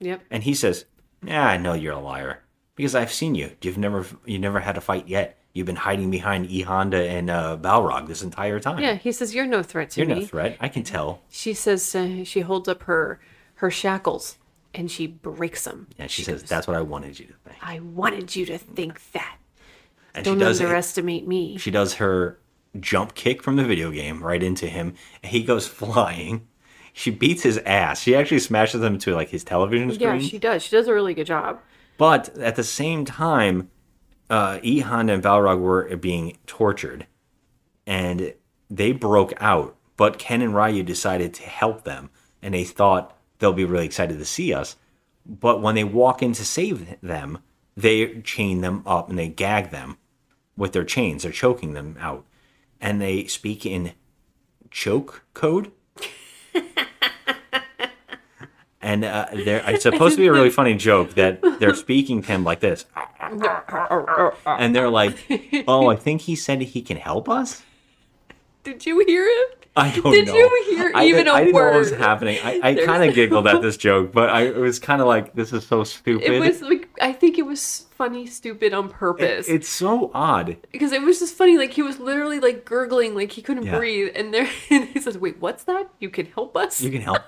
[0.00, 0.22] Yep.
[0.30, 0.84] And he says,
[1.24, 2.42] "Yeah, I know you're a liar
[2.74, 3.52] because I've seen you.
[3.62, 5.38] You've never you never had a fight yet.
[5.56, 8.78] You've been hiding behind E Honda and uh, Balrog this entire time.
[8.78, 10.06] Yeah, he says you're no threat to me.
[10.06, 10.20] you're me.
[10.20, 10.58] no threat.
[10.60, 13.20] I can tell." She says uh, she holds up her
[13.54, 14.36] her shackles
[14.74, 15.86] and she breaks them.
[15.98, 19.12] And she, says, "That's what I wanted you to think." I wanted you to think
[19.12, 19.38] that.
[20.14, 21.56] And Don't she does underestimate me.
[21.56, 22.38] She does her
[22.78, 24.92] jump kick from the video game right into him.
[25.22, 26.48] And he goes flying.
[26.92, 28.02] She beats his ass.
[28.02, 30.20] She actually smashes him to like his television screen.
[30.20, 30.62] Yeah, she does.
[30.62, 31.60] She does a really good job.
[31.96, 33.70] But at the same time,
[34.30, 37.06] uh, E Honda and Balrog were being tortured,
[37.86, 38.34] and
[38.70, 39.76] they broke out.
[39.96, 42.10] But Ken and Ryu decided to help them,
[42.42, 44.76] and they thought they'll be really excited to see us.
[45.24, 47.38] But when they walk in to save them,
[47.76, 49.98] they chain them up and they gag them
[50.56, 51.22] with their chains.
[51.22, 52.24] They're choking them out,
[52.80, 53.92] and they speak in
[54.70, 55.72] choke code.
[58.86, 62.28] And uh, there, it's supposed to be a really funny joke that they're speaking to
[62.28, 62.86] him like this,
[63.20, 65.16] and they're like,
[65.66, 67.64] "Oh, I think he said he can help us."
[68.62, 69.66] Did you hear it?
[69.76, 70.10] I don't know.
[70.12, 70.34] Did know.
[70.34, 72.38] you hear I, even I a didn't know what was happening.
[72.42, 75.34] I, I kind of giggled at this joke, but I it was kind of like,
[75.34, 79.48] "This is so stupid." It was like I think it was funny, stupid on purpose.
[79.48, 80.56] it's so odd.
[80.70, 81.58] because it was just funny.
[81.58, 83.78] Like he was literally like gurgling, like he couldn't Yeah.
[83.78, 85.90] breathe, and there and he says, "Wait, what's that?
[85.98, 87.22] You can help us." You can help.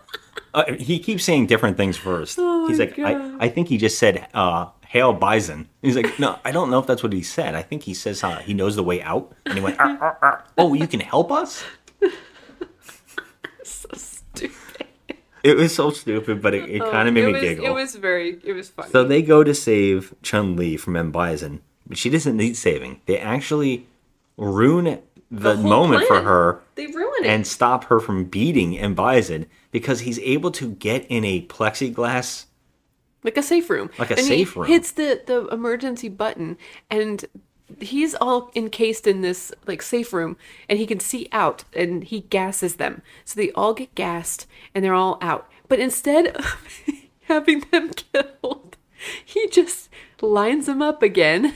[0.55, 2.39] Uh, he keeps saying different things first.
[2.41, 6.39] Oh He's like, I, I think he just said, uh, "Hail Bison." He's like, no,
[6.45, 7.55] I don't know if that's what he said.
[7.55, 10.19] I think he says uh, he knows the way out, and he went, "Ar, ar,
[10.23, 10.45] ar.
[10.57, 11.65] "Oh, you can help us."
[13.63, 14.55] so stupid.
[15.45, 17.67] It was so stupid, but it, it Oh, kind of made me giggle.
[17.67, 18.39] It was very.
[18.45, 18.91] It was funny.
[18.91, 23.01] So they go to save Chun Li from M Bison, but she doesn't need saving.
[23.07, 23.87] They actually
[24.37, 25.01] ruin
[25.31, 27.27] the, whole moment for her They ruin it.
[27.29, 32.47] and stop her from beating M Bison because he's able to get in a plexiglass.
[33.23, 33.91] like a safe room.
[33.99, 34.69] Like a and safe he room.
[34.69, 36.57] Hits the the emergency button,
[36.91, 37.25] and
[37.81, 40.37] he's all encased in this like safe room,
[40.69, 44.85] and he can see out, and he gasses them, so they all get gassed, and
[44.85, 45.49] they're all out.
[45.69, 46.45] But instead of
[47.23, 48.77] having them killed,
[49.25, 49.91] he just
[50.23, 51.55] lines them up again,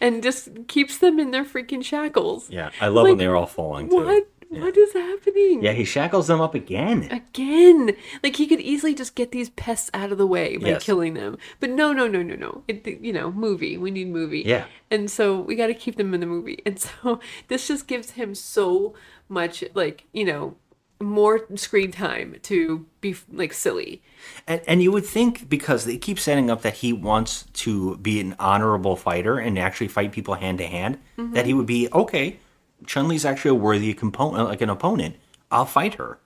[0.00, 2.48] and just keeps them in their freaking shackles.
[2.50, 3.96] Yeah, I love when they're all falling too.
[3.96, 4.28] What?
[4.50, 5.62] What is happening?
[5.62, 7.08] Yeah, he shackles them up again.
[7.12, 7.94] again.
[8.20, 10.82] Like he could easily just get these pests out of the way by Yes.
[10.82, 11.38] killing them.
[11.60, 12.64] But no, no, no, no, no.
[12.66, 13.78] It, you know, movie.
[13.78, 14.42] We need movie.
[14.44, 14.64] Yeah.
[14.90, 16.62] And so we got to keep them in the movie.
[16.66, 18.94] And so this just gives him so
[19.28, 20.56] much, like you know,
[21.00, 24.02] more screen time to be like silly.
[24.48, 28.20] And, and you would think because they keep setting up that he wants to be
[28.20, 31.58] an honorable fighter and actually fight people hand to hand, that he mm-hmm.
[31.58, 32.40] would be okay.
[32.86, 35.16] Chun Li's actually a worthy component, uh, like an opponent.
[35.50, 36.18] I'll fight her.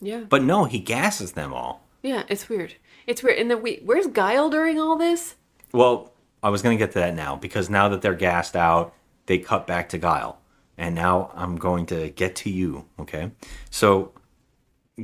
[0.00, 0.24] Yeah.
[0.28, 1.84] But no, he gasses them all.
[2.02, 2.74] Yeah, it's weird.
[3.06, 3.38] It's weird.
[3.38, 5.34] And then wait, where's Guile during all this?
[5.72, 6.12] Well,
[6.42, 8.94] I was going to get to that now because now that they're gassed out,
[9.26, 10.40] they cut back to Guile.
[10.76, 13.32] And now I'm going to get to you, okay?
[13.70, 14.12] So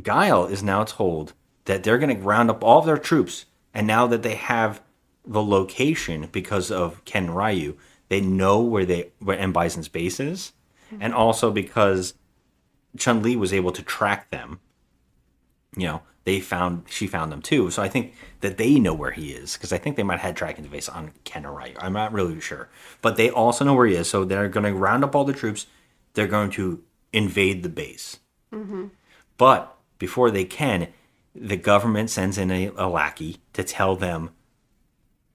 [0.00, 1.32] Guile is now told
[1.64, 3.46] that they're going to round up all of their troops.
[3.72, 4.80] And now that they have
[5.26, 7.76] the location because of Ken Ryu,
[8.08, 10.52] they know where they where M Bison's base is.
[11.00, 12.14] And also because
[12.96, 14.60] Chun Li was able to track them
[15.76, 17.70] you know, they found she found them too.
[17.70, 20.28] So I think that they know where he is because I think they might have
[20.28, 21.74] had tracking device on Ken or Ryu.
[21.78, 22.70] I'm not really sure,
[23.02, 24.08] but they also know where he is.
[24.08, 25.66] So they're going to round up all the troops.
[26.14, 26.82] They're going to
[27.12, 28.18] invade the base.
[28.52, 28.86] Mm-hmm.
[29.36, 30.88] But before they can,
[31.34, 34.30] the government sends in a, a lackey to tell them,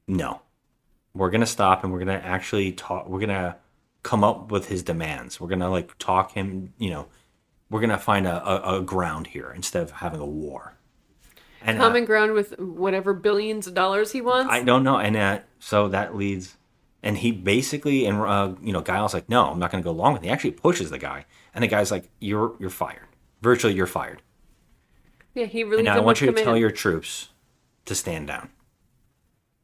[0.08, 0.42] no,
[1.14, 3.08] we're going to stop and we're going to actually talk.
[3.08, 3.58] We're going to
[4.04, 5.40] come up with his demands.
[5.40, 7.08] We're going to like talk him, you know,
[7.70, 10.76] we're going to find a, a, a ground here instead of having a war.
[11.62, 14.52] And uh, ground with whatever billions of dollars he wants.
[14.52, 14.98] I don't know.
[14.98, 16.56] And uh, so that leads,
[17.04, 19.92] and he basically, and uh, you know, Guile's like, no, I'm not going to go
[19.92, 20.28] along with it.
[20.28, 23.08] He actually pushes the guy, and the guy's like, you're you're fired.
[23.42, 24.22] Virtually, you're fired.
[25.34, 25.80] yeah, he really.
[25.80, 27.30] and now I want you to tell your troops
[27.86, 28.50] to stand down.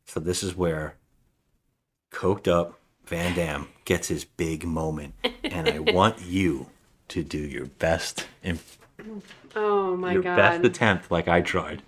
[0.06, 0.98] So this is where
[2.12, 5.14] coked up Van Damme gets his big moment,
[5.44, 6.68] and I want you
[7.10, 8.60] to do your best and
[9.56, 10.36] Oh my your god.
[10.38, 11.82] best attempt, like I tried,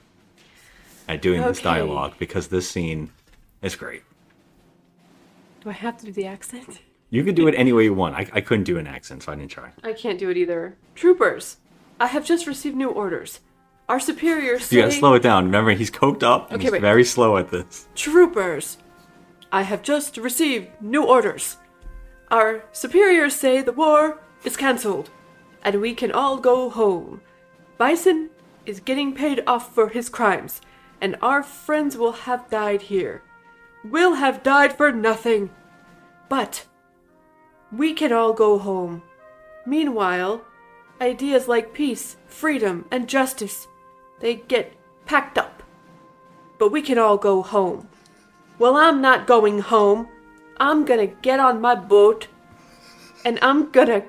[1.07, 3.11] at doing this dialogue because this scene
[3.61, 4.03] is great.
[5.63, 6.79] Do I have to do the accent?
[7.09, 8.15] You can do it any way you want.
[8.15, 9.71] I, I couldn't do an accent, so I didn't try.
[9.83, 10.75] I can't do it either.
[10.93, 11.57] Troopers,
[11.99, 13.39] I have just received new orders.
[13.89, 14.75] Our superiors say.
[14.75, 15.45] You gotta slow it down.
[15.45, 16.81] Remember, he's coked up and Okay, he's wait.
[16.81, 17.87] very slow at this.
[17.95, 18.77] Troopers,
[19.51, 21.57] I have just received new orders.
[22.29, 25.09] Our superiors say the war is cancelled,
[25.63, 27.21] and we can all go home.
[27.77, 28.29] Bison
[28.65, 30.61] is getting paid off for his crimes,
[30.99, 33.23] and our friends will have died here.
[33.83, 35.51] We'll have died for nothing.
[36.27, 36.65] But
[37.71, 39.03] we can all go home.
[39.65, 40.41] Meanwhile,
[40.99, 43.67] ideas like peace, freedom, and justice,
[44.19, 44.73] they get
[45.05, 45.63] packed up.
[46.57, 47.87] But we can all go home.
[48.59, 50.07] Well, I'm not going home.
[50.59, 52.27] I'm gonna get on my boat
[53.23, 54.03] and I'm gonna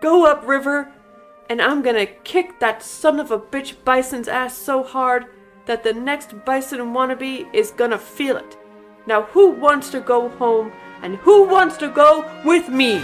[0.00, 0.92] go upriver
[1.50, 5.26] and I'm gonna kick that son of a bitch bison's ass so hard
[5.66, 8.56] that the next bison wannabe is gonna feel it.
[9.06, 10.72] Now, who wants to go home
[11.02, 13.02] and who wants to go with me?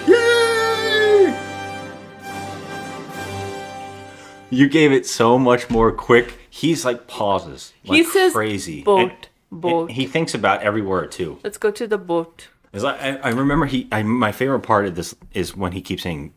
[4.50, 6.38] You gave it so much more quick.
[6.50, 7.72] He's like pauses.
[7.84, 8.82] Like He says crazy.
[8.82, 9.90] boat, And- boat.
[9.90, 11.38] he thinks about every word too.
[11.44, 12.48] Let's go to the boat.
[12.72, 13.86] Like, I, I remember he.
[13.92, 16.32] I, my favorite part of this is when he keeps saying,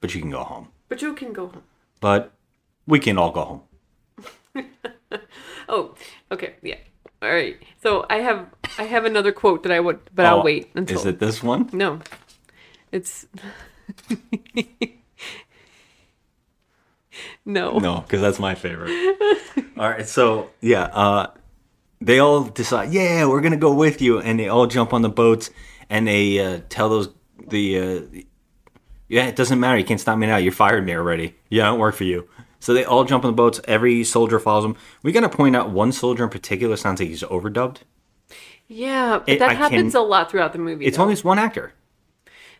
[0.00, 1.62] "But you can go home." But you can go home.
[2.00, 2.32] But
[2.86, 3.62] we can all go home.
[5.68, 5.96] Oh,
[6.30, 6.76] okay, yeah.
[7.20, 7.56] All right.
[7.82, 8.46] So I have
[8.78, 10.96] I have another quote that I would, but Oh, I'll wait until.
[11.00, 11.68] Is it this one?
[11.72, 11.98] No,
[12.92, 13.26] it's
[17.44, 17.78] no.
[17.78, 18.90] No, because that's my favorite.
[19.76, 21.26] all right, so yeah, uh,
[22.00, 25.08] they all decide, yeah, we're gonna go with you, and they all jump on the
[25.08, 25.50] boats,
[25.90, 27.08] and they uh, tell those
[27.48, 28.00] the, uh,
[29.08, 30.36] yeah, it doesn't matter, you can't stop me now.
[30.36, 31.36] You fired me already.
[31.48, 32.28] Yeah, I don't work for you.
[32.58, 33.60] So they all jump on the boats.
[33.68, 34.76] Every soldier follows them.
[35.02, 37.78] We gotta point out one soldier in particular sounds like he's overdubbed.
[38.66, 40.84] Yeah, but It- that I happens can- a lot throughout the movie.
[40.86, 41.04] It's though.
[41.04, 41.72] only this one actor.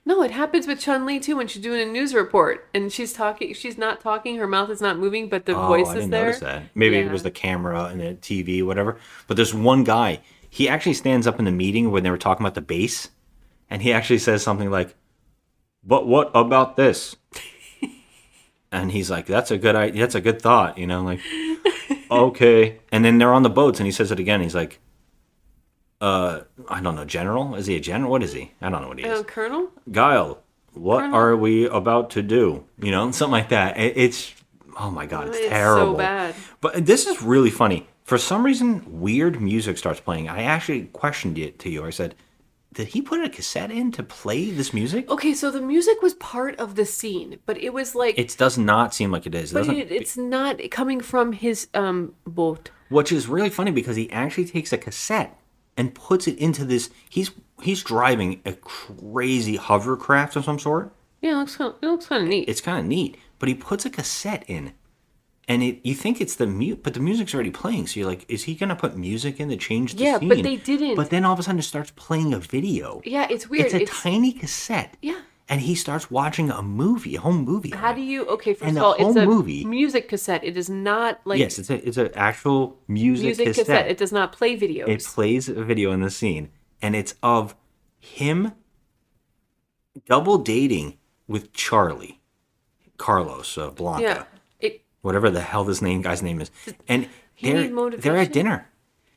[0.09, 3.13] No, it happens with Chun Li too when she's doing a news report and she's
[3.13, 3.53] talking.
[3.55, 4.37] She's not talking.
[4.37, 6.27] Her mouth is not moving, but the oh, voice I is didn't there.
[6.27, 6.63] notice that.
[6.77, 8.99] Maybe it was the camera and the TV, whatever.
[9.27, 10.21] But there's one guy.
[10.49, 13.11] He actually stands up in the meeting when they were talking about the base,
[13.69, 14.95] and he actually says something like,
[15.83, 17.17] "But what about this?"
[18.73, 20.03] and he's like, "That's a good idea.
[20.03, 21.21] That's a good thought." You know, like,
[22.13, 22.79] okay.
[22.93, 24.41] And then they're on the boats, and he says it again.
[24.41, 24.79] He's like,
[26.01, 27.55] "Uh, I don't know, General.
[27.55, 28.11] Is he a general?
[28.11, 28.53] What is he?
[28.61, 29.69] I don't know what he is." Uh, Colonel.
[29.91, 30.39] Guile,
[30.75, 31.17] what Colonel?
[31.19, 32.65] are we about to do?
[32.81, 33.79] You know, something like that.
[33.79, 34.35] It, it's
[34.79, 35.95] oh my god, it's, It's so terrible.
[35.97, 36.35] bad.
[36.61, 37.89] But this is really funny.
[38.05, 40.29] For some reason, weird music starts playing.
[40.29, 41.85] I actually questioned it to you.
[41.85, 42.15] I said,
[42.73, 46.15] "Did he put a cassette in to play this music?" Okay, so the music was
[46.15, 49.51] part of the scene, but it was like, It does not seem like it is.
[49.51, 52.71] It but it, it's not coming from his um boat.
[52.91, 55.37] which is really funny because he actually takes a cassette
[55.77, 56.91] and puts it into this.
[57.09, 57.31] He's
[57.63, 60.93] he's driving a crazy hovercraft of some sort.
[61.23, 62.49] Yeah, it looks kind of, it looks kind of neat.
[62.49, 64.73] It's kind of neat, but he puts a cassette in,
[65.49, 67.87] and it you think it's the mute, but the music's already playing.
[67.87, 70.29] So you're like, is he gonna put music in to change the Yeah, scene?
[70.29, 70.95] Yeah, but they didn't.
[70.97, 73.01] But then all of a sudden it starts playing a video.
[73.05, 73.67] Yeah, it's weird.
[73.67, 74.97] It's a It's- tiny cassette.
[75.03, 75.21] Yeah.
[75.49, 77.71] And he starts watching a movie, a home movie.
[77.71, 78.27] How do you?
[78.27, 80.43] Okay, first And of the all, it's a movie- music cassette.
[80.43, 83.67] It is not like yes, it's a it's an actual music, music cassette.
[83.67, 83.87] cassette.
[83.89, 84.89] It does not play videos.
[84.89, 86.51] It plays a video in the scene,
[86.83, 87.55] and it's of
[88.01, 88.53] him
[90.07, 90.99] double dating
[91.29, 92.21] with Charlie,
[92.99, 94.25] Carlos uh, Blanka, yeah,
[94.61, 94.85] it.
[95.03, 96.51] whatever the hell this name guy's name is,
[96.89, 97.09] and
[97.41, 98.69] they're they're at dinner,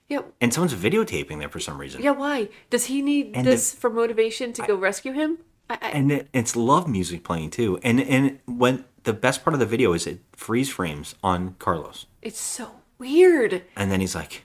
[0.07, 2.11] Yeah, and someone's videotaping there for some reason, yeah.
[2.11, 5.39] Why does he need And this for motivation to go rescue him?
[5.69, 9.53] I, I, and it, it's love music playing too, and and when the best part
[9.53, 13.63] of the video is it freeze frames on Carlos, it's so weird.
[13.75, 14.43] and then he's like,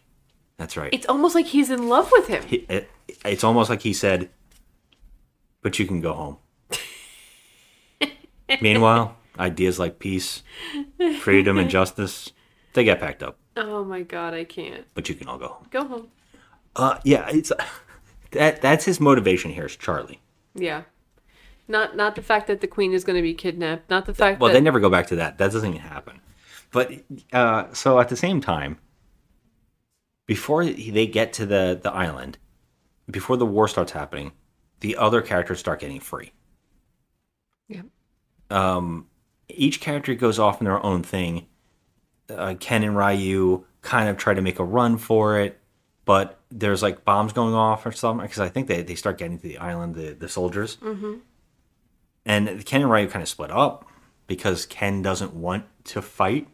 [0.58, 2.42] "That's right." It's almost like he's in love with him.
[2.44, 2.90] He, it,
[3.24, 4.28] it's almost like he said,
[5.62, 6.36] "But you can go home."
[8.60, 10.42] Meanwhile, ideas like peace,
[11.20, 12.30] freedom, and justice,
[12.74, 13.38] they get packed up.
[13.56, 15.66] Oh my god, I can't But you can all go home.
[15.70, 16.08] go home.
[16.76, 17.50] Uh, yeah, it's
[18.32, 18.60] that.
[18.60, 19.64] That's his motivation here.
[19.66, 20.20] Is Charlie?
[20.54, 20.82] Yeah,
[21.68, 23.88] not not the fact that the queen is going to be kidnapped.
[23.90, 25.38] Not the fact Well, that they never go back to that.
[25.38, 26.20] That doesn't even happen.
[26.70, 26.92] But
[27.32, 28.78] uh, so at the same time,
[30.26, 32.38] before they get to the the island,
[33.10, 34.32] before the war starts happening,
[34.80, 36.32] the other characters start getting free.
[37.68, 37.82] Yeah.
[38.50, 39.06] Um,
[39.48, 41.46] each character goes off in their own thing.
[42.28, 45.60] Uh, Ken and Ryu kind of try to make a run for it,
[46.04, 49.38] but there's like bombs going off or something because I think they, they start getting
[49.38, 50.76] to the island, the, the soldiers.
[50.76, 51.16] hmm
[52.26, 53.86] And Ken and Ryu kind of split up
[54.26, 56.48] because Ken doesn't want to fight.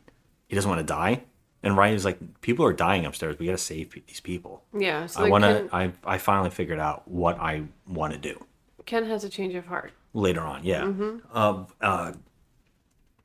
[0.49, 1.23] He doesn't want to die.
[1.63, 3.39] And Ryu's like, people are dying upstairs.
[3.39, 4.65] We got to save pe- these people.
[4.77, 5.69] Yeah, so I then want to.
[5.73, 8.45] I I finally figured out what I want to do
[8.87, 9.93] Ken has a change of heart.
[10.15, 10.65] later on.
[10.65, 10.83] Yeah.
[10.85, 11.21] Mhm.
[11.33, 12.13] Uh, uh,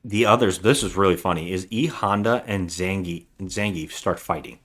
[0.04, 0.60] the others.
[0.60, 1.50] This is really funny.
[1.50, 4.58] Is E Honda and Zangi Zangief start fighting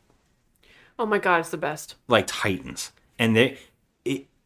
[1.00, 1.96] Oh my god, it's the best.
[2.08, 3.58] like titans, and they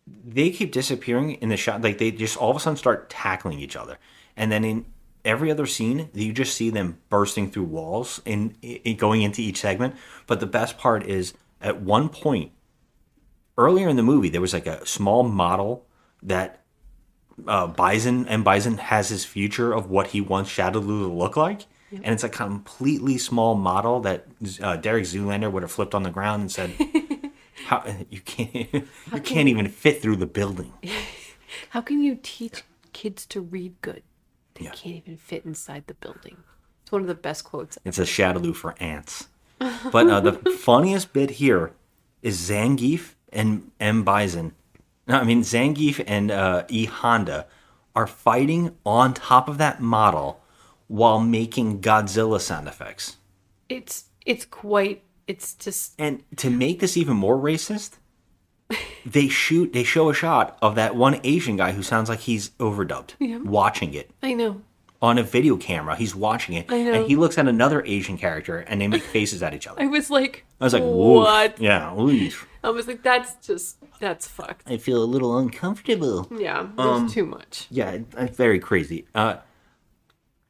[0.07, 1.81] they keep disappearing in the shot.
[1.81, 3.97] Like they just all of a sudden start tackling each other,
[4.37, 4.85] and then in
[5.23, 9.57] every other scene, you just see them bursting through walls and i- going into each
[9.57, 9.95] segment.
[10.27, 12.51] But the best part is at one point
[13.57, 15.85] earlier in the movie, there was like a small model
[16.21, 16.61] that
[17.47, 21.65] uh, Bison and Bison has his future of what he wants Shadaloo to look like.
[21.91, 24.25] And it's a completely small model that
[24.61, 26.71] uh, Derek Zoolander would have flipped on the ground and said,
[27.65, 28.53] "How you can't
[29.13, 30.73] you can't even fit through the building."
[31.69, 32.63] How can you teach
[32.93, 34.03] kids to read good?
[34.55, 36.37] They can't even fit inside the building.
[36.81, 37.77] It's one of the best quotes.
[37.83, 39.27] It's a Shadaloo for ants.
[39.91, 41.71] But uh, the funniest bit here
[42.21, 44.53] is Zangief and M Bison.
[45.07, 47.47] No, I mean Zangief and uh, E Honda
[47.95, 50.41] are fighting on top of that model
[50.87, 53.17] while making Godzilla sound effects.
[53.69, 55.03] It's it's quite.
[55.27, 57.93] It's just And to make this even more racist,
[59.05, 62.49] they shoot they show a shot of that one Asian guy who sounds like he's
[62.59, 63.37] overdubbed Yeah.
[63.37, 64.61] watching it I know.
[65.01, 65.95] on a video camera.
[65.95, 66.93] He's watching it I know.
[66.93, 69.81] and he looks at another Asian character and they make faces at each other.
[69.81, 71.23] I was like, I was like, Woof.
[71.25, 71.59] what?
[71.61, 72.47] Yeah, oof.
[72.63, 74.69] I was like, that's just that's fucked.
[74.69, 76.27] I feel a little uncomfortable.
[76.35, 77.67] Yeah, it Um, too much.
[77.69, 79.05] Yeah, it- it's very crazy.
[79.13, 79.35] Uh,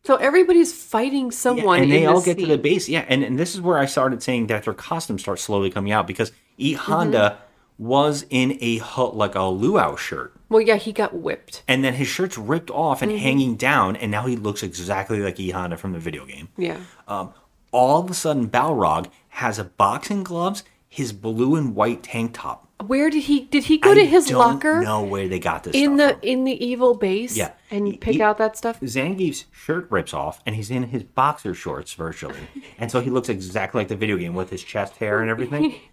[0.06, 2.88] So everybody's fighting someone, and they all get to the base.
[2.88, 5.91] Yeah, and, and this is where I started saying that their costumes start slowly coming
[5.91, 7.40] out because E Honda
[7.77, 8.82] was in a
[9.14, 10.34] like a luau shirt.
[10.48, 11.64] Well, yeah, he got whipped.
[11.68, 13.18] And then his shirt's ripped off and Mhm.
[13.18, 16.49] hanging down, and now he looks exactly like E Honda from the video game.
[16.56, 16.77] Yeah.
[17.07, 17.34] Um,
[17.72, 20.64] all of a sudden, Balrog has a boxing gloves,
[20.95, 22.69] his blue and white tank top.
[22.88, 25.76] Where did he did he go to his Don't locker know where they got this
[25.76, 27.35] in the in the evil base?
[27.35, 27.51] Yeah.
[27.69, 28.80] and pick out that stuff.
[28.81, 32.39] Zangief's shirt rips off, and he's in his boxer shorts virtually,
[32.77, 35.76] and so he looks exactly like the video game with his chest hair and everything.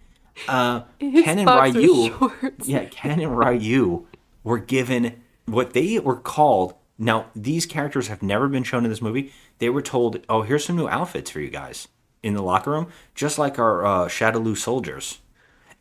[0.47, 2.67] Uh, His Ken and boxer Ryu, shorts.
[2.67, 4.07] yeah, Ken and Ryu
[4.43, 6.73] were given what they were called.
[6.97, 9.31] Now these characters have never been shown in this movie.
[9.59, 11.87] They were told, "Oh, here's some new outfits for you guys
[12.23, 15.19] in the locker room, just like our uh, Shadaloo soldiers."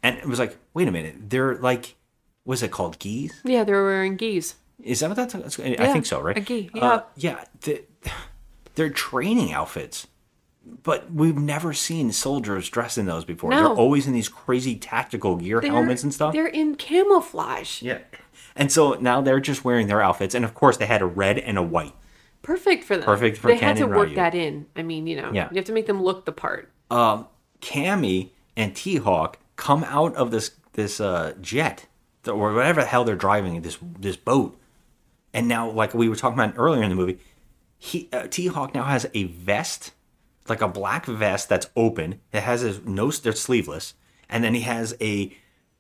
[0.02, 1.94] And it was like, wait a minute, they're like,
[2.42, 3.40] what's it called, geese?
[3.44, 4.56] Yeah, they were wearing geese.
[4.82, 5.60] Is that what that's?
[5.60, 6.36] I Yeah, think so, right?
[6.36, 7.30] a gi, Uh, yeah.
[7.36, 7.44] yeah.
[7.60, 7.84] The,
[8.74, 10.08] they're training outfits,
[10.82, 13.50] but we've never seen soldiers dressed in those before.
[13.50, 13.56] No.
[13.58, 16.32] They're always in these crazy tactical gear They're- helmets and stuff.
[16.32, 17.80] They're in camouflage.
[17.82, 17.98] Yeah.
[18.56, 21.38] And so now they're just wearing their outfits, and of course they had a red
[21.38, 21.94] and a white.
[22.42, 23.04] Perfect for them.
[23.04, 24.16] Perfect for They Ken had to and work Ryu.
[24.16, 24.66] that in.
[24.76, 25.48] I mean, you know, Yeah.
[25.50, 26.70] you have to make them look the part.
[26.90, 27.26] Um,
[27.60, 31.86] Cammy and T Hawk come out of this this uh, jet
[32.26, 34.58] or whatever the hell they're driving this this boat,
[35.32, 37.18] and now like we were talking about earlier in the movie,
[37.78, 39.92] he uh, T Hawk now has a vest,
[40.48, 42.20] like a black vest that's open.
[42.32, 43.94] It has his nose, they're sleeveless,
[44.28, 45.32] and then he has a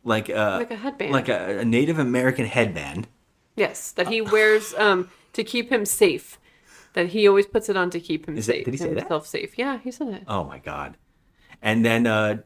[0.04, 1.12] like a Like a headband.
[1.12, 3.08] like a, a Native American headband.
[3.56, 6.38] Yes, that he wears um to keep him safe.
[6.94, 8.64] That he always puts it on to keep him Is safe.
[8.64, 9.00] did he say that?
[9.00, 9.58] himself safe?
[9.58, 10.24] Yeah, he said it.
[10.28, 10.96] Oh my god!
[11.62, 12.38] And then uh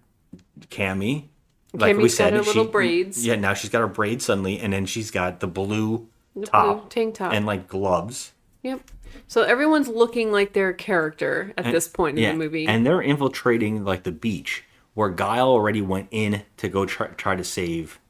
[0.70, 1.28] Cammy,
[1.72, 3.24] like Cammy's we said, got her little braids.
[3.26, 6.80] Yeah, now she's got her braids suddenly, and then she's got the blue The top,
[6.80, 7.32] blue tank top.
[7.32, 8.32] and like gloves.
[8.62, 8.80] Yep.
[9.28, 12.66] So everyone's looking like their character at this point in the movie.
[12.66, 14.64] and they're infiltrating like the beach
[14.94, 18.00] where Guile already went in to go try, try to save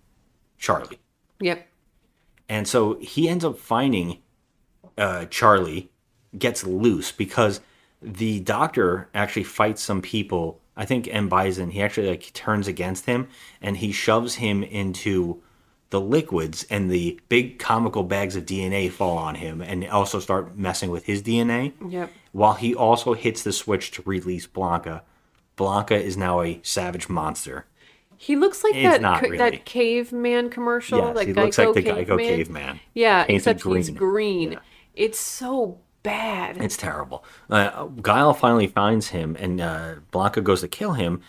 [0.59, 0.99] Charlie,
[1.41, 1.67] yep.
[2.49, 4.19] and so he ends up finding
[4.97, 5.91] uh, Charlie
[6.39, 7.61] gets loose because
[8.03, 10.61] the doctor actually fights some people.
[10.77, 13.29] I think M Bison he actually like turns against him
[13.63, 15.43] and he shoves him into
[15.91, 20.57] the liquids and the big comical bags of DNA fall on him and also start
[20.59, 21.73] messing with his DNA.
[21.89, 22.11] Yep.
[22.33, 25.03] While he also hits the switch to release Blanka.
[25.57, 27.65] Blanka is now a savage monster.
[28.19, 29.39] He looks like It's that not really.
[29.39, 30.99] that caveman commercial.
[30.99, 32.81] Yes, he looks like Geico the Geico caveman.
[32.95, 34.49] Yeah, Painted except he's green.
[34.51, 34.61] green.
[34.95, 36.63] It's so bad.
[36.63, 37.25] It's terrible.
[37.51, 41.21] Uh, Guile finally finds him, and uh, Blanka goes to kill him,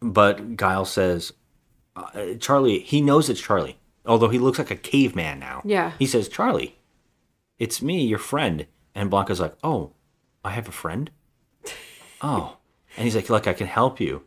[0.00, 1.32] but Guile says,
[1.96, 5.62] uh, "Charlie." He knows it's Charlie, although he looks like a caveman now.
[5.64, 5.92] Yeah.
[5.98, 6.78] He says, "Charlie,
[7.58, 9.92] it's me, your friend." And Blanka's like, "Oh,
[10.44, 11.10] I have a friend."
[12.22, 12.56] oh,
[12.96, 14.22] and he's like, "Look, I can help you."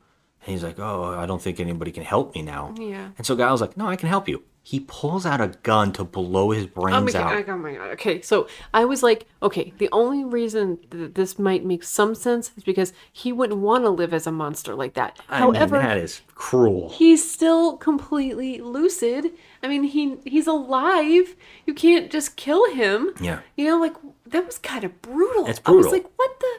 [0.45, 3.09] And he's like, "Oh, I don't think anybody can help me now." Yeah.
[3.17, 6.05] And so Guile's like, "No, I can help you." He pulls out a gun to
[6.05, 7.45] blow his brains Oh out.
[7.45, 7.89] god, oh my god.
[7.91, 12.51] Okay, so I was like, okay, the only reason that this might make some sense
[12.55, 15.19] is because he wouldn't want to live as a monster like that.
[15.27, 16.89] I However, mean, that is cruel.
[16.93, 19.31] he's still completely lucid.
[19.61, 21.35] I mean, he he's alive.
[21.65, 23.09] You can't just kill him.
[23.19, 23.39] Yeah.
[23.57, 23.95] You know, like
[24.27, 25.45] that was kind of brutal.
[25.45, 25.81] It's brutal.
[25.81, 26.53] I was like, what the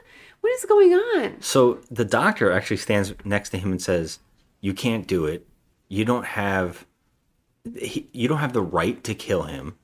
[0.44, 1.40] what is going on?
[1.40, 4.18] So the doctor actually stands next to him and says,
[4.60, 5.46] "You can't do it.
[5.88, 6.86] You don't have
[7.78, 9.76] he, you don't have the right to kill him."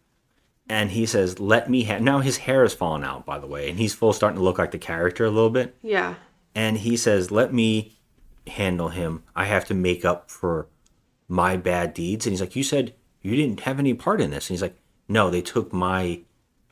[0.70, 3.69] and he says, "Let me have." Now his hair is falling out, by the way,
[3.69, 5.74] and he's full starting to look like the character a little bit.
[5.82, 6.15] Yeah.
[6.55, 7.99] And he says, "Let me
[8.47, 9.24] handle him.
[9.35, 10.69] I have to make up for
[11.27, 14.49] my bad deeds." And he's like, "You said you didn't have any part in this."
[14.49, 14.78] And he's like,
[15.09, 16.20] "No, they took my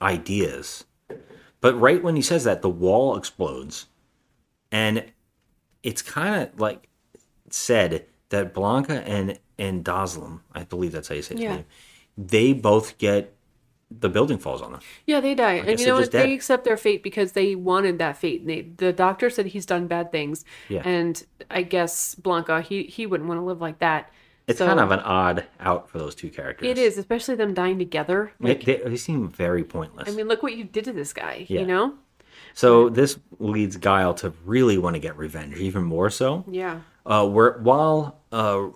[0.01, 0.85] ideas."
[1.61, 3.87] But right when he says that, the wall explodes,
[4.71, 5.05] and
[5.83, 6.89] it's kind of like
[7.51, 11.57] said that Blanka and and Doslam, I believe that's how you say his Yeah.
[11.57, 11.65] name,
[12.17, 13.35] they both get
[13.91, 14.81] the building falls on them.
[15.07, 15.55] Yeah, they die.
[15.55, 16.11] And you know what?
[16.11, 18.47] They accept their fate because they wanted that fate.
[18.47, 20.45] They, the doctor said he's done bad things.
[20.69, 20.83] Yeah.
[20.85, 24.13] And I guess Blanka, he, he wouldn't want to live like that.
[24.49, 26.67] It's So- kind of an odd out for those two characters.
[26.69, 28.33] It is, especially them dying together.
[28.41, 30.09] They, Like, they, they seem very pointless.
[30.09, 31.61] I mean, look what you did to this guy, Yeah.
[31.61, 31.95] you know?
[32.55, 36.45] so this leads Guile to really want to get revenge, even more so.
[36.51, 36.81] Yeah.
[37.07, 38.69] Uh, where while uh,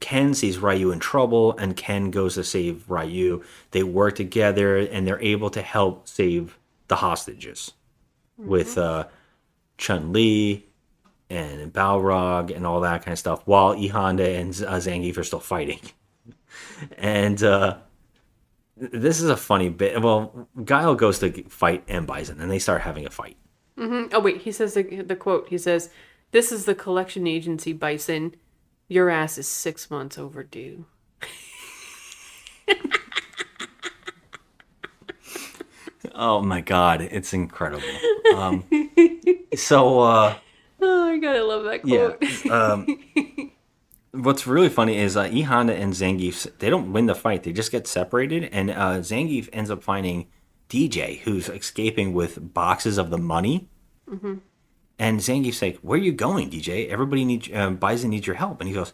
[0.00, 5.06] Ken sees Ryu in trouble and Ken goes to save Ryu, they work together and
[5.06, 6.58] they're able to help save
[6.88, 7.72] the hostages
[8.36, 9.06] with uh,
[9.78, 10.66] Chun Li
[11.32, 15.24] and Balrog and all that kind of stuff, while E Honda and uh, Zangief are
[15.24, 15.80] still fighting.
[16.98, 17.78] And uh,
[18.76, 20.02] this is a funny bit.
[20.02, 23.36] Well, Guile goes to fight M Bison, and they start having a fight.
[23.78, 25.48] hmm Oh, wait, he says the, the quote.
[25.48, 25.90] He says,
[26.32, 28.34] This is the collection agency, Bison.
[28.88, 30.84] Your ass is six months overdue.
[36.14, 37.84] Oh my god, it's incredible.
[38.34, 38.64] Um,
[39.56, 40.34] so uh,
[40.84, 42.50] Oh, my God, I love that yeah, quote.
[42.50, 42.86] um,
[44.12, 47.52] what's really funny is uh, E Honda and Zangief they don't win the fight; they
[47.52, 50.26] just get separated, and uh, Zangief ends up finding
[50.68, 53.68] Dee Jay, who's escaping with boxes of the money.
[54.08, 54.36] hmm
[54.98, 56.88] And Zangief's like, "Where are you going, Dee Jay?
[56.88, 58.92] Everybody needs um, Bison needs your help." And he goes,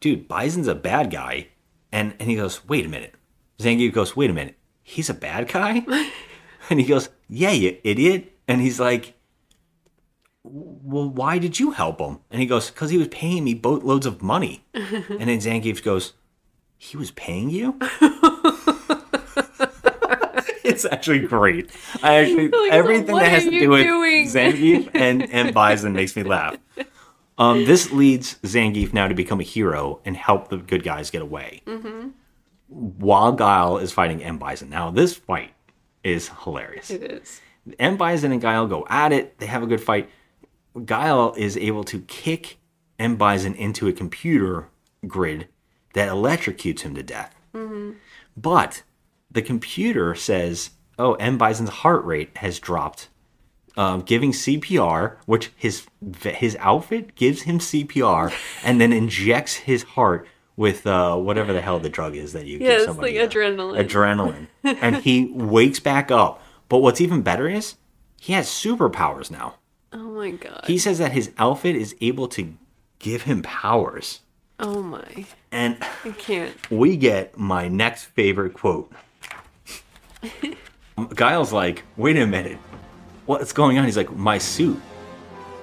[0.00, 1.48] "Dude, Bison's a bad guy."
[1.90, 3.14] And and he goes, "Wait a minute."
[3.58, 4.56] Zangief goes, "Wait a minute.
[4.82, 5.84] He's a bad guy?"
[6.70, 9.14] and he goes, "Yeah, you idiot." And he's like,
[10.50, 14.06] "Well, why did you help him?" And he goes, "Cuz he was paying me boatloads
[14.06, 16.14] of money." and then Zangief goes,
[16.76, 17.76] "He was paying you?"
[20.64, 21.70] it's actually great.
[22.02, 24.26] I actually Like, everything that has to do with doing?
[24.26, 26.56] Zangief and and Bison makes me laugh.
[27.38, 31.22] Um, this leads Zangief now to become a hero and help the good guys get
[31.22, 32.08] away, hmm
[32.68, 34.68] while Guile is fighting M Bison.
[34.68, 35.54] Now this fight
[36.04, 36.90] is hilarious.
[36.90, 37.40] It is.
[37.78, 39.38] M Bison and Guile go at it.
[39.38, 40.10] They have a good fight.
[40.78, 42.58] Guile is able to kick
[42.98, 44.68] M Bison into a computer
[45.06, 45.48] grid
[45.94, 47.34] that electrocutes him to death.
[47.52, 47.92] hmm
[48.36, 48.82] But
[49.30, 53.08] the computer says, "Oh, M Bison's heart rate has dropped."
[53.76, 55.86] Um, giving CPR, which his
[56.24, 58.32] his outfit gives him CPR,
[58.64, 60.26] and then injects his heart
[60.56, 63.16] with uh, whatever the hell the drug is that you Yeah, give it's somebody.
[63.20, 63.86] like adrenaline.
[63.86, 64.46] adrenaline,
[64.82, 66.42] and he wakes back up.
[66.68, 67.76] But what's even better is
[68.20, 69.54] he has superpowers now.
[69.92, 70.64] Oh my god.
[70.66, 72.54] He says that his outfit is able to
[72.98, 74.20] give him powers,
[74.60, 75.26] Oh my.
[75.52, 76.54] and I can't.
[76.70, 78.90] we get my next favorite quote.
[81.14, 82.58] Guile's like, wait a minute.
[83.26, 83.84] What's going on?
[83.84, 84.80] He's like, my suit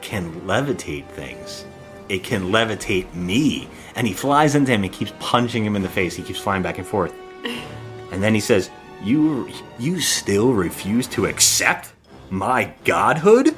[0.02, 1.66] can levitate things.
[2.08, 3.68] It can levitate me.
[3.96, 6.16] And he flies into him and keeps punching him in the face.
[6.16, 7.14] He keeps flying back and forth.
[8.12, 8.70] And then he says,
[9.04, 11.92] You you still refuse to accept
[12.30, 13.54] my godhood?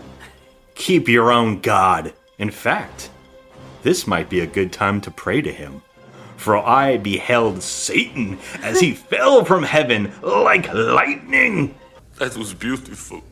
[0.78, 2.14] Keep your own god.
[2.38, 3.10] In fact,
[3.82, 5.82] this might be a good time to pray to him.
[6.38, 11.76] For I beheld Satan as he fell from heaven like lightning.
[12.20, 13.24] That was beautiful.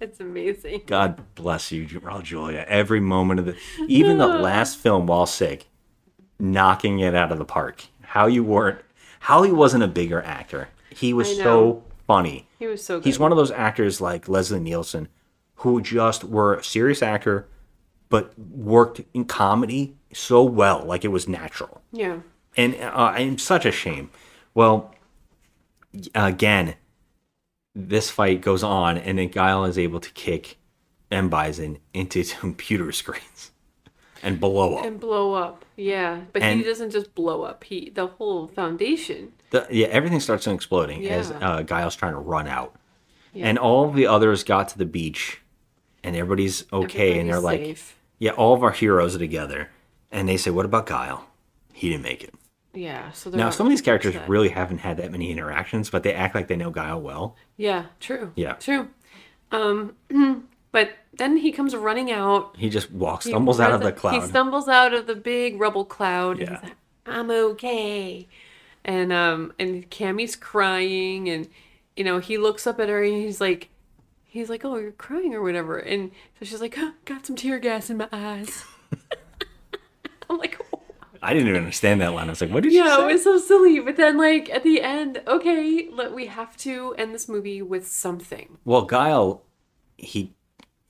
[0.00, 0.82] It's amazing.
[0.86, 2.64] God bless you, Raul oh, Julia.
[2.66, 3.56] Every moment of the,
[3.86, 5.68] even the last film, while sick,
[6.40, 7.84] knocking it out of the park.
[8.00, 8.80] How you weren't,
[9.20, 10.70] how he wasn't a bigger actor.
[10.90, 11.84] He was so know.
[12.12, 12.46] Funny.
[12.58, 15.08] He was so He's one of those actors like Leslie Nielsen,
[15.56, 17.46] who just were a serious actor,
[18.08, 21.80] but worked in comedy so well, like it was natural.
[21.92, 22.18] Yeah.
[22.56, 24.10] and uh, and such a shame.
[24.54, 24.94] Well,
[26.14, 26.74] again,
[27.74, 30.58] this fight goes on, and then Guile is able to kick
[31.10, 33.50] M Bison into computer screens
[34.22, 34.84] and blow up.
[34.84, 35.64] And blow up.
[35.76, 36.20] Yeah.
[36.32, 37.64] But And- he doesn't just blow up.
[37.64, 39.32] He the whole foundation.
[39.52, 41.38] The, yeah, everything starts exploding as Yeah.
[41.48, 42.74] uh, Guile's trying to run out,
[43.32, 43.46] Yeah.
[43.48, 45.40] and all the others got to the beach,
[46.04, 49.70] and everybody's okay, and they're Everybody's like, yeah, all of our heroes are together,
[50.10, 51.26] and they say, what about Guile?
[51.72, 52.34] He didn't make it.
[52.74, 53.10] Yeah.
[53.12, 54.28] So Now, some of these characters upset.
[54.30, 57.36] really haven't had that many interactions, but they act like they know Guile well.
[57.58, 58.32] Yeah, true.
[58.34, 58.54] Yeah.
[58.54, 58.88] True.
[59.50, 59.94] Um
[60.72, 62.56] but then he comes running out.
[62.56, 64.14] He just walks, stumbles out of the cloud.
[64.22, 66.38] He stumbles out of the big rubble cloud.
[66.38, 66.54] and Yeah.
[66.54, 68.26] He's like, I'm okay.
[68.84, 71.48] And um and Cammy's crying and
[71.96, 73.68] you know he looks up at her and he's like
[74.24, 77.58] he's like oh you're crying or whatever and so she's like oh, got some tear
[77.58, 78.64] gas in my eyes
[80.30, 80.58] I'm like
[81.24, 82.26] I didn't even understand that line.
[82.26, 83.02] I was like, what did you yeah say?
[83.04, 86.94] it was so silly but then like at the end okay let we have to
[86.98, 89.42] end this movie with something Well, Guile,
[89.96, 90.34] he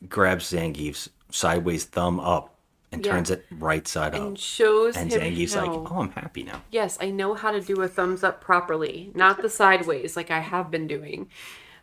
[0.08, 2.51] grabs Zangief's sideways thumb up
[2.92, 3.12] and Yeah.
[3.12, 4.28] turns it right side and up.
[4.28, 6.62] And shows And him Zangief's like, oh, I'm happy now.
[6.70, 10.40] Yes, I know how to do a thumbs up properly, not the sideways like I
[10.40, 11.28] have been doing.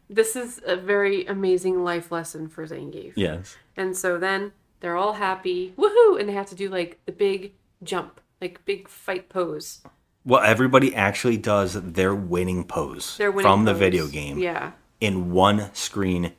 [0.09, 3.13] This is a very amazing life lesson for Zangief.
[3.15, 3.57] Yes.
[3.75, 7.53] And so then they're all happy, woohoo, and they have to do like the big
[7.83, 9.81] jump, like big fight pose.
[10.25, 14.71] Well, everybody actually does their winning pose Their winning from the video game Yeah.
[14.99, 16.33] in one screen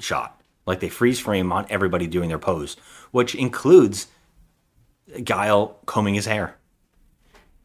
[0.00, 0.40] shot.
[0.66, 2.76] Like they freeze frame on everybody doing their pose,
[3.16, 4.08] which includes
[5.24, 6.56] Guile combing his hair.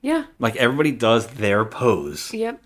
[0.01, 0.23] Yeah.
[0.39, 2.33] Like everybody does their pose.
[2.33, 2.61] Yep.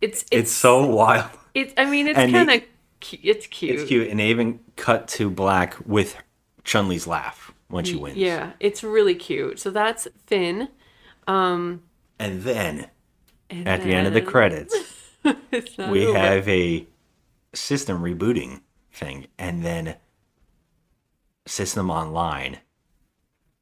[0.00, 1.30] It's It's, it's so wild.
[1.54, 2.60] it's I mean it's kind of
[3.00, 3.74] cu- it's cute.
[3.80, 4.08] It's cute.
[4.10, 6.16] And they even cut to black with
[6.64, 8.16] Chun Li's laugh when she wins.
[8.16, 9.60] Yeah, it's really cute.
[9.60, 10.68] So that's fin.
[11.28, 11.82] Um
[12.18, 12.88] And then
[13.48, 14.74] And at the end of the credits,
[15.78, 16.18] we over.
[16.18, 16.86] have a
[17.54, 18.60] system rebooting
[18.92, 19.94] thing, and then
[21.46, 22.58] system online,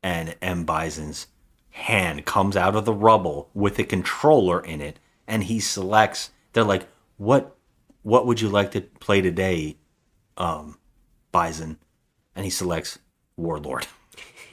[0.03, 1.27] and M Bison's
[1.71, 6.31] hand comes out of the rubble with a controller in it, and he selects.
[6.53, 6.87] They're like,
[7.17, 7.57] "What?
[8.03, 9.77] What would you like to play today,
[10.37, 10.79] um,
[11.31, 11.79] Bison?"
[12.35, 12.99] And he selects
[13.37, 13.87] Warlord.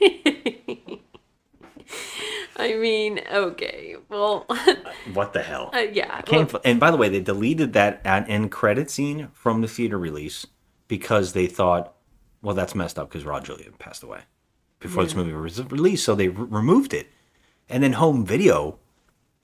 [2.56, 3.96] I mean, okay.
[4.08, 4.46] Well,
[5.14, 5.70] What the hell?
[5.72, 6.14] uh, yeah.
[6.18, 6.52] I can't.
[6.52, 9.98] well, and by the way, they deleted that at end credit scene from the theater
[9.98, 10.46] release
[10.86, 11.94] because they thought,
[12.42, 14.20] well, that's messed up because Raul Julia passed away
[14.78, 17.08] before this movie was released, so they re- removed it.
[17.68, 18.78] And then home video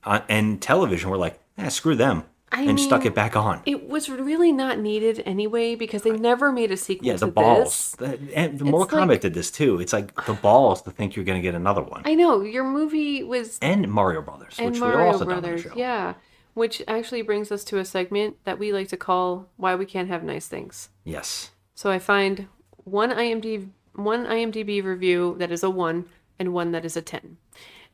[0.04, 3.60] uh, and television were like, eh, screw them, I and stuck it back on.
[3.66, 7.94] It was really not needed anyway because they never made a sequel Yeah, the balls.
[7.98, 9.78] The, and the Mortal like- did this too.
[9.80, 12.02] It's like the balls to think you're going to get another one.
[12.04, 15.42] I know your movie was And Mario Brothers, and which we Mario also done on
[15.42, 15.72] the Brothers, show.
[15.76, 16.14] yeah.
[16.54, 20.08] Which actually brings us to a segment that we like to call "Why We Can't
[20.08, 21.50] Have Nice Things." Yes.
[21.74, 22.48] So I find
[22.86, 26.04] one IMDb one IMDb review that is a one
[26.38, 27.36] and one that is a ten,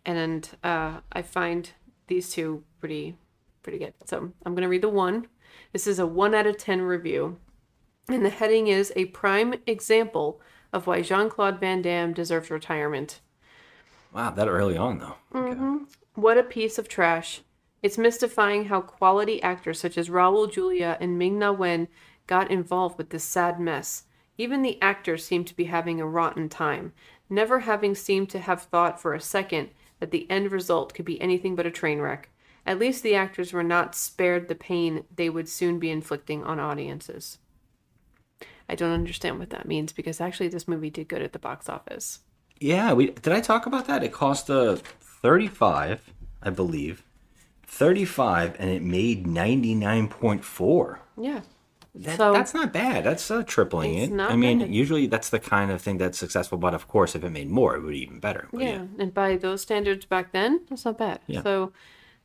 [0.05, 1.70] and uh, I find
[2.09, 3.16] these two pretty
[3.62, 3.94] pretty good.
[4.05, 5.27] So I'm gonna read the one.
[5.73, 7.39] This is a one out of ten review,
[8.09, 10.40] and the heading is a prime example
[10.73, 13.20] of why Jean Claude Van Damme deserves retirement.
[14.12, 15.16] Wow, that early on though.
[15.32, 15.85] Mm-hmm.
[16.14, 17.40] What a piece of trash.
[17.82, 21.89] It's mystifying how quality actors such as Raul Julia and Ming Na Wen
[22.27, 24.05] got involved with this sad mess.
[24.43, 26.93] Even the actors seemed to be having a rotten time,
[27.31, 29.69] never having seemed to have thought for a second
[30.01, 32.28] that the end result could be anything but a train wreck.
[32.66, 36.59] At least the actors were not spared the pain they would soon be inflicting on
[36.59, 37.39] audiences.
[38.69, 41.69] I don't understand what that means because actually this movie did good at the box
[41.69, 42.19] office.
[42.59, 44.02] Yeah, we did I talk about that?
[44.02, 46.12] It cost uh 35,
[46.43, 47.05] I believe.
[47.69, 50.98] 35 and it made 99.4.
[51.16, 51.43] Yeah.
[51.94, 53.05] That, So- that's not bad.
[53.05, 54.12] That's uh, tripling it.
[54.20, 54.74] I mean, bad.
[54.74, 57.77] usually that's the kind of thing that's successful, but of course, if it made more,
[57.77, 58.48] it would be even better.
[58.52, 61.20] But yeah, and by those standards back then, that's not bad.
[61.27, 61.43] Yeah.
[61.43, 61.73] So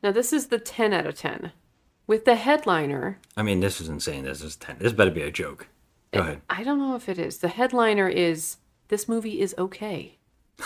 [0.02, 1.52] now this is the 10 out of 10
[2.06, 3.18] with the headliner.
[3.36, 4.24] I mean, this is insane.
[4.24, 4.76] This is 10.
[4.80, 5.68] This better be a joke.
[6.12, 6.40] Go ahead.
[6.48, 7.38] I don't know if it is.
[7.38, 8.56] The headliner is
[8.88, 10.16] this movie is okay.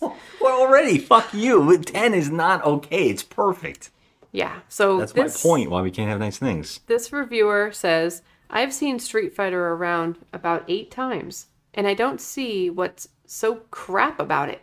[0.00, 1.78] Well, already, fuck you.
[1.78, 3.08] 10 is not okay.
[3.08, 3.90] It's perfect.
[4.34, 4.60] Yeah.
[4.68, 6.80] So That's this, my point why we can't have nice things.
[6.88, 12.68] This reviewer says, I've seen Street Fighter around about eight times, and I don't see
[12.68, 14.62] what's so crap about it.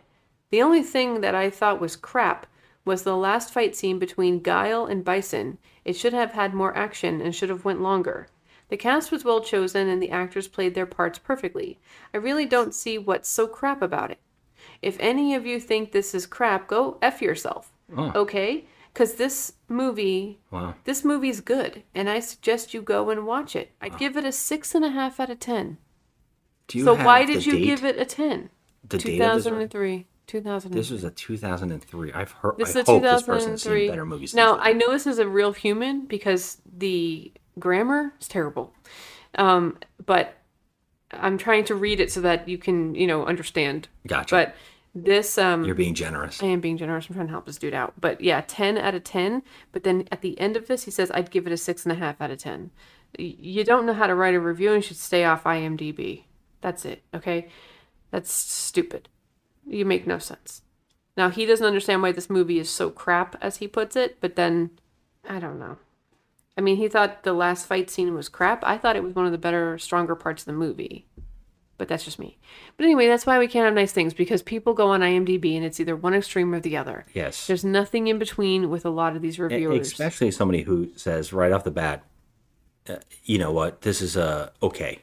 [0.50, 2.46] The only thing that I thought was crap
[2.84, 5.56] was the last fight scene between Guile and Bison.
[5.86, 8.28] It should have had more action and should have went longer.
[8.68, 11.78] The cast was well chosen and the actors played their parts perfectly.
[12.12, 14.18] I really don't see what's so crap about it.
[14.82, 17.72] If any of you think this is crap, go F yourself.
[17.96, 18.12] Oh.
[18.14, 18.66] Okay?
[18.92, 20.74] Because this movie Wow.
[20.84, 23.72] this movie's good, and I suggest you go and watch it.
[23.80, 25.78] I'd give it a six and a half out of ten.
[26.68, 27.64] Do you so why did you date?
[27.64, 28.50] give it a ten?
[28.86, 30.06] The Two date of this- thousand and three.
[30.26, 30.72] Two thousand.
[30.72, 32.12] This was a 2003.
[32.12, 32.54] I've heard.
[32.58, 33.88] This I is a hope this person's seen 2003.
[33.88, 34.34] better movies.
[34.34, 38.72] Now I know this is a real human because the grammar is terrible,
[39.36, 40.34] um, but
[41.10, 43.88] I'm trying to read it so that you can you know understand.
[44.06, 44.34] Gotcha.
[44.34, 44.54] But
[44.94, 46.42] this um, You're being generous.
[46.42, 47.06] I am being generous.
[47.08, 47.94] I'm trying to help this dude out.
[47.98, 49.42] But yeah, 10 out of 10.
[49.72, 51.92] But then at the end of this, he says, I'd give it a six and
[51.92, 52.70] a half out of 10.
[53.18, 56.24] You don't know how to write a review and you should stay off IMDb.
[56.60, 57.02] That's it.
[57.14, 57.48] Okay.
[58.10, 59.08] That's stupid.
[59.66, 60.62] You make no sense.
[61.16, 64.18] Now he doesn't understand why this movie is so crap, as he puts it.
[64.20, 64.70] But then,
[65.28, 65.78] I don't know.
[66.56, 68.62] I mean, he thought the last fight scene was crap.
[68.64, 71.06] I thought it was one of the better, stronger parts of the movie.
[71.82, 72.38] But that's just me.
[72.76, 75.64] But anyway, that's why we can't have nice things because people go on IMDb and
[75.64, 77.04] it's either one extreme or the other.
[77.12, 77.48] Yes.
[77.48, 79.88] There's nothing in between with a lot of these reviewers.
[79.88, 82.04] Especially somebody who says right off the bat,
[82.88, 85.00] uh, you know what, this is uh, okay.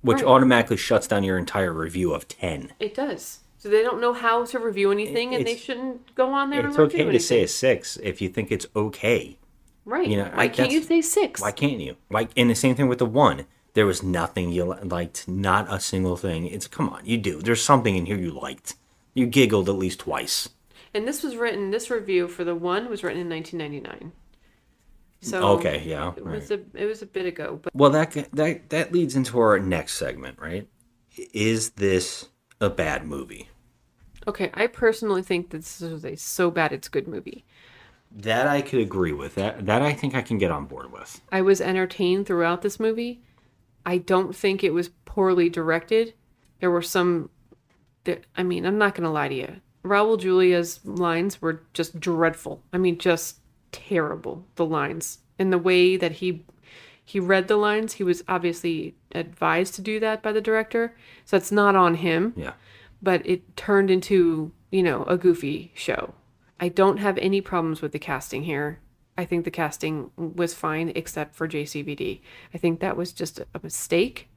[0.00, 0.24] Which Right.
[0.24, 2.72] automatically shuts down your entire review of 10.
[2.80, 3.38] It does.
[3.56, 6.76] So they don't know how to review anything, and they shouldn't go on there It's
[6.76, 9.38] and review okay to say a 6 if you think it's okay.
[9.84, 10.08] Right.
[10.08, 11.40] You know, why I- can't you say six?
[11.40, 11.94] Why can't you?
[12.10, 13.46] Like, and the same thing with the 1.
[13.74, 16.46] There was nothing you liked, not a single thing.
[16.46, 17.42] It's, come on, you do.
[17.42, 18.76] There's something in here you liked.
[19.14, 20.48] You giggled at least twice.
[20.94, 21.70] And this was written.
[21.70, 24.12] This review for the one was written in 1999.
[25.22, 28.68] So Okay, yeah, it was a it was a bit ago, but Well, that that
[28.68, 30.68] that leads into our next segment, right?
[31.32, 32.28] Is this
[32.60, 33.48] a bad movie?
[34.28, 34.50] okay.
[34.54, 37.44] I personally think that this is a so bad it's good movie.
[38.12, 39.34] That I could agree with.
[39.36, 41.20] That that I think I can get on board with.
[41.32, 43.20] I was entertained throughout this movie.
[43.86, 46.14] I don't think it was poorly directed.
[46.60, 47.30] There were some.
[48.36, 49.60] I mean, I'm not gonna lie to you.
[49.84, 52.62] Raul Julia's lines were just dreadful.
[52.72, 53.38] I mean, just
[53.72, 54.46] terrible.
[54.56, 56.44] The lines and the way that he
[57.04, 57.94] he read the lines.
[57.94, 62.32] He was obviously advised to do that by the director, so it's not on him.
[62.36, 62.54] Yeah.
[63.02, 66.14] But it turned into you know a goofy show.
[66.60, 68.80] I don't have any problems with the casting here.
[69.16, 72.20] I think the casting was fine except for JCVD.
[72.52, 74.28] I think that was just a mistake.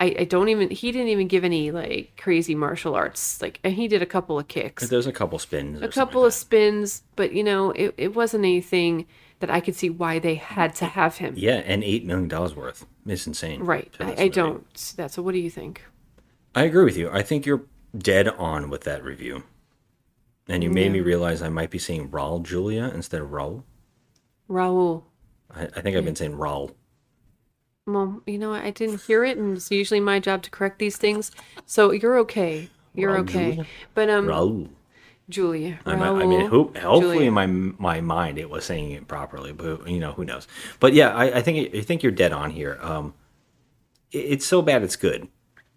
[0.00, 3.74] I, I don't even he didn't even give any like crazy martial arts like and
[3.74, 5.80] he did a couple of kicks There's a couple spins.
[5.82, 9.06] a couple of spins but you know it, it wasn't anything
[9.40, 12.56] that I could see why they had to have him Yeah, and eight million dollars
[12.56, 12.86] worth.
[13.06, 13.62] It's insane.
[13.62, 15.82] right I, I don't see that so what do you think
[16.54, 17.10] I agree with you.
[17.10, 17.64] I think you're
[17.96, 19.44] dead on with that review.
[20.48, 23.62] And you made me realize I might be saying Raul Julia instead of Raul.
[24.52, 25.02] Raul
[25.54, 26.74] I, I think I've been saying Raul.
[27.86, 30.96] well you know I didn't hear it and it's usually my job to correct these
[30.96, 31.30] things
[31.66, 33.64] so you're okay you're Raul okay
[33.94, 34.68] but um Raul.
[35.28, 37.28] Julia I, might- I mean, Raul who, hopefully Julia.
[37.28, 40.46] in my my mind it was saying it properly, but you know who knows.
[40.80, 42.78] But yeah, I, I think I think you're dead on here.
[42.82, 43.14] Um,
[44.10, 45.28] it- it's so bad it's good.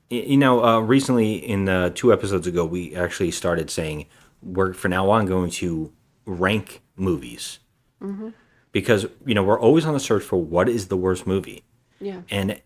[0.10, 4.08] You know, uh, recently in uh, two episodes ago, we actually started saying
[4.44, 5.92] we're for now on going to
[6.26, 7.60] rank movies
[8.02, 8.30] mm-hmm.
[8.76, 11.64] Because you know we're always on the search for what is the worst movie,
[12.02, 12.62] yeah and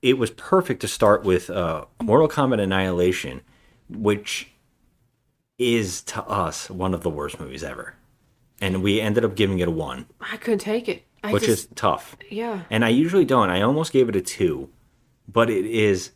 [0.00, 3.40] it was perfect to start with uh, Mortal Kombat Annihilation,
[3.90, 4.52] which
[5.58, 7.94] is to us one of the worst movies ever,
[8.60, 11.70] and we ended up giving it a one, I couldn't take it I which just
[11.70, 12.16] is tough.
[12.30, 13.50] yeah And I usually don't.
[13.50, 14.68] I almost gave it a two,
[15.26, 16.12] but it is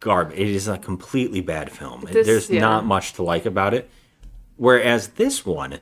[0.00, 0.38] garbage.
[0.38, 2.02] It is a completely bad film.
[2.12, 2.60] This- There's yeah.
[2.60, 3.88] not much to like about it.
[4.56, 5.78] Whereas this one,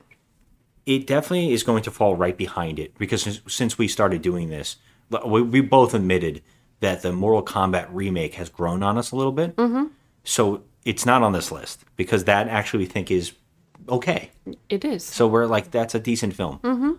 [0.87, 4.49] it definitely is going to fall right behind it because since, since we started doing
[4.49, 4.77] this,
[5.25, 6.41] we, we both admitted
[6.79, 9.55] that the Mortal Kombat remake has grown on us a little bit.
[9.57, 9.87] mm-hmm.
[10.23, 13.33] So it's not on this list because that actually we think is
[13.89, 14.31] okay.
[14.69, 16.91] it is So we're like, that's a decent film mm-hmm.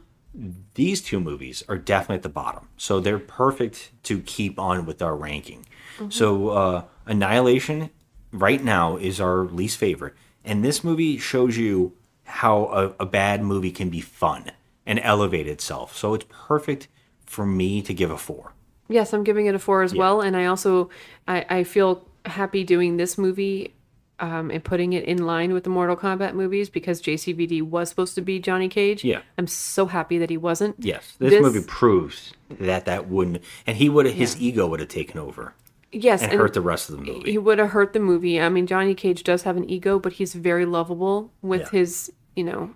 [0.74, 2.68] these two movies are definitely at the bottom.
[2.76, 5.66] So they're perfect to keep on with our ranking.
[5.98, 6.12] Mhm.
[6.12, 7.90] So uh, Annihilation
[8.32, 10.14] right now is our least favorite.
[10.44, 11.94] And this movie shows you
[12.28, 14.50] how a, a bad movie can be fun
[14.86, 15.96] and elevate itself.
[15.96, 16.88] So it's perfect
[17.24, 18.52] for me to give a four.
[18.88, 20.88] Yes, I'm giving it a four as well, and I also
[21.26, 23.74] I, I feel happy doing this movie
[24.20, 28.14] um, and putting it in line with the Mortal Kombat movies because JCVD was supposed
[28.16, 29.04] to be Johnny Cage.
[29.04, 29.20] Yeah.
[29.36, 30.76] I'm so happy that he wasn't.
[30.78, 34.88] Yes, this, movie proves that that wouldn't, and he would have his ego would have
[34.88, 35.54] taken over.
[35.90, 37.30] Yes, and, and hurt the rest of the movie.
[37.30, 38.40] He would have hurt the movie.
[38.40, 41.70] I mean, Johnny Cage does have an ego, but he's very lovable with Yeah.
[41.70, 42.70] his, you know,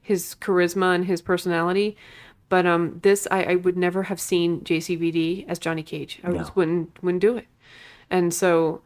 [0.00, 1.96] his charisma and his personality.
[2.50, 6.20] But um, this I, I would never have seen JCVD as Johnny Cage.
[6.22, 6.38] I No.
[6.38, 7.46] just wouldn't wouldn't do it.
[8.10, 8.82] And so,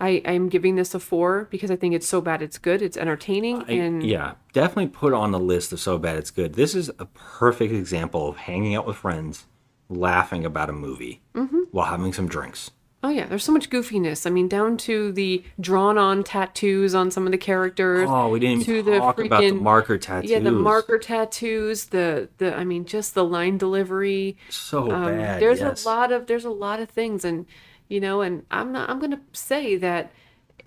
[0.00, 2.80] I I'm giving this a four because I think it's so bad it's good.
[2.82, 6.54] It's entertaining I- and yeah, definitely put on the list of so bad it's good.
[6.54, 9.44] This is a perfect example of hanging out with friends,
[9.90, 11.66] laughing about a movie Mhm.
[11.70, 12.70] while having some drinks.
[13.04, 14.26] Oh yeah, there's so much goofiness.
[14.26, 18.08] I mean, down to the drawn-on tattoos on some of the characters.
[18.08, 20.30] Oh, we didn't even talk about the marker tattoos.
[20.30, 21.86] Yeah, the marker tattoos.
[21.86, 24.36] The the I mean, just the line delivery.
[24.50, 25.42] So Um, bad.
[25.42, 25.84] There's yes.
[25.84, 27.46] a lot of there's a lot of things, and
[27.88, 28.88] you know, and I'm not.
[28.88, 30.12] I'm gonna say that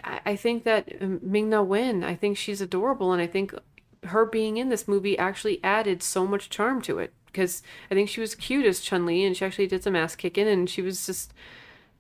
[0.04, 2.04] I, I think that um, Ming Na Wen.
[2.04, 3.54] I think she's adorable, and I think
[4.04, 8.08] her being in this movie actually added so much charm to it because I think
[8.10, 10.82] she was cute as Chun Li, and she actually did some ass kicking, and she
[10.82, 11.34] was just,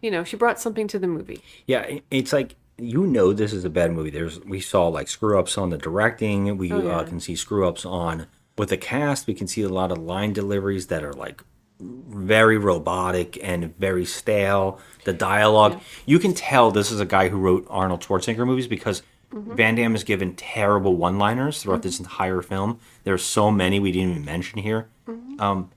[0.05, 1.41] you know, she brought something to the movie.
[1.65, 4.11] Yeah, it's like you know this is a bad movie.
[4.11, 6.57] There's we saw like screw ups on the directing.
[6.57, 6.97] We Oh, yeah.
[6.97, 8.27] uh, can see screw ups on
[8.57, 9.25] with the cast.
[9.27, 11.41] We can see a lot of line deliveries that are like
[11.79, 14.79] very robotic and very stale.
[15.05, 19.01] The dialogue, you can tell this is a guy who wrote Arnold Schwarzenegger movies because
[19.33, 19.55] Mhm.
[19.57, 22.79] Van Damme is given terrible one liners throughout this entire film.
[23.03, 24.87] There are so many we didn't even mention here.
[25.07, 25.41] Mhm.
[25.41, 25.69] Um,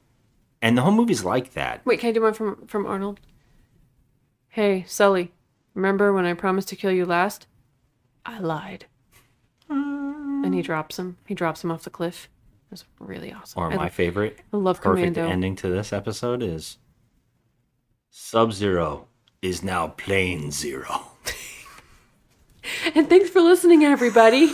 [0.63, 1.81] and the whole movie's like that.
[1.87, 3.19] Wait, can I do one from from Arnold?
[4.59, 5.30] Hey, Sully,
[5.74, 7.47] remember when I promised to kill you last?
[8.26, 8.86] I lied.
[9.68, 11.16] And he drops him.
[11.28, 12.28] He drops him off the cliff.
[12.66, 13.62] It was really awesome.
[13.62, 15.32] Or I my lo- favorite I love perfect Commando.
[15.32, 16.78] ending to this episode is
[18.10, 19.06] Sub Zero
[19.43, 21.12] is now Plain Zero.
[22.97, 24.52] And thanks for listening, everybody.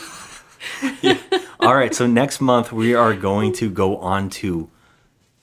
[1.60, 4.68] All right, so next month we are going to go on to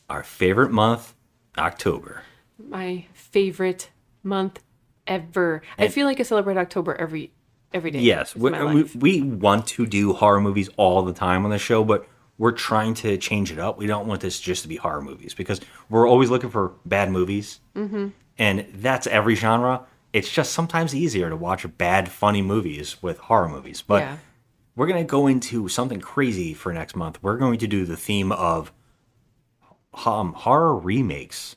[0.07, 1.15] our favorite month,
[1.57, 2.21] October.
[2.59, 3.89] My favorite
[4.23, 4.59] month
[5.07, 5.61] ever.
[5.77, 7.31] I feel like I celebrate October every
[7.73, 7.99] every day.
[7.99, 11.83] Yes, we, we, we want to do horror movies all the time on the show,
[11.85, 12.05] but
[12.37, 13.77] we're trying to change it up.
[13.77, 17.09] We don't want this just to be horror movies because we're always looking for bad
[17.11, 18.11] movies, Mhm.
[18.37, 19.85] and that's every genre.
[20.11, 23.81] It's just sometimes easier to watch bad, funny movies with horror movies.
[23.81, 24.17] But Yeah.
[24.75, 27.19] we're going to go into something crazy for next month.
[27.21, 28.71] We're going to do the theme of
[30.05, 31.55] um, horror remakes.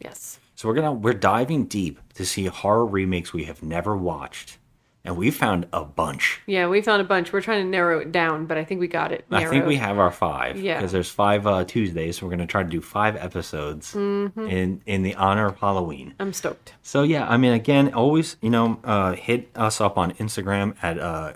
[0.00, 0.38] Yes.
[0.60, 4.58] So we're gonna we're diving deep to see horror remakes we have never watched,
[5.06, 6.42] and we found a bunch.
[6.46, 7.32] Yeah, we found a bunch.
[7.32, 9.24] We're trying to narrow it down, but I think we got it.
[9.30, 10.60] I think we have our five.
[10.60, 10.76] Yeah.
[10.76, 14.50] Because there's five uh, Tuesdays, so we're gonna try to do five episodes Mhm.
[14.52, 16.12] in in the honor of Halloween.
[16.20, 16.74] I'm stoked.
[16.82, 20.98] So yeah, I mean, again, always you know, uh, hit us up on Instagram at
[20.98, 21.32] uh,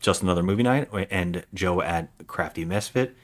[0.00, 3.16] just another movie night and Joe at Crafty Misfit.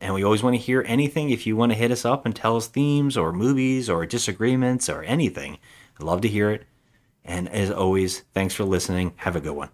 [0.00, 1.30] And we always want to hear anything.
[1.30, 4.88] If you want to hit us up and tell us themes or movies or disagreements
[4.88, 5.58] or anything,
[5.98, 6.64] I'd love to hear it.
[7.24, 9.14] And as always, thanks for listening.
[9.16, 9.70] Have a good one.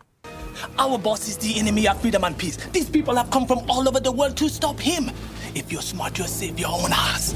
[0.78, 2.57] Our boss is the enemy of freedom and peace.
[2.73, 5.11] These people have come from all over the world to stop him.
[5.55, 7.35] If you're smart, you'll save your own ass.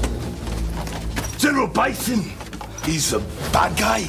[1.37, 2.23] General Bison,
[2.83, 3.19] he's a
[3.51, 4.07] bad guy.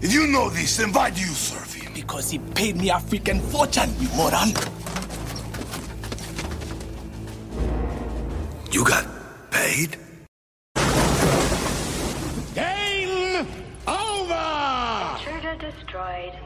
[0.00, 1.92] If you know this, then why do you serve him?
[1.94, 4.52] Because he paid me a freaking fortune, you moron.
[8.70, 9.06] You got
[9.50, 9.96] paid?
[12.54, 13.46] Game
[13.86, 15.16] over!
[15.16, 16.38] Intruder destroyed.